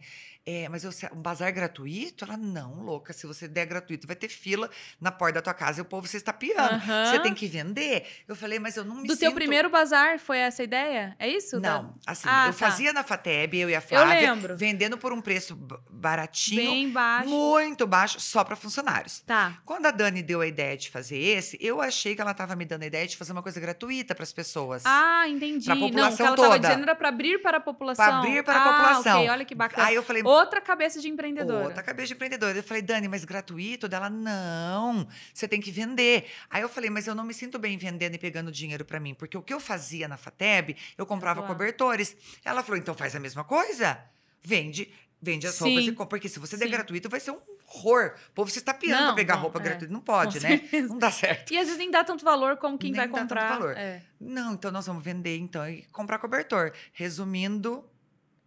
[0.50, 2.24] é, mas eu, um bazar gratuito?
[2.24, 4.70] Ela, não, louca, se você der gratuito, vai ter fila
[5.02, 6.76] na porta da tua casa e o povo você está piando.
[6.76, 7.06] Aham.
[7.12, 8.08] Você tem que vender.
[8.26, 9.20] Eu falei, mas eu não me Do sinto...
[9.20, 11.18] teu primeiro bazar foi essa ideia?
[11.20, 11.60] É isso?
[11.60, 12.60] Não, assim, Ah, eu tá.
[12.60, 14.56] fazia na FATEB, eu e a Flávia, lembro.
[14.56, 15.54] vendendo por um preço
[15.90, 17.28] baratinho, Bem baixo.
[17.30, 19.20] muito baixo, só para funcionários.
[19.28, 19.58] Tá.
[19.66, 22.64] Quando a Dani deu a ideia de fazer esse, eu achei que ela estava me
[22.64, 24.84] dando a ideia de fazer uma coisa gratuita para as pessoas.
[24.86, 25.66] Ah, entendi.
[25.66, 26.60] Pra não, o que população ela toda.
[26.60, 28.06] dizendo era para abrir para a população.
[28.06, 29.18] Para abrir para a ah, população.
[29.18, 29.88] ok, olha que bacana.
[29.88, 31.66] Aí eu falei, Outra cabeça de empreendedora.
[31.66, 32.58] Outra cabeça de empreendedora.
[32.58, 33.88] Eu falei, Dani, mas gratuito?
[33.88, 36.30] Dela, não, você tem que vender.
[36.50, 39.14] Aí eu falei, mas eu não me sinto bem vendendo e pegando dinheiro para mim,
[39.14, 42.16] porque o que eu fazia na FATEB, eu comprava cobertores.
[42.44, 44.00] Ela falou, então faz a mesma coisa.
[44.42, 44.92] Vende,
[45.22, 45.66] vende as Sim.
[45.66, 46.72] roupas e compra, porque se você der Sim.
[46.72, 48.14] gratuito vai ser um horror.
[48.30, 49.64] O povo se estapeando para pegar não, roupa é.
[49.64, 49.94] gratuita.
[49.94, 50.58] Não pode, Com né?
[50.58, 50.88] certeza.
[50.88, 51.52] Não dá certo.
[51.54, 53.50] E às vezes nem dá tanto valor como quem Nem vai dá tanto comprar.
[53.50, 53.78] valor.
[53.78, 54.02] É.
[54.20, 56.72] Não, então nós vamos vender então e comprar cobertor.
[56.94, 57.84] Resumindo,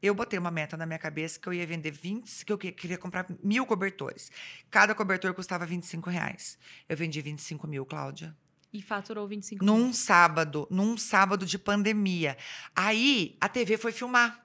[0.03, 2.73] eu botei uma meta na minha cabeça que eu ia vender 20, que eu que-
[2.73, 4.31] queria comprar mil cobertores.
[4.71, 6.59] Cada cobertor custava 25 reais.
[6.89, 8.35] Eu vendi 25 mil, Cláudia.
[8.73, 12.37] E faturou 25 Num sábado, num sábado de pandemia.
[12.75, 14.41] Aí a TV foi filmar.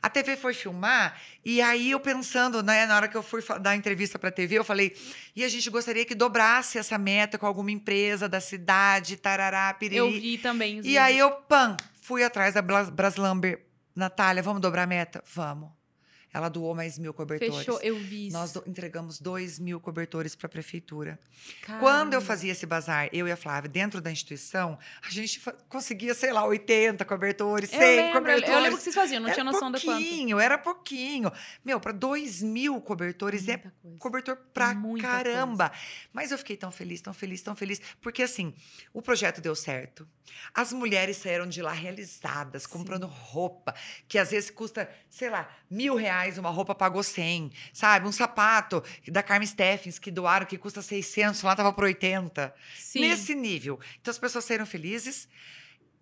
[0.00, 3.76] A TV foi filmar e aí eu pensando, né, na hora que eu fui dar
[3.76, 4.96] entrevista para a TV, eu falei,
[5.34, 9.98] e a gente gostaria que dobrasse essa meta com alguma empresa da cidade, tarará, piriri.
[9.98, 10.80] Eu vi também.
[10.80, 13.65] os E aí eu, pam, fui atrás da Braslamber.
[13.96, 15.24] Natália, vamos dobrar a meta?
[15.34, 15.75] Vamos.
[16.36, 17.56] Ela doou mais mil cobertores.
[17.56, 18.26] Fechou, eu vi.
[18.26, 18.36] isso.
[18.36, 21.18] Nós do- entregamos dois mil cobertores para a prefeitura.
[21.62, 21.80] Caramba.
[21.84, 26.12] Quando eu fazia esse bazar, eu e a Flávia, dentro da instituição, a gente conseguia,
[26.14, 28.48] sei lá, 80 cobertores, 100 eu lembro, eu- cobertores.
[28.54, 29.86] eu lembro que vocês faziam, não era tinha noção da quanto.
[29.96, 31.32] pouquinho, era pouquinho.
[31.64, 33.98] Meu, para dois mil cobertores é Muita coisa.
[33.98, 35.72] cobertor pra Muita caramba.
[36.12, 37.80] Mas eu fiquei tão feliz, tão feliz, tão feliz.
[38.00, 38.52] Porque, assim,
[38.92, 40.06] o projeto deu certo.
[40.52, 43.72] As mulheres saíram de lá realizadas, comprando roupa,
[44.08, 48.06] que às vezes custa, sei lá, mil reais, uma roupa pagou 100, sabe?
[48.06, 52.54] Um sapato da Carmen Steffens, que doaram, que custa 600, lá tava por 80.
[52.76, 53.00] Sim.
[53.00, 53.78] Nesse nível.
[54.00, 55.28] Então, as pessoas saíram felizes.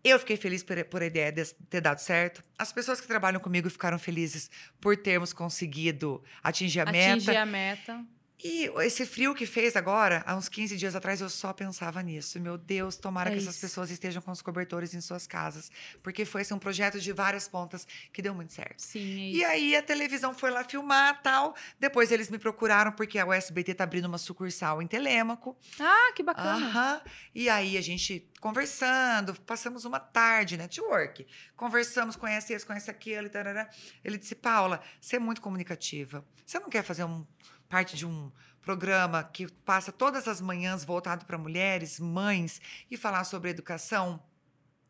[0.03, 2.43] Eu fiquei feliz por, por a ideia de ter dado certo.
[2.59, 7.13] As pessoas que trabalham comigo ficaram felizes por termos conseguido atingir a meta.
[7.13, 8.05] Atingir a meta.
[8.43, 12.39] E esse frio que fez agora, há uns 15 dias atrás, eu só pensava nisso.
[12.41, 13.61] Meu Deus, tomara É que essas isso.
[13.61, 15.71] pessoas estejam com os cobertores em suas casas.
[16.03, 18.81] Porque foi assim, um projeto de várias pontas que deu muito certo.
[18.81, 19.39] Sim, é isso.
[19.39, 21.55] E aí a televisão foi lá filmar tal.
[21.79, 25.57] Depois eles me procuraram porque a USBT tá abrindo uma sucursal em Telêmaco.
[25.81, 26.67] Ah, que bacana.
[26.67, 27.01] Aham.
[27.35, 31.27] E aí a gente conversando, passamos uma tarde, network.
[31.57, 33.71] Conversamos, conhece esse, conhece aquele, tarará.
[34.05, 36.25] Ele disse, Paula, você é muito comunicativa.
[36.45, 37.27] Você não quer fazer um,
[37.75, 38.31] parte de um
[38.63, 44.23] programa que passa todas as manhãs voltado para mulheres, mães, e falar sobre educação?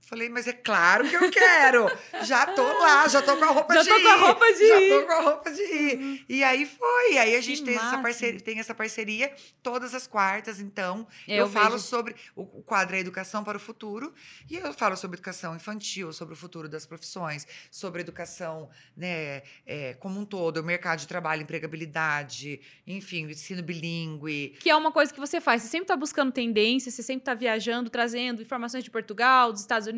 [0.06, 1.86] Falei, mas é claro que eu quero.
[2.24, 4.02] já tô lá, já tô com a roupa Já de tô ir.
[4.02, 4.90] com a roupa de já ir.
[4.90, 6.24] tô com a roupa de ir.
[6.28, 7.18] E aí foi.
[7.18, 9.32] Aí a gente Que tem essa, parceria, tem essa parceria
[9.62, 11.06] todas as quartas, então.
[11.26, 12.14] Eu eu falo sobre.
[12.36, 14.12] O, quadro é Educação para o Futuro.
[14.50, 19.94] E eu falo sobre educação infantil, sobre o futuro das profissões, sobre educação né, é,
[20.00, 24.56] como um todo, o mercado de trabalho, empregabilidade, enfim, ensino bilíngue.
[24.60, 25.62] Que é uma coisa que você faz.
[25.62, 29.86] Você sempre tá buscando tendências, você sempre tá viajando, trazendo informações de Portugal, dos Estados
[29.86, 29.93] Unidos,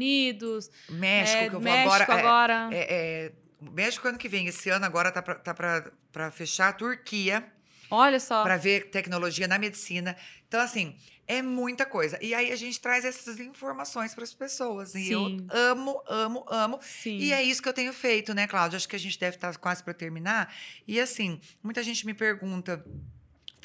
[0.88, 2.12] México, é, que eu vou México agora.
[2.12, 2.68] é, agora.
[2.72, 3.32] É, é,
[3.72, 7.44] México ano que vem, esse ano agora tá para tá pra- pra fechar a Turquia.
[7.90, 8.42] Olha só.
[8.42, 10.16] para ver tecnologia na medicina.
[10.48, 10.96] Então, assim,
[11.26, 12.18] é muita coisa.
[12.20, 14.92] E aí a gente traz essas informações para as pessoas.
[14.94, 15.12] E Sim.
[15.12, 16.78] eu amo, amo, amo.
[16.82, 17.16] Sim.
[17.18, 18.76] E é isso que eu tenho feito, né, Cláudia?
[18.76, 20.52] Acho que a gente deve estar quase para terminar.
[20.86, 22.84] E assim, muita gente me pergunta.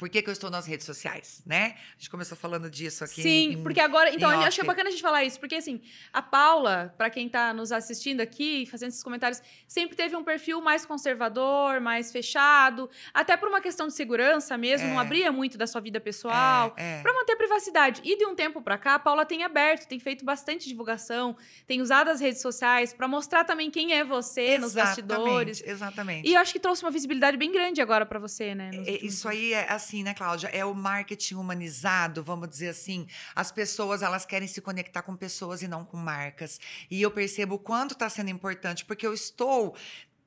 [0.02, 1.76] Por que, que eu estou nas redes sociais, né?
[1.90, 3.22] A gente começou falando disso aqui.
[3.22, 4.12] Sim, em- porque agora.
[4.12, 4.48] Então, eu off.
[4.48, 5.80] achei bacana a gente falar isso, porque assim,
[6.12, 10.60] a Paula, pra quem tá nos assistindo aqui, fazendo esses comentários, sempre teve um perfil
[10.60, 15.04] mais conservador, mais fechado, até por uma questão de segurança mesmo, não É.
[15.04, 16.74] abria muito da sua vida pessoal.
[16.76, 17.02] É, é.
[17.02, 18.00] Pra manter a privacidade.
[18.04, 21.80] E de um tempo pra cá, a Paula tem aberto, tem feito bastante divulgação, tem
[21.80, 25.62] usado as redes sociais pra mostrar também quem é você nos bastidores.
[25.64, 26.28] Exatamente.
[26.28, 28.72] E eu acho que trouxe uma visibilidade bem grande agora pra você, né?
[28.84, 30.46] É, Isso aí é assim, né, Cláudia?
[30.50, 33.08] É o marketing humanizado, vamos dizer assim.
[33.34, 36.60] As pessoas, elas querem se conectar com pessoas e não com marcas.
[36.88, 39.74] E eu percebo o quanto está sendo importante, porque eu estou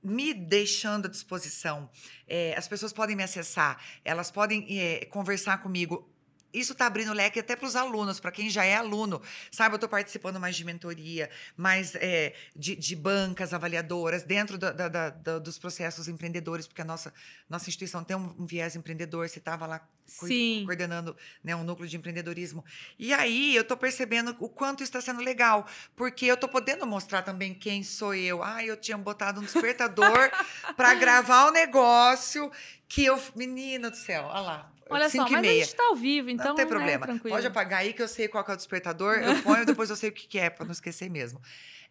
[0.03, 1.89] me deixando à disposição.
[2.27, 6.11] É, as pessoas podem me acessar, elas podem é, conversar comigo.
[6.59, 9.21] Isso está abrindo leque até para os alunos, para quem já é aluno.
[9.51, 14.71] Sabe, eu estou participando mais de mentoria, mais é, de, de, bancas avaliadoras, dentro da,
[14.71, 17.13] da, da, dos processos empreendedores, porque a nossa,
[17.49, 20.63] nossa instituição tem um, viés empreendedor, você estava lá Sim.
[20.65, 22.63] coordenando né, um núcleo de empreendedorismo.
[22.97, 27.21] E aí eu estou percebendo o quanto está sendo legal, porque eu estou podendo mostrar
[27.21, 28.43] também quem sou eu.
[28.43, 30.31] Ah, eu tinha botado um despertador
[30.77, 32.51] para gravar um negócio
[32.87, 33.19] que eu.
[33.35, 34.74] Menina do céu, olha lá.
[34.89, 36.49] Olha só, mas a gente está ao vivo, então.
[36.49, 37.05] Não tem né, problema.
[37.05, 37.35] tranquilo.
[37.35, 39.15] Pode apagar aí que eu sei qual é o despertador.
[39.15, 41.41] Eu ponho, depois eu sei o que, que é, para não esquecer mesmo.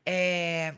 [0.07, 0.75] É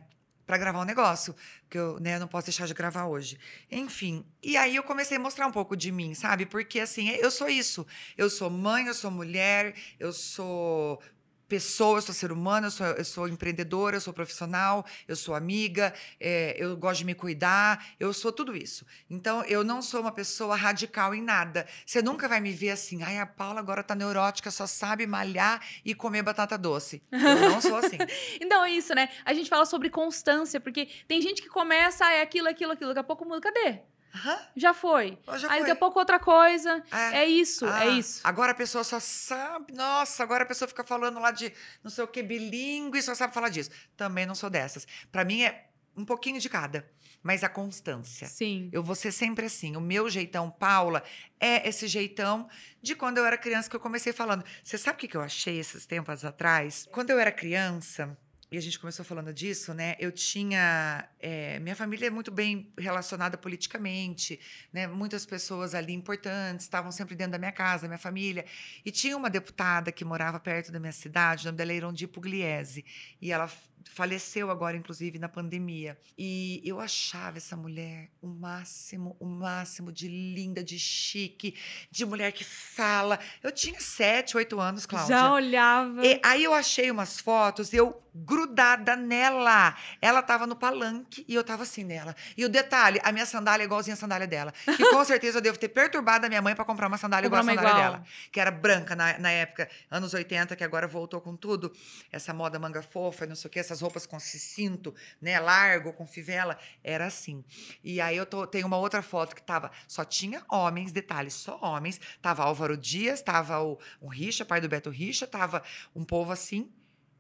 [0.47, 3.37] para gravar um negócio, porque eu né, não posso deixar de gravar hoje.
[3.71, 6.47] Enfim, e aí eu comecei a mostrar um pouco de mim, sabe?
[6.47, 7.85] Porque assim, eu sou isso.
[8.17, 11.03] Eu sou mãe, eu sou mulher, eu sou
[11.49, 15.35] pessoa, eu sou ser humano, eu sou, eu sou empreendedora, eu sou profissional, eu sou
[15.35, 18.87] amiga, é, eu gosto de me cuidar, eu sou tudo isso.
[19.09, 21.67] Então, eu não sou uma pessoa radical em nada.
[21.85, 25.61] Você nunca vai me ver assim, ai, a Paula agora tá neurótica, só sabe malhar
[25.85, 27.03] e comer batata doce.
[27.13, 27.99] Eu não sou assim.
[28.41, 29.09] então, é isso, né?
[29.25, 32.91] A gente fala sobre constância, porque tem gente que começa, ah, é aquilo, aquilo, aquilo,
[32.91, 33.81] daqui a pouco muda, cadê?
[34.15, 34.37] Uhum.
[34.57, 35.19] Já foi.
[35.37, 35.59] Já Aí foi.
[35.61, 36.83] daqui a pouco outra coisa.
[36.91, 37.19] É.
[37.19, 38.21] É, isso, Ah, é isso.
[38.25, 39.75] Agora a pessoa só sabe.
[39.75, 41.53] Nossa, agora a pessoa fica falando lá de
[41.85, 43.71] não sei o que, bilíngue, e só sabe falar disso.
[43.97, 44.87] Também não sou dessas.
[45.13, 45.67] Para mim é
[45.97, 46.89] um pouquinho de cada,
[47.23, 48.27] mas a constância.
[48.27, 48.69] Sim.
[48.73, 49.77] Eu vou ser sempre assim.
[49.77, 51.03] O meu jeitão, Paula,
[51.41, 52.49] é esse jeitão
[52.83, 54.45] de quando eu era criança que eu comecei falando.
[54.63, 56.87] Você sabe o que eu achei esses tempos atrás?
[56.91, 58.17] Quando eu era criança,
[58.51, 59.97] e a gente começou falando disso, né?
[59.99, 61.09] Eu tinha.
[61.19, 64.39] é, minha família é muito bem relacionada politicamente,
[64.73, 64.87] né?
[64.87, 68.45] Muitas pessoas ali importantes estavam sempre dentro da minha casa, da minha família.
[68.85, 72.07] E tinha uma deputada que morava perto da minha cidade, o nome dela era Irondi
[72.07, 72.85] Pugliese.
[73.21, 73.51] E ela
[73.91, 75.99] faleceu agora, inclusive, na pandemia.
[76.19, 81.55] E eu achava essa mulher o máximo, o máximo de linda, de chique,
[81.91, 83.19] de mulher que fala.
[83.43, 85.17] Eu tinha sete, oito anos, Cláudia.
[85.17, 86.05] Já olhava.
[86.05, 89.77] E aí eu achei umas fotos, eu grudada nela.
[90.01, 92.15] Ela tava no palanque e eu tava assim nela.
[92.37, 94.53] E o detalhe, a minha sandália é igualzinha a sandália dela.
[94.65, 97.41] Que com certeza eu devo ter perturbado a minha mãe para comprar uma sandália igual
[97.41, 97.83] a sandália igual.
[97.83, 98.05] dela.
[98.33, 101.73] Que era branca na, na época, anos 80, que agora voltou com tudo.
[102.11, 106.07] Essa moda manga fofa, não sei o quê, essas roupas com cinto, né, largo, com
[106.07, 106.59] fivela.
[106.83, 107.45] Era assim.
[107.83, 111.59] E aí eu tô, tem uma outra foto que tava, só tinha homens, detalhe, só
[111.63, 112.01] homens.
[112.21, 115.63] Tava Álvaro Dias, tava o, o Richa, pai do Beto Richa, tava
[115.95, 116.71] um povo assim,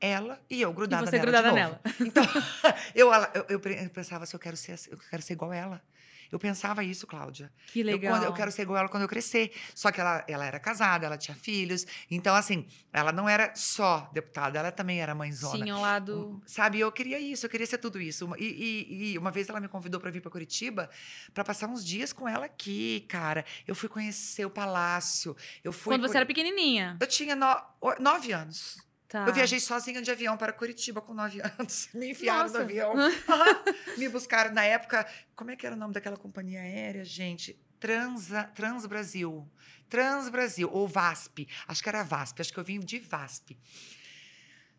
[0.01, 1.81] ela e eu grudada E você nela grudada novo.
[2.01, 2.25] Então,
[2.95, 5.83] eu, eu, eu pensava se eu quero ser, assim, eu quero ser igual ela.
[6.31, 7.53] Eu pensava isso, Cláudia.
[7.73, 8.15] Que Eu, legal.
[8.15, 9.53] quando- eu quero ser igual ela quando eu crescer.
[9.75, 11.87] Só que ela, ela era casada, ela tinha filhos.
[12.11, 15.57] Então, assim, ela não era só deputada, ela também era mãezona.
[15.63, 16.43] Tinha um lado.
[16.47, 18.29] Sabe, eu queria isso, eu queria ser tudo isso.
[18.39, 20.89] E, e- e uma vez ela me convidou para vir para Curitiba
[21.33, 23.45] para passar uns dias com ela aqui, cara.
[23.67, 25.37] Eu fui conhecer o palácio.
[25.63, 25.93] Eu fui.
[25.95, 26.97] Quando você co- era pequenininha.
[27.01, 27.63] Eu tinha no-
[28.01, 28.85] nove anos.
[29.09, 29.25] Tá.
[29.27, 31.89] Eu viajei sozinha de avião para Curitiba com nove anos.
[31.95, 32.59] Me enfiaram Nossa.
[32.59, 32.95] no avião.
[33.97, 35.07] Me buscaram na época.
[35.35, 37.59] Como é que era o nome daquela companhia aérea, gente?
[37.79, 39.49] Transa, Transbrasil.
[39.89, 41.47] Transbrasil, ou VASP.
[41.69, 43.57] Acho que era VASP, acho que eu vim de VASP.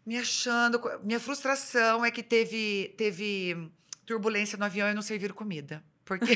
[0.05, 0.81] Me achando.
[1.03, 3.71] Minha frustração é que teve, teve
[4.05, 5.83] turbulência no avião e não serviram comida.
[6.03, 6.35] Porque.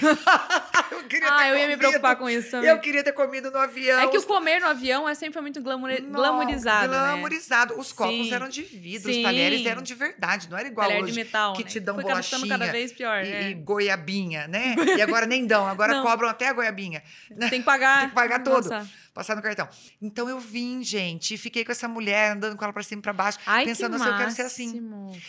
[0.92, 1.80] Eu queria ter Ah, eu ia me comido.
[1.80, 2.70] preocupar com isso também.
[2.70, 4.00] Eu queria ter comido no avião.
[4.00, 5.90] É que o comer no avião é sempre muito glamour...
[6.02, 6.98] Não, glamourizado, né?
[7.00, 7.80] Glamourizado.
[7.80, 8.34] Os copos Sim.
[8.34, 9.18] eram de vidro, Sim.
[9.20, 11.20] os talheres eram de verdade, não era igual Talher de hoje.
[11.24, 11.70] metal, que né?
[11.70, 13.50] te dão Foi bolachinha cada vez pior, e, né?
[13.50, 14.76] e goiabinha, né?
[14.98, 16.04] E agora nem dão, agora Não.
[16.04, 17.02] cobram até a goiabinha.
[17.50, 18.00] Tem que pagar.
[18.02, 18.70] Tem que pagar tudo.
[18.70, 18.90] Nossa.
[19.14, 19.68] Passar no cartão.
[20.02, 23.02] Então eu vim, gente, e fiquei com essa mulher andando com ela pra cima e
[23.02, 24.72] pra baixo, Ai, pensando assim, eu quero ser assim.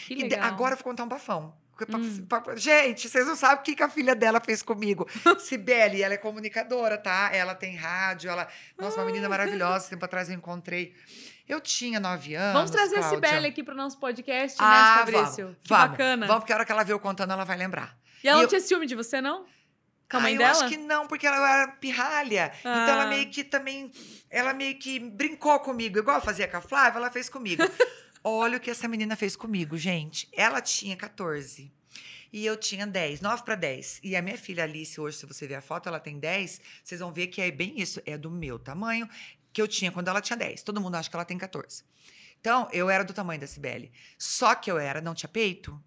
[0.06, 0.44] Que E de- legal.
[0.44, 1.52] agora eu vou contar um bafão.
[1.90, 2.26] Hum.
[2.56, 5.08] Gente, vocês não sabem o que, que a filha dela fez comigo.
[5.40, 7.30] Cibele, ela é comunicadora, tá?
[7.32, 8.46] Ela tem rádio, ela.
[8.78, 9.88] Nossa, uma menina maravilhosa.
[9.90, 10.94] Tempo atrás eu encontrei.
[11.48, 12.52] Eu tinha nove anos.
[12.54, 13.28] Vamos trazer a Cláudia.
[13.28, 15.44] Sibeli aqui pro nosso podcast, né, Ah, Fabrício?
[15.46, 15.58] vamos.
[15.62, 16.26] Que vamos, bacana.
[16.26, 17.96] Vamos, porque a hora que ela viu eu contando, ela vai lembrar.
[18.22, 19.44] E ela E não eu- tinha ciúme de você, não?
[20.10, 20.50] Com a Ah, mãe eu dela?
[20.50, 22.52] acho que não, porque ela era pirralha.
[22.60, 23.06] Então ela Ah.
[23.06, 23.90] meio que também.
[24.30, 27.62] Ela meio que brincou comigo, igual eu fazia com a Flávia, ela fez comigo.
[28.24, 30.28] Olha o que essa menina fez comigo, gente.
[30.32, 31.72] Ela tinha 14.
[32.32, 34.00] E eu tinha 10, 9 para 10.
[34.02, 36.60] E a minha filha Alice, hoje, se você ver a foto, ela tem 10.
[36.82, 38.00] Vocês vão ver que é bem isso.
[38.06, 39.08] É do meu tamanho
[39.52, 40.62] que eu tinha quando ela tinha 10.
[40.62, 41.84] Todo mundo acha que ela tem 14.
[42.40, 43.92] Então, eu era do tamanho da Cibele.
[44.16, 45.82] Só que eu era, não tinha peito.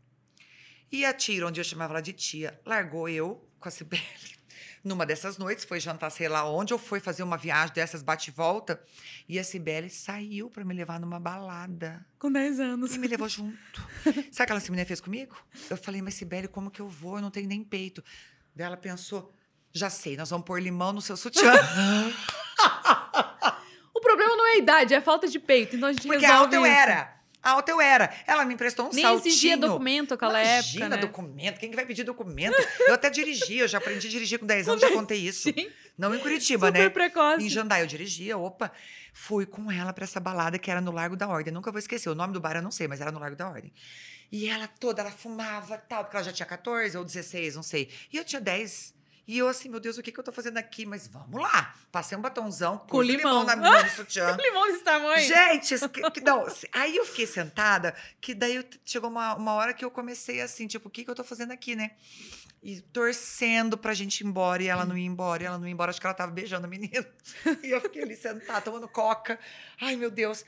[0.91, 4.34] E a tia, onde eu chamava ela de tia, largou eu com a Cibele.
[4.85, 8.29] Numa dessas noites, foi jantar sei lá onde, ou foi fazer uma viagem dessas bate
[8.29, 8.79] e volta.
[9.27, 12.05] E a Cibele saiu para me levar numa balada.
[12.19, 12.95] Com 10 anos.
[12.95, 13.57] E me levou junto.
[14.31, 15.35] Sabe o que ela menina fez comigo?
[15.71, 17.15] Eu falei, mas Sibeli, como que eu vou?
[17.15, 18.03] Eu não tenho nem peito.
[18.55, 19.33] Daí ela pensou,
[19.73, 21.51] já sei, nós vamos pôr limão no seu sutiã.
[23.95, 25.77] O problema é a idade, é a falta de peito.
[25.77, 27.14] Então a gente Porque resolve alta eu era.
[27.45, 28.11] Alta eu era.
[28.25, 29.27] Ela me emprestou um Nem saltinho.
[29.31, 31.01] exigia documento aquela Imagina época, né?
[31.01, 31.59] documento.
[31.59, 32.55] Quem que vai pedir documento?
[32.87, 35.43] Eu até dirigi, eu já aprendi a dirigir com 10 anos, já contei isso.
[35.43, 36.89] Sim, Não em Curitiba, super né?
[36.89, 37.45] precoce.
[37.45, 38.71] Em Jandai eu dirigia, opa.
[39.13, 41.53] Fui com ela pra essa balada que era no Largo da Ordem.
[41.53, 42.09] Nunca vou esquecer.
[42.09, 43.71] O nome do bar eu não sei, mas era no Largo da Ordem.
[44.31, 47.89] E ela toda, ela fumava tal, porque ela já tinha 14 ou 16, não sei.
[48.11, 48.94] E eu tinha 10.
[49.27, 50.85] E eu assim, meu Deus, o que, que eu tô fazendo aqui?
[50.85, 51.73] Mas vamos lá.
[51.91, 53.43] Passei um batonzão Com pus limão.
[53.43, 54.35] na minha no sutiã.
[54.35, 55.27] Limão desse tamanho.
[55.27, 55.75] Gente,
[56.23, 60.41] não, se- aí eu fiquei sentada, que daí chegou uma, uma hora que eu comecei
[60.41, 61.91] assim, tipo, o que, que eu tô fazendo aqui, né?
[62.61, 65.73] E torcendo pra gente ir embora, e ela não ia embora, e ela não ia
[65.73, 65.89] embora.
[65.91, 67.05] Acho que ela tava beijando a menina.
[67.63, 69.39] E eu fiquei ali sentada, tomando coca.
[69.81, 70.43] Ai, meu Deus.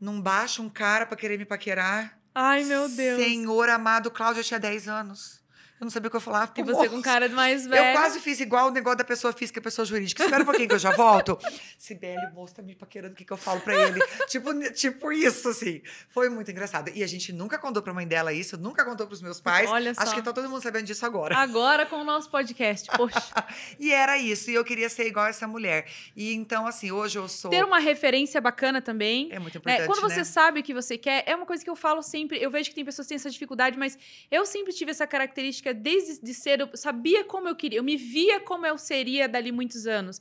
[0.00, 2.18] Não baixa um cara pra querer me paquerar.
[2.34, 3.22] Ai, meu Deus.
[3.22, 5.41] Senhor amado, Cláudia tinha 10 anos.
[5.82, 6.52] Eu não sabia o que eu falava.
[6.56, 7.84] E você com cara de mais velho.
[7.88, 10.22] Eu quase fiz igual o negócio da pessoa física e pessoa jurídica.
[10.22, 11.36] Espera um pouquinho que eu já volto.
[11.76, 14.00] Sibeli, o moço tá me paquerando, o que, que eu falo pra ele?
[14.28, 15.82] tipo, tipo isso, assim.
[16.08, 16.92] Foi muito engraçado.
[16.94, 19.68] E a gente nunca contou pra mãe dela isso, nunca contou pros meus pais.
[19.68, 20.02] Olha só.
[20.02, 21.36] Acho que tá todo mundo sabendo disso agora.
[21.36, 22.88] Agora com o nosso podcast.
[22.96, 23.20] Poxa,
[23.80, 24.52] E era isso.
[24.52, 25.86] E eu queria ser igual essa mulher.
[26.14, 27.50] E então, assim, hoje eu sou.
[27.50, 29.30] ter uma referência bacana também.
[29.32, 29.86] É muito É, importante.
[29.88, 30.24] quando você né?
[30.24, 32.40] sabe o que você quer, é uma coisa que eu falo sempre.
[32.40, 33.98] Eu vejo que tem pessoas que têm essa dificuldade, mas
[34.30, 36.68] eu sempre tive essa característica desde de cedo.
[36.70, 40.20] Eu sabia como eu queria, eu me via como eu seria dali muitos anos.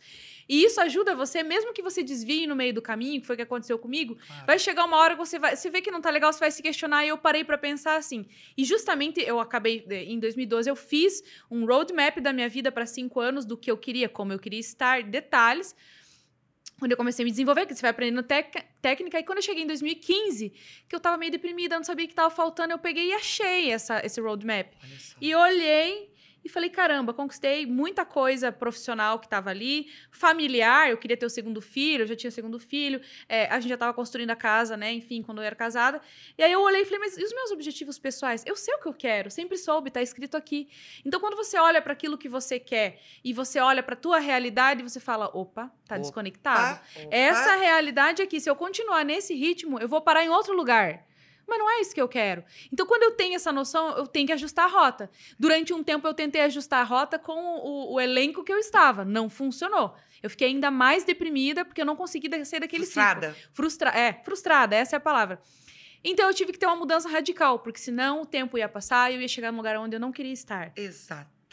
[0.50, 3.38] E isso ajuda você, mesmo que você desvie no meio do caminho, que foi o
[3.38, 4.46] que aconteceu comigo, Claro.
[4.46, 5.56] vai chegar uma hora que você vai.
[5.56, 7.06] Você vê que não tá legal, você vai se questionar.
[7.06, 8.26] E eu parei pra pensar assim.
[8.58, 13.20] E justamente eu acabei, em 2012, eu fiz um roadmap da minha vida para cinco
[13.20, 15.74] anos, do que eu queria, como eu queria estar, detalhes
[16.82, 18.24] quando eu comecei a me desenvolver, que você vai aprendendo
[18.82, 19.20] técnica.
[19.20, 20.50] E quando eu cheguei em 2015,
[20.90, 23.70] que eu tava meio deprimida, não sabia o que tava faltando, eu peguei e achei
[23.70, 24.68] essa, esse roadmap.
[25.22, 26.11] E olhei
[26.44, 31.30] e falei, caramba, conquistei muita coisa profissional que tava ali, familiar, eu queria ter o
[31.30, 34.36] segundo filho, eu já tinha o segundo filho, é, a gente já tava construindo a
[34.36, 36.02] casa, né, enfim, quando eu era casada.
[36.38, 38.44] E aí eu olhei e falei, mas e os meus objetivos pessoais?
[38.46, 40.68] Eu sei o que eu quero, sempre soube, tá escrito aqui.
[41.06, 44.82] Então quando você olha para aquilo que você quer e você olha para tua realidade,
[44.84, 46.80] você fala, opa, tá Opa, desconectado.
[46.96, 47.08] opa.
[47.16, 51.06] Essa realidade aqui, se eu continuar nesse ritmo, eu vou parar em outro lugar.
[51.48, 52.44] Mas não é isso que eu quero.
[52.72, 55.10] Então, quando eu tenho essa noção, eu tenho que ajustar a rota.
[55.40, 59.04] Durante um tempo, eu tentei ajustar a rota com o, o elenco que eu estava.
[59.04, 59.96] Não funcionou.
[60.22, 63.02] Eu fiquei ainda mais deprimida porque eu não consegui sair daquele ciclo.
[63.02, 63.36] Frustrada.
[63.54, 65.42] Frustra é, frustrada, essa é a palavra.
[66.04, 69.16] Então, eu tive que ter uma mudança radical, porque senão o tempo ia passar e
[69.16, 70.72] eu ia chegar num lugar onde eu não queria estar.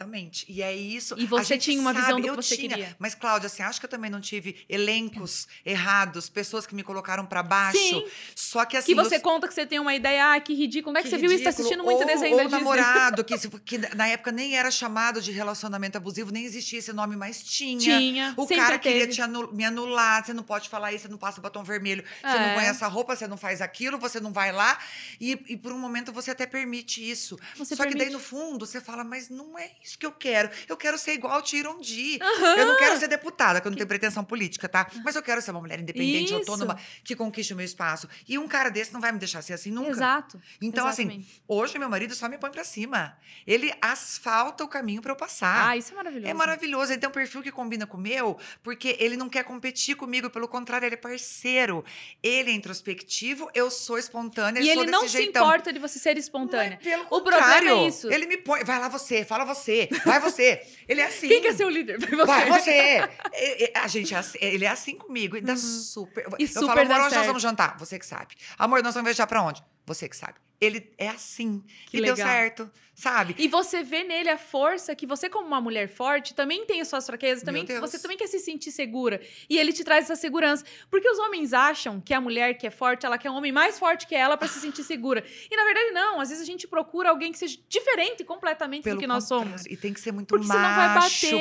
[0.03, 0.47] Exatamente.
[0.49, 1.17] E é isso.
[1.19, 2.69] E você tinha uma visão sabe, do que eu você tinha.
[2.69, 2.97] queria.
[3.01, 7.27] Mas, Cláudia, você acha que eu também não tive elencos errados, pessoas que me colocaram
[7.27, 7.77] pra baixo?
[7.79, 8.07] Sim.
[8.35, 8.87] Só que assim.
[8.87, 10.91] que você os- conta que você tem uma ideia, ah, que ridículo.
[10.93, 11.43] Onde é que, que você viu isso?
[11.43, 11.67] Tá ridículo.
[11.67, 13.35] assistindo muito ou, desenho ou da namorado, que,
[13.67, 17.79] que na época nem era chamado de relacionamento abusivo, nem existia esse nome, mas tinha.
[17.99, 19.15] Tinha, O cara queria teve.
[19.15, 22.37] te anu- me anular, você não pode falar isso, você não passa batom vermelho, você
[22.37, 22.47] É.
[22.49, 24.79] não põe essa roupa, você não faz aquilo, você não vai lá.
[25.21, 27.37] E, e por um momento você até permite isso.
[27.57, 28.13] Você Só que daí permite.
[28.13, 30.51] no fundo você fala, mas não é isso que eu quero.
[30.69, 32.19] Eu quero ser igual Tirondi.
[32.57, 34.91] Eu não quero ser deputada, que eu não tenho pretensão política, tá?
[35.05, 36.35] Mas eu quero ser uma mulher independente, Isso.
[36.35, 38.09] autônoma, que conquiste o meu espaço.
[38.29, 39.91] E um cara desse não vai me deixar ser assim nunca.
[39.91, 40.41] Exato.
[40.61, 41.43] Então, assim, Exatamente.
[41.47, 43.17] hoje meu marido só me põe pra cima.
[43.47, 45.69] Ele asfalta o caminho pra eu passar.
[45.71, 46.31] Ah, isso é maravilhoso.
[46.31, 46.93] É maravilhoso.
[46.93, 50.29] Ele tem um perfil que combina com o meu, porque ele não quer competir comigo.
[50.31, 51.85] Pelo contrário, ele é parceiro.
[52.23, 55.45] Ele é introspectivo, eu sou espontânea, E ele não se jeitão.
[55.47, 56.75] importa de você ser espontânea.
[56.81, 57.69] É pelo O problema contrário.
[57.71, 58.11] é isso.
[58.11, 58.65] Ele me põe.
[58.65, 60.61] Vai lá você, fala você, vai você.
[60.89, 61.29] Ele é assim.
[61.29, 61.99] Quem quer ser o líder?
[61.99, 62.27] Vai você.
[62.27, 62.71] Vai você.
[62.71, 63.09] É,
[63.75, 65.37] é, A gente, é assim- ele é assim comigo.
[65.37, 66.27] E dá super.
[66.27, 66.33] Uhum.
[66.39, 67.77] E eu super falo, amor, onde nós vamos jantar?
[67.79, 68.35] Você que sabe.
[68.59, 69.63] Amor, nós vamos viajar pra onde?
[69.89, 70.35] Você que sabe.
[70.61, 71.63] Ele é assim.
[71.87, 72.29] Que e deu legal.
[72.29, 73.35] certo, sabe?
[73.39, 76.89] E você vê nele a força que você, como uma mulher forte, também tem as
[76.89, 79.21] suas fraquezas, também você também quer se sentir segura.
[79.49, 80.65] E ele te traz essa segurança.
[80.91, 83.79] Porque os homens acham que a mulher que é forte, ela quer um homem mais
[83.79, 85.25] forte que ela pra se sentir segura.
[85.49, 86.21] E na verdade, não.
[86.21, 89.65] Às vezes a gente procura alguém que seja diferente completamente do que nós somos.
[89.67, 91.39] E tem que ser muito Porque macho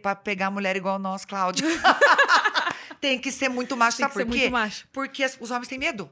[0.00, 1.66] pra pegar mulher igual nós, Cláudia.
[3.00, 4.50] tem que ser muito macho, Tem sabe por quê?
[4.92, 6.08] Porque os homens têm medo.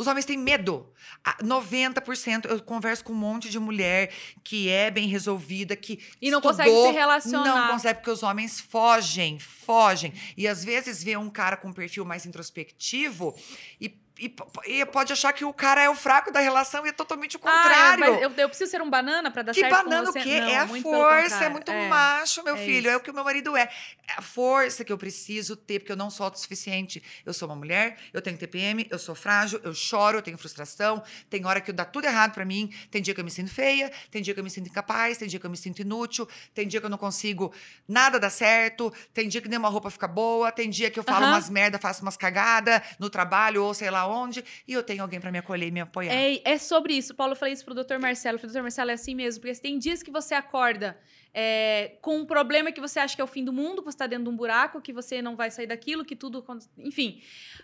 [0.00, 0.90] Os homens têm medo.
[1.22, 4.10] Ah, 90%, eu converso com um monte de mulher
[4.42, 7.44] que é bem resolvida, que E não estudou, consegue se relacionar.
[7.66, 10.14] Não consegue, porque os homens fogem, fogem.
[10.38, 13.36] E às vezes vê um cara com um perfil mais introspectivo
[13.78, 13.90] e,
[14.20, 14.34] e,
[14.66, 17.40] e pode achar que o cara é o fraco da relação e é totalmente o
[17.42, 18.00] Ah, é, contrário.
[18.00, 20.20] mas eu, eu preciso ser um banana pra dar Que certo com banana o você?
[20.20, 20.30] quê?
[20.30, 21.88] É a força, é muito É.
[21.88, 22.88] macho, meu é filho.
[22.88, 22.98] É isso.
[22.98, 23.62] o que o meu marido é.
[24.06, 27.02] É a força que eu preciso ter, porque eu não sou autossuficiente.
[27.24, 31.02] Eu sou uma mulher, eu tenho TPM, eu sou frágil, eu choro, eu tenho frustração.
[31.28, 32.72] Tem hora que dá tudo errado pra mim.
[32.90, 35.28] Tem dia que eu me sinto feia, tem dia que eu me sinto incapaz, tem
[35.28, 37.52] dia que eu me sinto inútil, tem dia que eu não consigo
[37.88, 41.04] nada dar certo, tem dia que nem uma roupa fica boa, tem dia que eu
[41.04, 41.34] falo Aham.
[41.34, 45.20] umas merda, faço umas cagadas no trabalho ou sei lá onde, e eu tenho alguém
[45.20, 46.12] pra me acolher e me apoiar.
[46.12, 47.14] É, é sobre isso.
[47.14, 47.98] Paulo, eu falei isso pro Dr.
[47.98, 48.36] Marcelo.
[48.36, 48.62] Eu falei, Dr.
[48.62, 49.40] Marcelo, é assim mesmo.
[49.40, 50.98] Porque tem dias que você acorda
[51.32, 53.98] é, com um problema que você acha que é o fim do mundo, que você
[53.98, 56.44] tá dentro de um buraco, que você não vai sair daquilo, que tudo.
[56.78, 57.22] Enfim.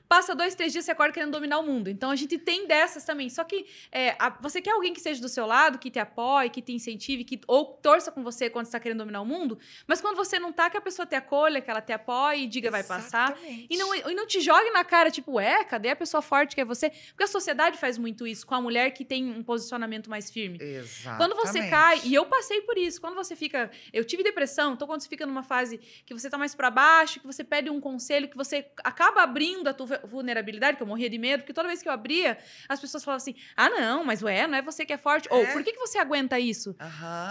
[0.09, 1.89] Passa dois, três dias, você acorda querendo dominar o mundo.
[1.91, 3.29] Então a gente tem dessas também.
[3.29, 6.49] Só que é, a- você quer alguém que seja do seu lado, que te apoie,
[6.49, 9.59] que te incentive, que, ou torça com você quando você tá querendo dominar o mundo.
[9.87, 12.47] Mas quando você não tá, que a pessoa te acolha, que ela te apoie e
[12.47, 13.37] diga vai passar.
[13.69, 16.61] E não, e não te jogue na cara, tipo, é, cadê a pessoa forte que
[16.61, 16.91] é você?
[17.09, 20.59] Porque a sociedade faz muito isso com a mulher que tem um posicionamento mais firme.
[20.63, 21.19] Exatamente.
[21.19, 23.56] Quando você cai, e eu passei por isso, quando você fica.
[23.93, 27.21] Eu tive depressão, então quando você fica numa fase que você tá mais pra baixo,
[27.21, 31.09] que você pede um conselho, que você acaba abrindo a tua vulnerabilidade, que eu morria
[31.11, 32.39] de medo, porque toda vez que eu abria,
[32.69, 35.29] as pessoas falavam assim: ah, não, mas ué, não é você que é forte.
[35.31, 35.53] Ou É.
[35.53, 36.75] por que, que você aguenta isso?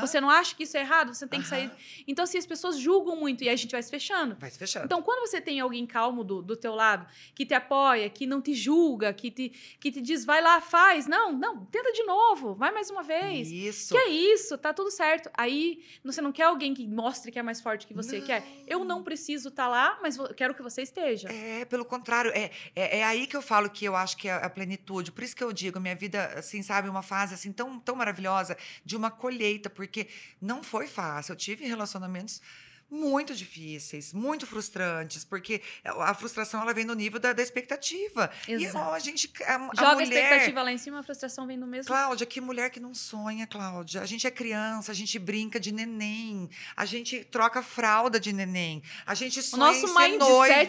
[0.01, 1.13] Você não acha que isso é errado?
[1.13, 1.69] Você tem que sair.
[2.07, 4.35] Então, assim, as pessoas julgam muito e a gente vai se fechando.
[4.39, 4.85] Vai se fechando.
[4.85, 8.41] Então, quando você tem alguém calmo do, do teu lado, que te apoia, que não
[8.41, 9.49] te julga, que te,
[9.79, 11.07] que te diz, vai lá, faz.
[11.07, 13.51] Não, não, tenta de novo, vai mais uma vez.
[13.51, 13.93] Isso.
[13.93, 15.29] Que é isso, tá tudo certo.
[15.33, 15.83] Aí,
[16.15, 18.25] você não quer alguém que mostre que é mais forte que você Não.
[18.25, 18.43] quer.
[18.65, 21.29] Eu não preciso estar lá, mas quero que você esteja.
[21.29, 24.33] É, pelo contrário, é, é, é aí que eu falo que eu acho que é
[24.33, 25.11] a plenitude.
[25.11, 28.57] Por isso que eu digo, minha vida, assim, sabe, uma fase assim tão, tão maravilhosa
[28.83, 30.07] de uma colheita, porque
[30.41, 31.33] não foi fácil.
[31.33, 32.41] Eu tive relacionamentos
[32.89, 38.29] muito difíceis, muito frustrantes, porque a frustração ela vem no nível da, da expectativa.
[38.47, 38.77] E Exato.
[38.77, 41.57] ó, a gente, a, a Joga a mulher, expectativa lá em cima, a frustração vem
[41.57, 41.87] no mesmo.
[41.87, 44.01] Cláudia, que mulher que não sonha, Cláudia.
[44.01, 48.81] A gente é criança, a gente brinca de neném, a gente troca fralda de neném,
[49.05, 50.19] a gente O sonha nosso em mindset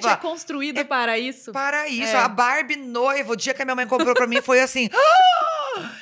[0.03, 0.11] noiva.
[0.13, 1.53] é construído para isso.
[1.53, 2.17] Para isso, É.
[2.17, 4.89] a Barbie noiva, o dia que a minha mãe comprou pra mim foi assim.
[4.93, 5.46] "Ah!"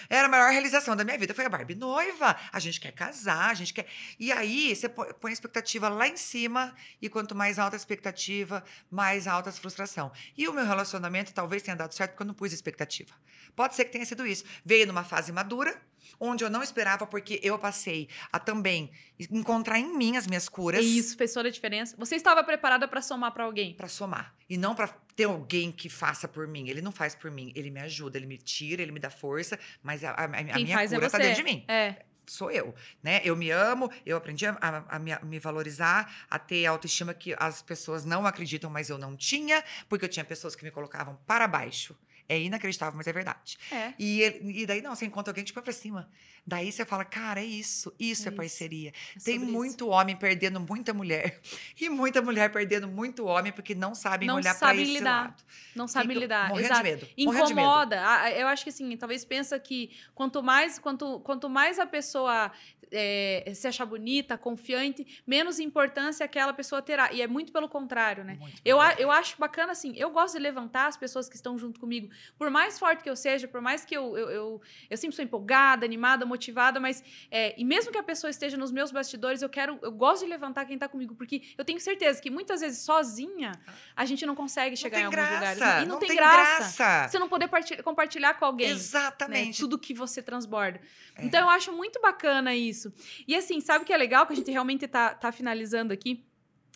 [0.08, 2.36] Era a maior realização da minha vida, foi a Barbie noiva.
[2.52, 3.86] A gente quer casar, a gente quer.
[4.18, 8.64] E aí você põe a expectativa lá em cima, e quanto mais alta a expectativa,
[8.90, 10.12] mais alta a frustração.
[10.36, 13.14] E o meu relacionamento talvez tenha dado certo porque eu não pus expectativa.
[13.54, 14.44] Pode ser que tenha sido isso.
[14.64, 15.80] Veio numa fase madura,
[16.18, 18.90] onde eu não esperava, porque eu passei a também
[19.30, 20.84] encontrar em mim as minhas curas.
[20.84, 21.94] E isso fez toda a diferença.
[21.98, 23.74] Você estava preparada para somar para alguém.
[23.74, 24.34] Pra somar.
[24.48, 26.68] E não pra ter alguém que faça por mim.
[26.68, 27.52] Ele não faz por mim.
[27.54, 30.54] Ele me ajuda, ele me tira, ele me dá força, mas a, a- a minha
[30.54, 30.58] é
[30.96, 31.16] cura você.
[31.18, 31.64] tá dentro de mim.
[31.68, 31.96] É.
[32.26, 33.20] Sou eu, né?
[33.22, 37.12] Eu me amo, eu aprendi a, a- a me, a me valorizar, a ter autoestima
[37.12, 40.70] que as pessoas não acreditam, mas eu não tinha, porque eu tinha pessoas que me
[40.70, 41.94] colocavam para baixo.
[42.26, 43.58] É inacreditável, mas é verdade.
[43.70, 43.92] É.
[43.98, 46.08] E, ele- e daí, não, você encontra alguém que te põe pra cima.
[46.46, 48.36] Daí você fala, cara, é isso, isso É é, isso.
[48.36, 48.90] parceria.
[48.90, 49.52] É Tem sobre isso.
[49.52, 51.40] muito homem perdendo muita mulher.
[51.80, 55.22] E muita mulher perdendo muito homem porque não sabem Não olhar sabem esse lidar.
[55.24, 55.42] lado.
[55.74, 56.48] Não sabe Ficam lidar.
[56.48, 56.82] Morrendo Exato.
[56.84, 57.06] de medo.
[57.24, 57.66] morrendo de medo.
[57.66, 58.30] Incomoda.
[58.36, 62.52] Eu acho que assim, talvez pensa que quanto mais, quanto, quanto mais a pessoa
[62.90, 67.12] é, se achar bonita, confiante, menos importância aquela pessoa terá.
[67.12, 68.36] E é muito pelo contrário, né?
[68.38, 71.80] Muito Eu, eu acho bacana, assim, eu gosto de levantar as pessoas que estão junto
[71.80, 72.08] comigo.
[72.38, 74.16] Por mais forte que eu seja, por mais que eu.
[74.16, 76.96] Eu, eu, eu sempre sou empolgada, animada, motivada, mas.
[77.30, 79.78] é, e mesmo que a pessoa esteja nos meus bastidores, eu quero.
[79.82, 83.52] Eu gosto de levantar quem tá comigo, porque eu tenho certeza que muitas vezes sozinha
[83.96, 85.54] a gente não consegue chegar não em alguns graça.
[85.54, 85.82] lugares.
[85.84, 86.58] E não, não tem, tem graça.
[86.84, 87.08] graça.
[87.08, 88.68] Você não poder partilhar- compartilhar com alguém.
[88.68, 89.60] né, Exatamente.
[89.60, 90.80] tudo que você transborda.
[91.16, 91.24] É.
[91.24, 92.92] Então, eu acho muito bacana isso.
[93.28, 94.26] E assim, sabe o que é legal?
[94.26, 96.24] Que a gente realmente tá, tá finalizando aqui.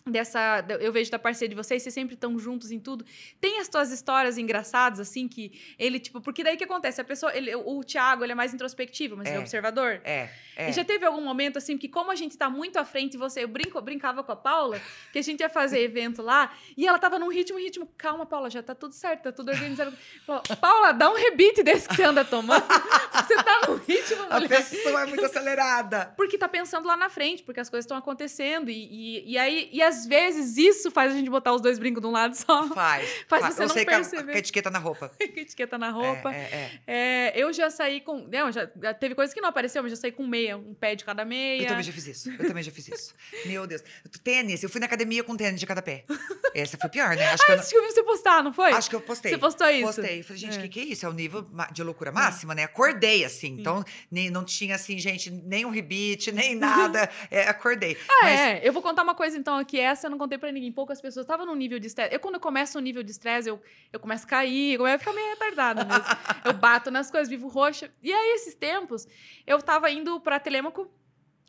[0.07, 3.05] Dessa, eu vejo da parceria de vocês, vocês sempre estão juntos em tudo.
[3.39, 7.01] Tem as tuas histórias engraçadas, assim, que ele, tipo, porque daí que acontece?
[7.01, 9.41] A pessoa, ele, o, Thiago, ele é mais introspectivo, mas ele é É.
[9.41, 10.01] observador.
[10.05, 10.69] É, é.
[10.69, 13.43] E já teve algum momento, assim, que como a gente tá muito à frente, você,
[13.43, 14.81] eu brinco, brincava com a Paula,
[15.11, 18.49] que a gente ia fazer evento lá, e ela tava num ritmo, ritmo, calma, Paula,
[18.49, 19.93] já tá tudo certo, tá tudo organizado.
[20.25, 22.63] Paula, Paula, dá um rebite desse que você anda tomando.
[22.65, 24.47] você tá num ritmo, A mulher.
[24.49, 26.13] pessoa é muito acelerada.
[26.15, 28.69] Porque tá pensando lá na frente, porque as coisas estão acontecendo.
[28.71, 28.73] E,
[29.19, 32.07] e, e aí, e às vezes isso faz a gente botar os dois brincos de
[32.07, 32.67] um lado só.
[32.69, 33.09] Faz.
[33.27, 33.55] Faz faz.
[33.55, 34.31] você eu não sei que a, perceber.
[34.31, 35.11] que a etiqueta na roupa.
[35.19, 36.33] etiqueta na roupa.
[36.33, 37.29] É, é, é.
[37.31, 38.27] É, eu já saí com.
[38.31, 41.03] Não, já, teve coisa que não apareceu, mas já saí com meia, um pé de
[41.03, 41.61] cada meia.
[41.63, 42.29] Eu também já fiz isso.
[42.31, 43.13] Eu também já fiz isso.
[43.45, 43.83] Meu Deus.
[44.23, 44.63] Tênis.
[44.63, 46.05] Eu fui na academia com tênis de cada pé.
[46.53, 47.27] Essa foi pior, né?
[47.27, 48.71] Acho que Ah, eu, que eu vi você postar, não foi?
[48.71, 49.31] não- acho que eu postei.
[49.31, 49.85] Você postou isso?
[49.85, 50.23] Postei.
[50.23, 50.61] Falei, gente, o É.
[50.63, 51.05] que, que é isso?
[51.05, 52.63] É o nível de loucura máxima, né?
[52.63, 53.57] Acordei, assim.
[53.59, 57.09] Então, nem, não tinha, assim, gente, nem um rebite, nem nada.
[57.31, 57.97] É, acordei.
[58.07, 58.61] Ah, Mas é.
[58.63, 59.78] Eu vou contar uma coisa então aqui.
[59.79, 60.71] Que essa eu não contei pra ninguém.
[60.71, 62.13] Poucas pessoas estavam no nível de estresse.
[62.13, 63.61] Eu, quando eu começo um nível de estresse, eu,
[63.93, 66.03] eu começo a cair, eu começo a ficar meio retardada mesmo.
[66.43, 67.89] eu bato nas coisas, vivo roxa.
[68.03, 69.07] E aí, esses tempos,
[69.47, 70.91] eu tava indo pra Telêmaco,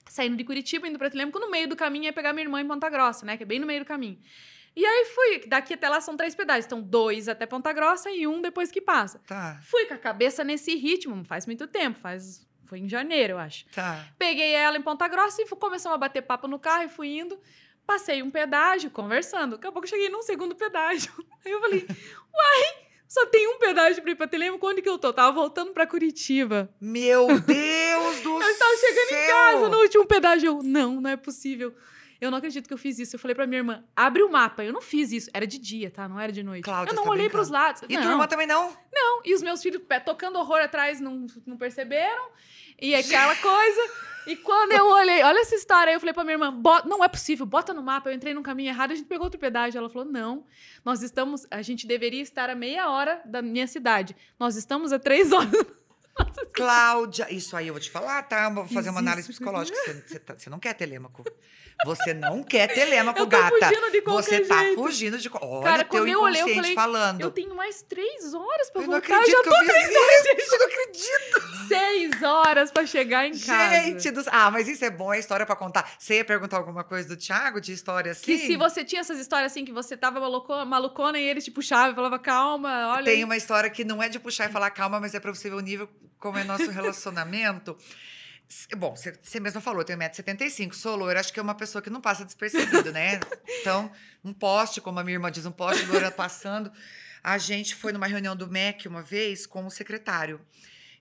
[0.08, 2.68] saindo de Curitiba, indo pra Telêmaco, no meio do caminho ia pegar minha irmã em
[2.68, 3.36] Ponta Grossa, né?
[3.36, 4.18] Que é bem no meio do caminho.
[4.76, 8.26] E aí fui, daqui até lá são três pedágios, então dois até Ponta Grossa e
[8.28, 9.20] um depois que passa.
[9.26, 13.38] Tá, Fui com a cabeça nesse ritmo, faz muito tempo, faz foi em janeiro, eu
[13.38, 13.66] acho.
[13.74, 14.06] tá.
[14.16, 17.36] Peguei ela em Ponta Grossa e começamos a bater papo no carro e fui indo.
[17.90, 19.56] Passei um pedágio, conversando.
[19.56, 21.10] Daqui a pouco eu cheguei num segundo pedágio.
[21.44, 24.96] Aí eu falei, uai, só tem um pedágio pra ir pra Telemaco, onde que eu
[24.96, 25.12] tô?
[25.12, 26.72] Tava voltando pra Curitiba.
[26.80, 28.42] Meu Deus do céu!
[28.46, 30.46] Eu estava chegando em casa no último pedágio.
[30.46, 31.74] Eu, não, não é possível.
[32.20, 33.16] Eu não acredito que eu fiz isso.
[33.16, 34.62] Eu falei pra minha irmã, abre o mapa.
[34.64, 35.30] Eu não fiz isso.
[35.32, 36.08] Era de dia, tá?
[36.08, 36.62] Não era de noite.
[36.64, 37.38] Cláudia, eu não tá olhei brincando.
[37.38, 37.82] pros lados.
[37.88, 38.76] E não, tua irmã também não?
[38.92, 39.22] não.
[39.24, 42.28] E os meus filhos pé, tocando horror atrás não, não perceberam.
[42.80, 43.80] E aquela coisa.
[44.26, 47.02] E quando eu olhei, olha essa história aí, eu falei pra minha irmã, "Bota- não
[47.02, 48.10] é possível, bota no mapa.
[48.10, 49.78] Eu entrei no caminho errado, a gente pegou outro pedágio.
[49.78, 50.44] Ela falou, não,
[50.84, 54.14] nós estamos, a gente deveria estar a meia hora da minha cidade.
[54.38, 55.66] Nós estamos a três horas.
[56.52, 58.48] Cláudia, isso aí eu vou te falar, tá?
[58.50, 59.76] Vou fazer uma Fiz análise psicológica.
[59.78, 61.24] Você, você tá- você não quer telêmaco.
[61.86, 63.56] Você não quer telêmaco, Eu tô gata.
[63.58, 64.82] fugindo de Você tá jeito.
[64.82, 65.30] fugindo de.
[65.40, 67.20] Olha, Cara, teu quando eu olhei, eu falei, falando.
[67.22, 69.14] Eu tenho mais três horas pra Eu não voltar.
[69.16, 70.54] acredito já que tô eu fiz isso.
[70.54, 71.68] Eu não acredito.
[71.68, 73.82] seis horas pra chegar em casa.
[73.82, 74.22] Gente do...
[74.30, 75.90] Ah, mas isso é bom, é história pra contar.
[75.98, 78.24] Você ia perguntar alguma coisa do Thiago, de história assim?
[78.26, 81.50] Que se você tinha essas histórias assim, que você tava maluco- malucona e ele te
[81.50, 83.04] puxava e falava, calma, olha.
[83.04, 85.32] Tem aí." uma história que não é de puxar e falar calma, mas é pra
[85.34, 85.88] você ver o nível
[86.18, 87.76] como é nosso relacionamento.
[88.76, 91.80] Bom, você você mesma falou, eu tenho 1,75m, sou loira, acho que é uma pessoa
[91.80, 93.20] que não passa despercebido, né?
[93.60, 93.92] Então,
[94.24, 96.72] um poste, como a minha irmã diz, um poste loira passando.
[97.22, 100.40] A gente foi numa reunião do MEC uma vez com o secretário.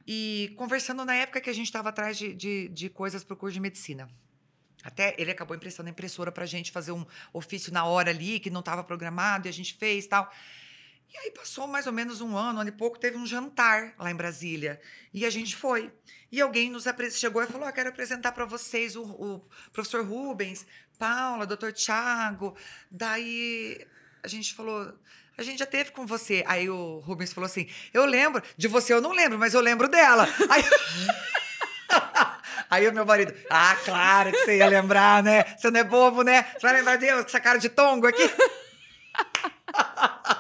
[0.06, 3.38] E conversando na época que a gente estava atrás de, de, de coisas para o
[3.38, 4.10] curso de medicina.
[4.84, 8.40] Até ele acabou emprestando a impressora para a gente fazer um ofício na hora ali,
[8.40, 10.31] que não estava programado, e a gente fez tal.
[11.11, 13.94] E aí passou mais ou menos um ano, um ano e pouco, teve um jantar
[13.98, 14.80] lá em Brasília.
[15.14, 15.91] E a gente foi.
[16.31, 20.68] E alguém nos chegou e falou: "Ah, quero apresentar para vocês o, o professor Rubens,
[20.99, 22.56] Paula, doutor Tiago.
[22.91, 23.88] Daí
[24.22, 24.94] a gente falou.
[25.38, 26.44] A gente já teve com você.
[26.45, 29.88] Aí o Rubens falou assim: Eu lembro, de você eu não lembro, mas eu lembro
[29.88, 30.27] dela.
[30.49, 30.64] Aí,
[32.69, 35.44] Aí o meu marido, ah, claro que você ia lembrar, né?
[35.57, 36.44] Você não é bobo, né?
[36.53, 38.22] Você vai lembrar com essa cara de tongo aqui?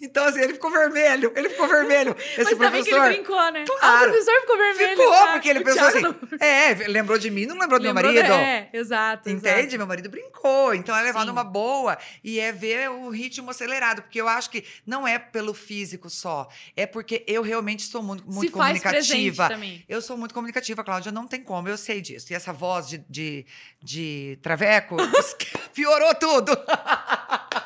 [0.00, 1.32] Então, assim, ele ficou vermelho.
[1.34, 2.14] Ele ficou vermelho.
[2.38, 3.08] Esse Mas também que ele professor.
[3.08, 3.64] brincou, né?
[3.68, 3.96] Ah, Claro.
[4.08, 4.90] o professor ficou vermelho.
[4.96, 5.32] Ficou, tá?
[5.32, 6.00] porque ele O pensou assim.
[6.00, 8.28] não- É, lembrou de mim, não lembrou do meu Lembrou marido.
[8.28, 9.28] da- É, exato.
[9.30, 9.58] Entende?
[9.60, 9.78] exato.
[9.78, 10.74] Meu marido brincou.
[10.74, 11.26] Então é levar Sim.
[11.26, 14.02] numa boa e é ver o ritmo acelerado.
[14.02, 16.48] Porque eu acho que não é pelo físico só.
[16.76, 19.48] É porque eu realmente sou muito, muito comunicativa.
[19.48, 19.84] também.
[19.88, 22.32] Eu sou muito comunicativa, Cláudia, não tem como, eu sei disso.
[22.32, 23.46] E essa voz de, de,
[23.82, 24.96] de traveco
[25.74, 26.52] piorou tudo.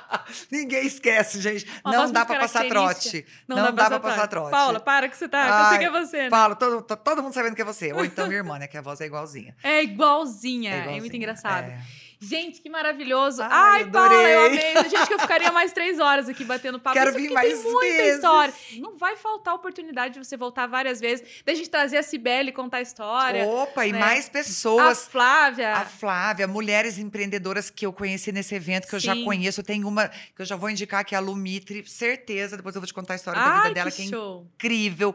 [0.50, 1.66] Ninguém esquece, gente.
[1.84, 3.24] Uma não dá pra passar trote.
[3.48, 4.50] Não, dá pra passar trote.
[4.50, 5.42] Paula, para que você tá.
[5.44, 6.30] que eu sei Ai, que é você, né?
[6.30, 7.92] Falo, todo, to- todo mundo sabendo que é você.
[7.92, 8.66] Ou então minha irmã, né?
[8.66, 9.54] Que a voz é igualzinha.
[9.62, 10.70] É igualzinha.
[10.70, 11.64] É É, igualzinha, muito engraçado.
[11.70, 11.80] é.
[12.22, 13.40] Gente, que maravilhoso.
[13.42, 14.74] Ai, Ai, Paula, eu amei.
[14.90, 16.94] Gente, que eu ficaria mais três horas aqui batendo papo.
[16.94, 18.14] Quero vir mais tem muita vezes.
[18.16, 18.54] história.
[18.78, 21.42] Não vai faltar oportunidade de você voltar várias vezes.
[21.46, 23.46] Da gente trazer a Cibele e contar a história.
[23.46, 23.98] Opa, e né?
[23.98, 25.08] mais a pessoas.
[25.08, 25.72] Flávia.
[25.74, 29.62] A Flávia, mulheres empreendedoras que eu conheci nesse evento, que eu já conheço.
[29.62, 32.54] Tem uma que eu já vou indicar, que é a Lumitri, certeza.
[32.54, 34.46] Depois eu vou te contar a história da Ai, vida dela, que, que é show.
[34.56, 35.14] incrível.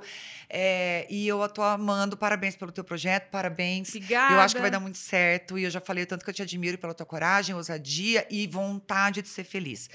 [0.50, 3.90] É, e eu tô amando, parabéns pelo teu projeto, parabéns.
[3.90, 4.34] Obrigada.
[4.34, 5.58] Eu acho que vai dar muito certo.
[5.58, 9.22] E eu já falei tanto que eu te admiro pela tua coragem, ousadia e vontade
[9.22, 9.90] de ser feliz.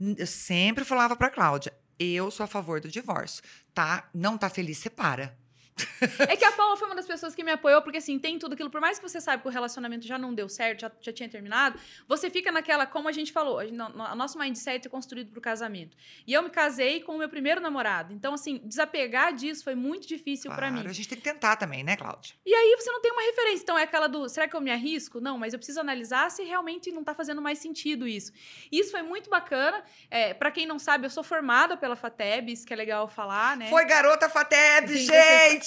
[0.00, 4.08] Eu sempre falava pra Cláudia: eu sou a favor do divórcio, tá?
[4.12, 5.36] Não tá feliz, separa.
[6.28, 8.52] É que a Paula foi uma das pessoas que me apoiou, porque assim, tem tudo
[8.54, 8.70] aquilo.
[8.70, 11.28] Por mais que você saiba que o relacionamento já não deu certo, já, já tinha
[11.28, 15.30] terminado, você fica naquela, como a gente falou, a, gente, a nosso mindset é construído
[15.30, 15.96] pro casamento.
[16.26, 18.12] E eu me casei com o meu primeiro namorado.
[18.12, 20.88] Então, assim, desapegar disso foi muito difícil pra Claro, mim.
[20.88, 22.34] A gente tem que tentar também, né, Cláudia?
[22.44, 23.62] E aí você não tem uma referência.
[23.62, 25.20] Então é aquela do, será que eu me arrisco?
[25.20, 28.32] Não, mas eu preciso analisar se realmente não tá fazendo mais sentido isso.
[28.70, 29.82] E isso foi muito bacana.
[30.10, 33.56] É, para quem não sabe, eu sou formada pela FATEB, isso que é legal falar,
[33.56, 33.68] né?
[33.70, 35.06] Foi garota Fateb, Sim,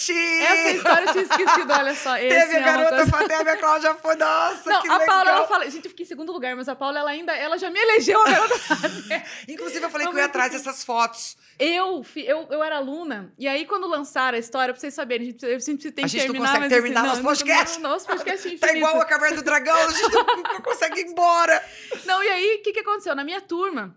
[0.05, 0.43] gente!
[0.43, 2.15] Essa história eu tinha esquecido, olha só.
[2.17, 5.15] Teve é a uma garota coisa- Fateb, a Cláudia foi, nossa, Não, que a legal!
[5.15, 7.57] Paula, ela fala, gente, eu fiquei em segundo lugar, mas a Paula, ela ainda, ela
[7.57, 8.55] já me elegeu a garota.
[9.47, 11.37] Inclusive, eu falei Não, que eu ia atrás dessas fotos.
[11.59, 15.31] eu, eu, eu era aluna, e aí quando lançaram a história, pra vocês saberem, a
[15.31, 17.29] gente, a gente tem A que gente não terminar, consegue mas terminar assim, nosso não,
[17.29, 17.79] podcast.
[17.79, 18.67] Não, nosso podcast é infinito.
[18.67, 21.63] Tá igual a Caverna do Dragão, a gente não, não consegue ir embora.
[22.05, 23.15] Não, e aí, o que, que aconteceu?
[23.15, 23.95] Na minha turma,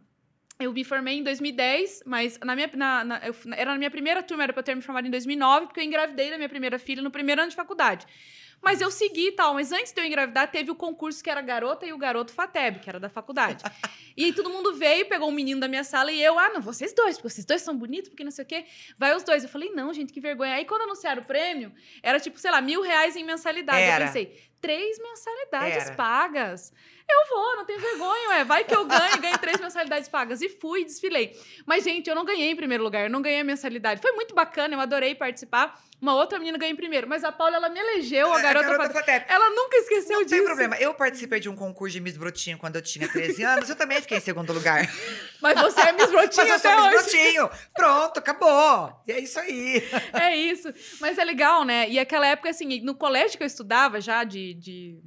[0.60, 4.22] eu me formei em 2010, mas na minha, na, na- eu- era na minha primeira
[4.22, 6.78] turma, era pra eu ter me formado em 2009, porque eu engravidei da minha primeira
[6.78, 8.06] filha no primeiro ano de faculdade.
[8.62, 9.54] Mas eu segui e tal.
[9.54, 12.78] Mas antes de eu engravidar, teve o concurso que era garota e o garoto Fateb,
[12.80, 13.64] que era da faculdade.
[14.14, 16.60] e aí todo mundo veio, pegou um menino da minha sala e eu, ah, não,
[16.60, 18.66] vocês dois, porque vocês dois são bonitos, porque não sei o quê.
[18.98, 19.42] Vai os dois.
[19.44, 20.52] Eu falei, não, gente, que vergonha.
[20.52, 21.72] Aí quando anunciaram o prêmio,
[22.02, 23.80] era tipo, sei lá, mil reais em mensalidade.
[23.80, 24.04] Era.
[24.04, 25.94] Eu pensei, três mensalidades Era.
[25.94, 26.72] pagas.
[27.12, 28.44] Eu vou, não tenho vergonha, ué.
[28.44, 30.40] Vai que eu ganho, ganho três mensalidades pagas.
[30.42, 31.36] E fui, desfilei.
[31.66, 34.00] Mas, gente, eu não ganhei em primeiro lugar, eu não ganhei a mensalidade.
[34.00, 35.76] Foi muito bacana, eu adorei participar.
[36.00, 38.66] Uma outra menina ganhou em primeiro, mas a Paula, ela me elegeu, a É, garota,
[38.68, 39.26] garota Fatep.
[39.28, 40.34] Ela nunca esqueceu Não disso.
[40.36, 40.76] tem problema.
[40.76, 43.68] Eu participei de um concurso de Miss Brotinho quando eu tinha 13 anos.
[43.68, 44.88] Eu também fiquei em segundo lugar.
[45.42, 47.10] Mas você é Miss Brotinho Mas eu sou Miss hoje.
[47.10, 47.50] Brotinho.
[47.74, 49.02] Pronto, acabou.
[49.06, 49.82] E é isso aí.
[50.14, 50.72] É isso.
[51.00, 51.86] Mas é legal, né?
[51.90, 54.49] E aquela época, assim, no colégio que eu estudava, já de.
[54.54, 55.02] De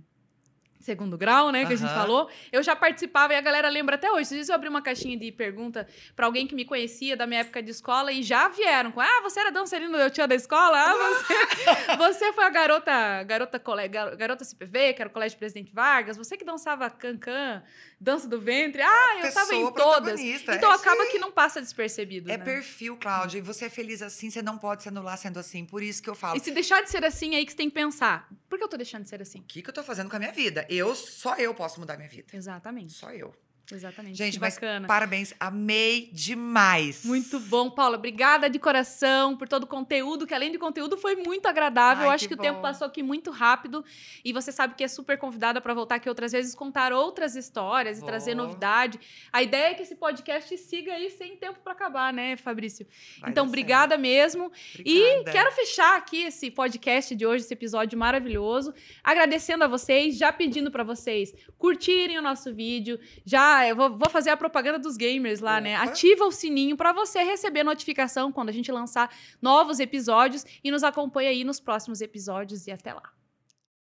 [0.84, 4.12] Segundo grau, né, que a gente falou, eu já participava e a galera lembra até
[4.12, 4.24] hoje.
[4.24, 7.40] Esses dias eu abri uma caixinha de pergunta pra alguém que me conhecia da minha
[7.40, 10.78] época de escola e já vieram com: Ah, você era dançarino do tio da escola?
[10.78, 15.38] Ah, você, você foi a garota, garota, cole, gar- garota CPV, que era o Colégio
[15.38, 17.64] Presidente Vargas, você que dançava cancan,
[17.98, 18.82] dança do ventre.
[18.82, 20.20] Ah, eu tava em todas.
[20.20, 22.30] Então é acaba que não passa despercebido.
[22.30, 22.44] É né?
[22.44, 23.38] perfil, Cláudia.
[23.38, 25.66] E você é feliz assim, você não pode se anular sendo assim.
[25.66, 26.36] Por isso que eu falo.
[26.36, 28.28] E se deixar de ser assim, é aí que você tem que pensar.
[28.50, 29.40] Por que eu tô deixando de ser assim?
[29.40, 30.66] O que, que eu tô fazendo com a minha vida?
[30.74, 32.36] Eu, só eu posso mudar minha vida.
[32.36, 32.94] Exatamente.
[32.94, 33.34] Só eu.
[33.72, 34.18] Exatamente.
[34.18, 34.88] Gente, mas bacana.
[34.88, 35.34] parabéns.
[35.40, 37.06] Amei demais.
[37.06, 37.96] Muito bom, Paula.
[37.98, 42.04] Obrigada de coração por todo o conteúdo, que além de conteúdo foi muito agradável.
[42.04, 43.84] Ai, Eu acho que que, o tempo passou aqui muito rápido.
[44.24, 48.00] E você sabe que é super convidada para voltar aqui outras vezes, contar outras histórias
[48.00, 49.00] e trazer novidade.
[49.32, 52.86] A ideia é que esse podcast siga aí sem tempo para acabar, né, Fabrício?
[53.22, 54.52] Vai então, obrigada mesmo.
[54.54, 54.88] certo.
[54.88, 55.32] E Obrigada.
[55.32, 60.70] quero fechar aqui esse podcast de hoje, esse episódio maravilhoso, agradecendo a vocês, já pedindo
[60.70, 65.40] para vocês curtirem o nosso vídeo, já eu vou, vou fazer a propaganda dos gamers
[65.40, 65.76] lá, né?
[65.76, 69.10] Ativa o sininho para você receber notificação quando a gente lançar
[69.42, 73.23] novos episódios e nos acompanha aí nos próximos episódios e até lá.